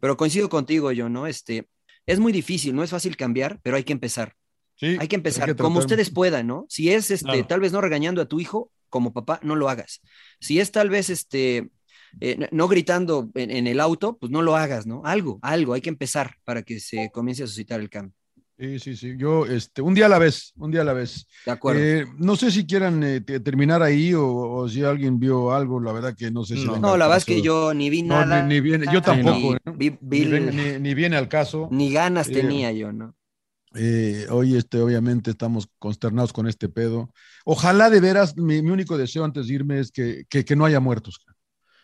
[0.00, 1.26] Pero coincido contigo, yo, ¿no?
[1.26, 1.68] Este,
[2.06, 4.34] es muy difícil, no es fácil cambiar, pero hay que empezar.
[4.76, 6.66] Sí, hay que empezar como ustedes puedan, ¿no?
[6.68, 10.02] Si es este, tal vez no regañando a tu hijo, como papá, no lo hagas.
[10.40, 11.70] Si es tal vez este,
[12.20, 15.02] eh, no gritando en, el auto, pues no lo hagas, ¿no?
[15.04, 18.14] Algo, algo, hay que empezar para que se comience a suscitar el cambio.
[18.58, 19.14] Sí, sí, sí.
[19.18, 21.26] Yo, este, un día a la vez, un día a la vez.
[21.44, 21.80] De acuerdo.
[21.82, 26.14] Eh, no sé si quieran eh, terminar ahí o, si alguien vio algo, la verdad
[26.16, 26.64] que no sé si.
[26.64, 28.42] No, no la verdad es que yo ni vi nada.
[28.42, 29.56] Ni, viene, yo tampoco.
[29.76, 31.68] Ni, viene al caso.
[31.70, 33.14] Ni ganas eh, tenía yo, ¿no?
[34.30, 37.10] hoy, este, obviamente, estamos consternados con este pedo.
[37.44, 41.18] Ojalá de veras, mi, único deseo antes de irme es que, que, no haya muertos.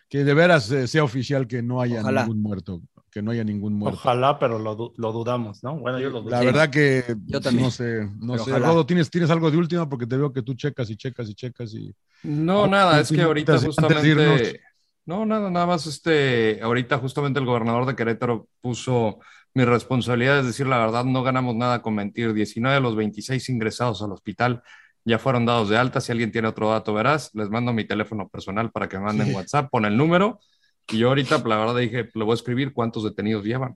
[0.09, 2.81] Que de veras sea oficial que no haya ningún muerto
[3.13, 3.99] que no haya ningún muerto.
[3.99, 5.77] Ojalá, pero lo, dudamos, ¿no?
[5.77, 6.31] Bueno, yo lo dudo.
[6.31, 7.65] La verdad que yo también.
[7.65, 8.57] no sé, no sé.
[8.57, 9.87] Rodo, ¿tienes, ¿tienes algo de última?
[9.87, 11.93] Porque te veo que tú checas y checas y checas y...
[12.23, 14.61] No, nada, es que ahorita justamente...
[15.05, 19.19] No, nada, nada más este, ahorita justamente el gobernador de Querétaro puso
[19.53, 22.33] mi responsabilidad es decir la verdad, no ganamos nada con mentir.
[22.33, 24.63] 19 de los 26 ingresados al hospital
[25.03, 25.99] ya fueron dados de alta.
[25.99, 29.35] Si alguien tiene otro dato, verás, les mando mi teléfono personal para que me manden
[29.35, 30.39] WhatsApp, pon el número
[30.91, 33.75] y yo ahorita, la verdad, dije, le voy a escribir cuántos detenidos llevan.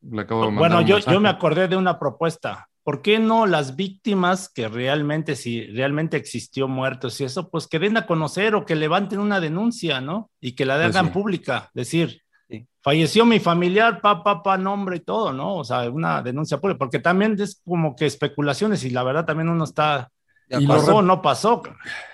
[0.00, 2.66] bueno, yo, yo me acordé de una propuesta.
[2.82, 7.78] ¿por qué no las víctimas que realmente, si realmente existió muertos y eso, pues que
[7.78, 10.30] den a conocer o que levanten una denuncia, ¿no?
[10.40, 11.12] Y que la Pues hagan sí.
[11.12, 12.66] pública, decir, Sí.
[12.82, 15.54] falleció mi familiar, pa, pa, pa, nombre y todo, ¿no?
[15.54, 19.50] O sea, una denuncia pública, porque también es como que especulaciones y la verdad también
[19.50, 20.10] uno está,
[20.50, 21.62] Y pasó o no pasó.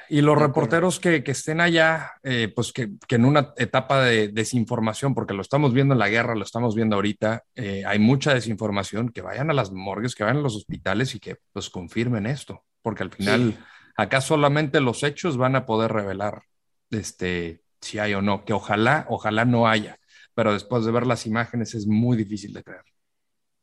[0.09, 4.29] Y los reporteros que, que estén allá, eh, pues que, que en una etapa de
[4.29, 8.33] desinformación, porque lo estamos viendo en la guerra, lo estamos viendo ahorita, eh, hay mucha
[8.33, 12.27] desinformación, que vayan a las morgues, que vayan a los hospitales y que pues confirmen
[12.27, 13.57] esto, porque al final
[13.97, 16.43] acá solamente los hechos van a poder revelar
[16.91, 19.99] este, si hay o no, que ojalá, ojalá no haya,
[20.35, 22.85] pero después de ver las imágenes es muy difícil de creer.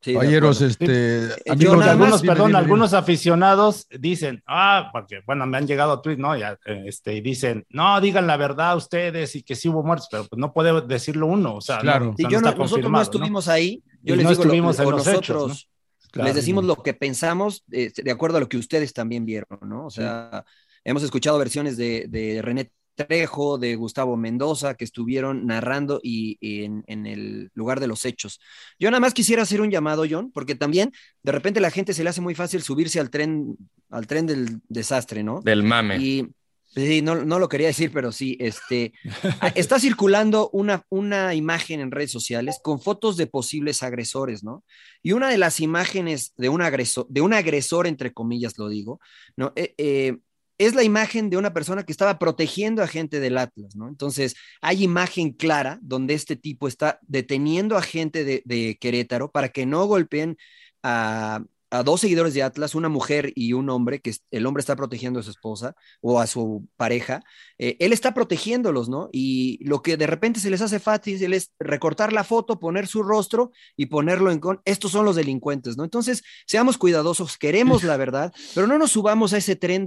[0.03, 1.29] Sí, Caballeros, este.
[1.49, 2.57] amigos, nada algunos, perdón, dime, dime.
[2.59, 6.35] algunos aficionados dicen, ah, porque, bueno, me han llegado tweets, ¿no?
[6.35, 10.09] Ya, eh, este, y dicen, no, digan la verdad ustedes y que sí hubo muertos,
[10.11, 12.05] pero pues no puede decirlo uno, o sea, Claro.
[12.05, 13.81] no, o sea, yo no no- está nosotros no estuvimos ahí.
[14.01, 15.69] Yo Y les no digo, lo- estuvimos en o los nosotros hechos,
[16.11, 16.27] Claro.
[16.27, 19.85] les decimos lo que pensamos eh, de acuerdo a lo que ustedes también vieron, ¿no?
[19.85, 20.43] O sea,
[20.83, 26.63] hemos escuchado versiones de, de René Trejo, de Gustavo Mendoza, que estuvieron narrando y, y
[26.63, 28.39] en, en el lugar de los hechos.
[28.79, 30.91] Yo nada más quisiera hacer un llamado, John, porque también
[31.23, 33.57] de repente la gente se le hace muy fácil subirse al tren,
[33.89, 35.41] al tren del desastre, ¿no?
[35.41, 35.97] Del mame.
[35.97, 36.27] Y
[36.75, 38.93] sí, no, no lo quería decir, pero sí, este,
[39.55, 44.63] está circulando una, una imagen en redes sociales con fotos de posibles agresores, ¿no?
[45.01, 48.99] Y una de las imágenes de un agresor, de un agresor, entre comillas lo digo,
[49.35, 49.53] ¿no?
[49.55, 50.17] Eh, eh,
[50.65, 53.87] es la imagen de una persona que estaba protegiendo a gente del Atlas, ¿no?
[53.87, 59.49] Entonces, hay imagen clara donde este tipo está deteniendo a gente de, de Querétaro para
[59.49, 60.37] que no golpeen
[60.83, 61.43] a,
[61.73, 65.19] a dos seguidores de Atlas, una mujer y un hombre, que el hombre está protegiendo
[65.19, 67.21] a su esposa o a su pareja,
[67.57, 69.09] eh, él está protegiéndolos, ¿no?
[69.11, 73.01] Y lo que de repente se les hace fácil es recortar la foto, poner su
[73.01, 74.61] rostro y ponerlo en con.
[74.65, 75.83] Estos son los delincuentes, ¿no?
[75.83, 79.85] Entonces, seamos cuidadosos, queremos la verdad, pero no nos subamos a ese tren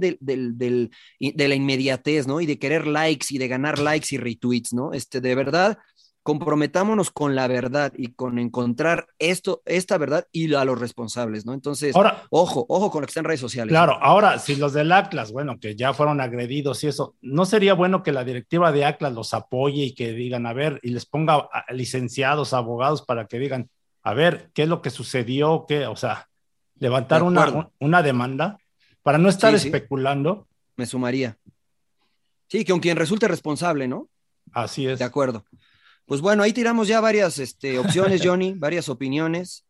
[1.19, 2.41] y- de la inmediatez, ¿no?
[2.41, 4.93] Y de querer likes y de ganar likes y retweets, ¿no?
[4.93, 5.77] Este, de verdad,
[6.27, 11.53] comprometámonos con la verdad y con encontrar esto, esta verdad y a los responsables, ¿no?
[11.53, 13.71] Entonces, Ahora, ojo, ojo con lo que está en redes sociales.
[13.71, 17.75] Claro, ahora, si los del Atlas, bueno, que ya fueron agredidos y eso, ¿no sería
[17.75, 21.05] bueno que la directiva de Atlas los apoye y que digan, a ver, y les
[21.05, 23.69] ponga a- licenciados, abogados para que digan,
[24.03, 26.27] a ver, qué es lo que sucedió, qué, o sea,
[26.77, 28.57] levantar una, una demanda
[29.01, 29.67] para no estar Sí, sí.
[29.69, 30.45] especulando?
[30.75, 31.37] Me sumaría.
[32.49, 34.09] Sí, que con quien resulte responsable, ¿no?
[34.51, 34.99] Así es.
[34.99, 35.45] De acuerdo.
[36.07, 39.65] Pues bueno, ahí tiramos ya varias este, opciones, Johnny, varias opiniones.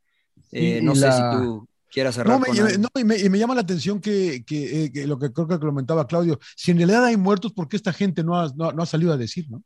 [0.51, 3.55] Eh, no sé si tú quieras cerrar No, con no, y, me, y me llama
[3.55, 7.03] la atención que, que, eh, que lo que creo que comentaba Claudio, si en realidad
[7.03, 9.63] hay muertos, ¿por qué esta gente no ha, no, no ha salido a decir, no?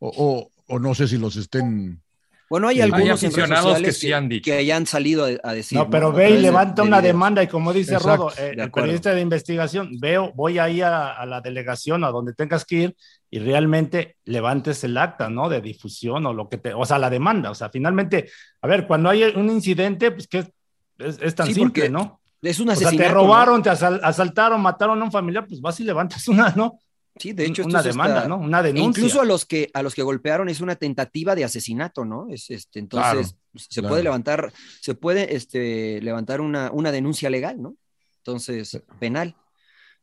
[0.00, 2.02] O, o, o no sé si los estén.
[2.50, 4.50] Bueno, hay Hay algunos aficionados que sí han dicho.
[4.50, 5.76] que ya han salido a, a decir.
[5.78, 8.70] No, pero ve y levanta de una demanda y como dice Exacto, Rodo, eh, el
[8.70, 12.96] periodista de investigación, veo, voy ahí a, a la delegación, a donde tengas que ir
[13.30, 15.48] y realmente levantes el acta, ¿no?
[15.50, 18.30] De difusión o lo que te, o sea, la demanda, o sea, finalmente,
[18.62, 20.50] a ver, cuando hay un incidente, pues que es,
[20.98, 22.20] es, es tan Sí, simple, porque ¿no?
[22.40, 23.08] Es un O sea, asesinato.
[23.10, 23.20] te ¿no?
[23.26, 26.78] robaron, te asal- asaltaron, mataron a un familiar, pues vas y levantas una, ¿no?
[27.18, 28.36] Sí, de hecho, una demanda, ¿no?
[28.38, 29.00] Una E denuncia.
[29.00, 32.28] incluso a los que a los que golpearon es una tentativa de asesinato, ¿no?
[32.30, 33.88] Es este, entonces Claro, pues, se claro.
[33.92, 37.76] puede levantar, se puede este, levantar una, una denuncia legal, ¿no?
[38.18, 39.34] Entonces, penal.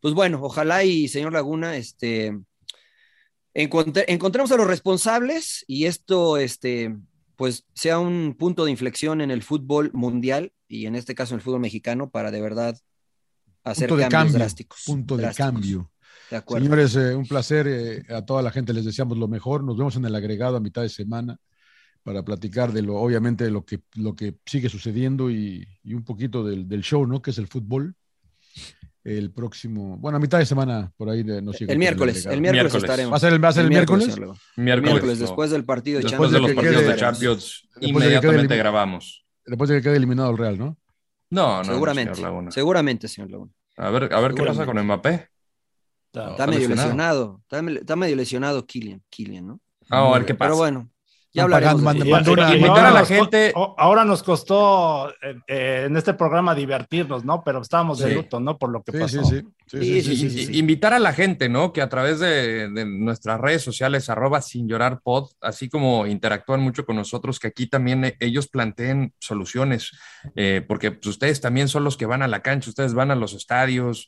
[0.01, 2.37] Pues bueno, ojalá y señor Laguna, este,
[3.53, 6.95] encontre- encontremos a los responsables y esto, este,
[7.35, 11.39] pues sea un punto de inflexión en el fútbol mundial y en este caso en
[11.39, 12.77] el fútbol mexicano para de verdad
[13.63, 14.39] hacer Punto de cambios cambio.
[14.39, 14.83] drásticos.
[14.85, 15.91] Punto de cambio.
[16.31, 16.63] De acuerdo.
[16.65, 17.67] Señores, eh, un placer.
[17.69, 19.63] eh, a toda la gente les deseamos lo mejor.
[19.63, 21.37] Nos vemos en el agregado a mitad de semana
[22.03, 26.03] para platicar de lo, obviamente, de lo que, lo que sigue sucediendo y, y un
[26.03, 27.21] poquito del, del show, ¿no?
[27.21, 27.95] Que es el fútbol.
[29.03, 32.41] El próximo, bueno, a mitad de semana, por ahí de- nos sigue El miércoles, el
[32.41, 32.83] miércoles, Miércoles.
[32.83, 33.11] estaremos.
[33.13, 34.07] ¿Va a ser el, va a ser el miércoles?
[34.07, 35.25] Miércoles, Miércoles, no.
[35.27, 36.33] después del partido de Después Champions.
[36.33, 39.25] de los partidos de quede- Champions, después de que quede inmediatamente grabamos.
[39.45, 40.77] Después de que quede eliminado el Real, ¿no?
[41.29, 42.51] No, no, no, seguramente, señor Laguna.
[42.51, 43.51] seguramente, señor Laguna.
[43.77, 45.27] A ver, a ver qué pasa con Mbappé.
[46.21, 46.87] Está- Está medio lesionado.
[46.87, 49.59] lesionado, está, me- está medio lesionado Kylian, Kylian, ¿no?
[49.89, 50.47] Ah, a ver qué pasa.
[50.49, 50.89] Pero bueno,
[51.33, 51.83] ya hablaremos.
[51.83, 56.55] pagando, una- y- ahora a la gente- ahora nos costó eh, eh, en este programa
[56.55, 57.43] divertirnos, ¿no?
[57.43, 58.15] Pero estábamos de Sí.
[58.15, 58.57] luto, ¿no?
[58.57, 59.23] Por lo que Sí, pasó.
[59.25, 59.47] sí, sí.
[59.67, 60.53] Sí, Sí, sí, sí, sí, sí, sí, sí.
[60.53, 61.73] I- Invitar a la gente, ¿no?
[61.73, 66.61] Que a través de, de nuestras redes sociales, arroba sin llorar pod, así como interactúan
[66.61, 69.91] mucho con nosotros, que aquí también eh, ellos planteen soluciones,
[70.35, 73.15] eh, porque pues, ustedes también son los que van a la cancha, ustedes van a
[73.15, 74.07] los estadios,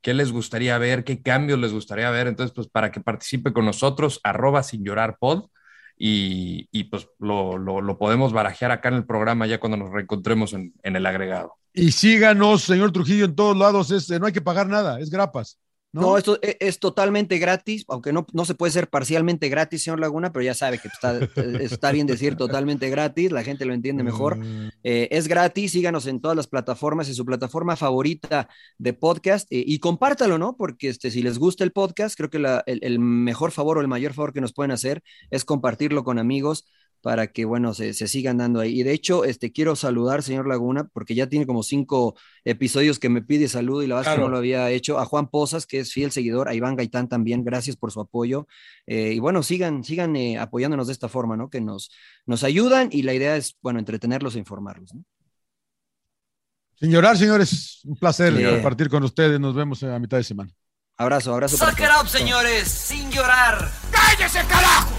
[0.00, 3.64] qué les gustaría ver, qué cambios les gustaría ver, entonces, pues para que participe con
[3.64, 5.46] nosotros, arroba sin llorar pod,
[5.98, 10.72] y, y pues lo, podemos barajear acá en el programa ya cuando nos reencontremos en,
[10.82, 11.54] el agregado.
[11.72, 15.58] Y síganos, señor Trujillo, en todos lados, es, no hay que pagar nada, es grapas.
[15.90, 19.84] No, no esto es, es, totalmente gratis, aunque no, no se puede ser parcialmente gratis,
[19.84, 21.18] señor Laguna, pero ya sabe que está,
[21.62, 24.38] está bien decir totalmente gratis, la gente lo entiende mejor.
[24.82, 29.64] Eh, es gratis, síganos en todas las plataformas, en su plataforma favorita de podcast eh,
[29.66, 30.56] y compártalo, ¿no?
[30.56, 33.80] Porque este, si les gusta el podcast, creo que la, el, el, mejor favor o
[33.80, 36.66] el mayor favor que nos pueden hacer es compartirlo con amigos
[37.02, 38.80] para que, bueno, se, se, sigan dando ahí.
[38.80, 43.08] Y de hecho, este, quiero saludar, señor Laguna, porque ya tiene como cinco episodios que
[43.08, 44.16] me pide saludo y la verdad claro.
[44.16, 44.98] es que no lo había hecho.
[44.98, 48.46] A Juan Posas, que es fiel seguidor, a Iván Gaitán también, gracias por su apoyo.
[48.86, 51.50] Eh, y bueno, sigan, sigan eh, apoyándonos de esta forma, ¿no?
[51.50, 51.90] Que nos,
[52.26, 55.04] nos ayudan y la idea es, bueno, entretenerlos e informarlos, ¿no?
[56.80, 59.40] Sin llorar, señores, un placer compartir con ustedes.
[59.40, 60.52] Nos vemos a mitad de semana.
[60.96, 61.56] Abrazo, abrazo.
[61.56, 63.70] Suck it up, señores, sin llorar.
[63.90, 64.97] ¡Cállese, carajo!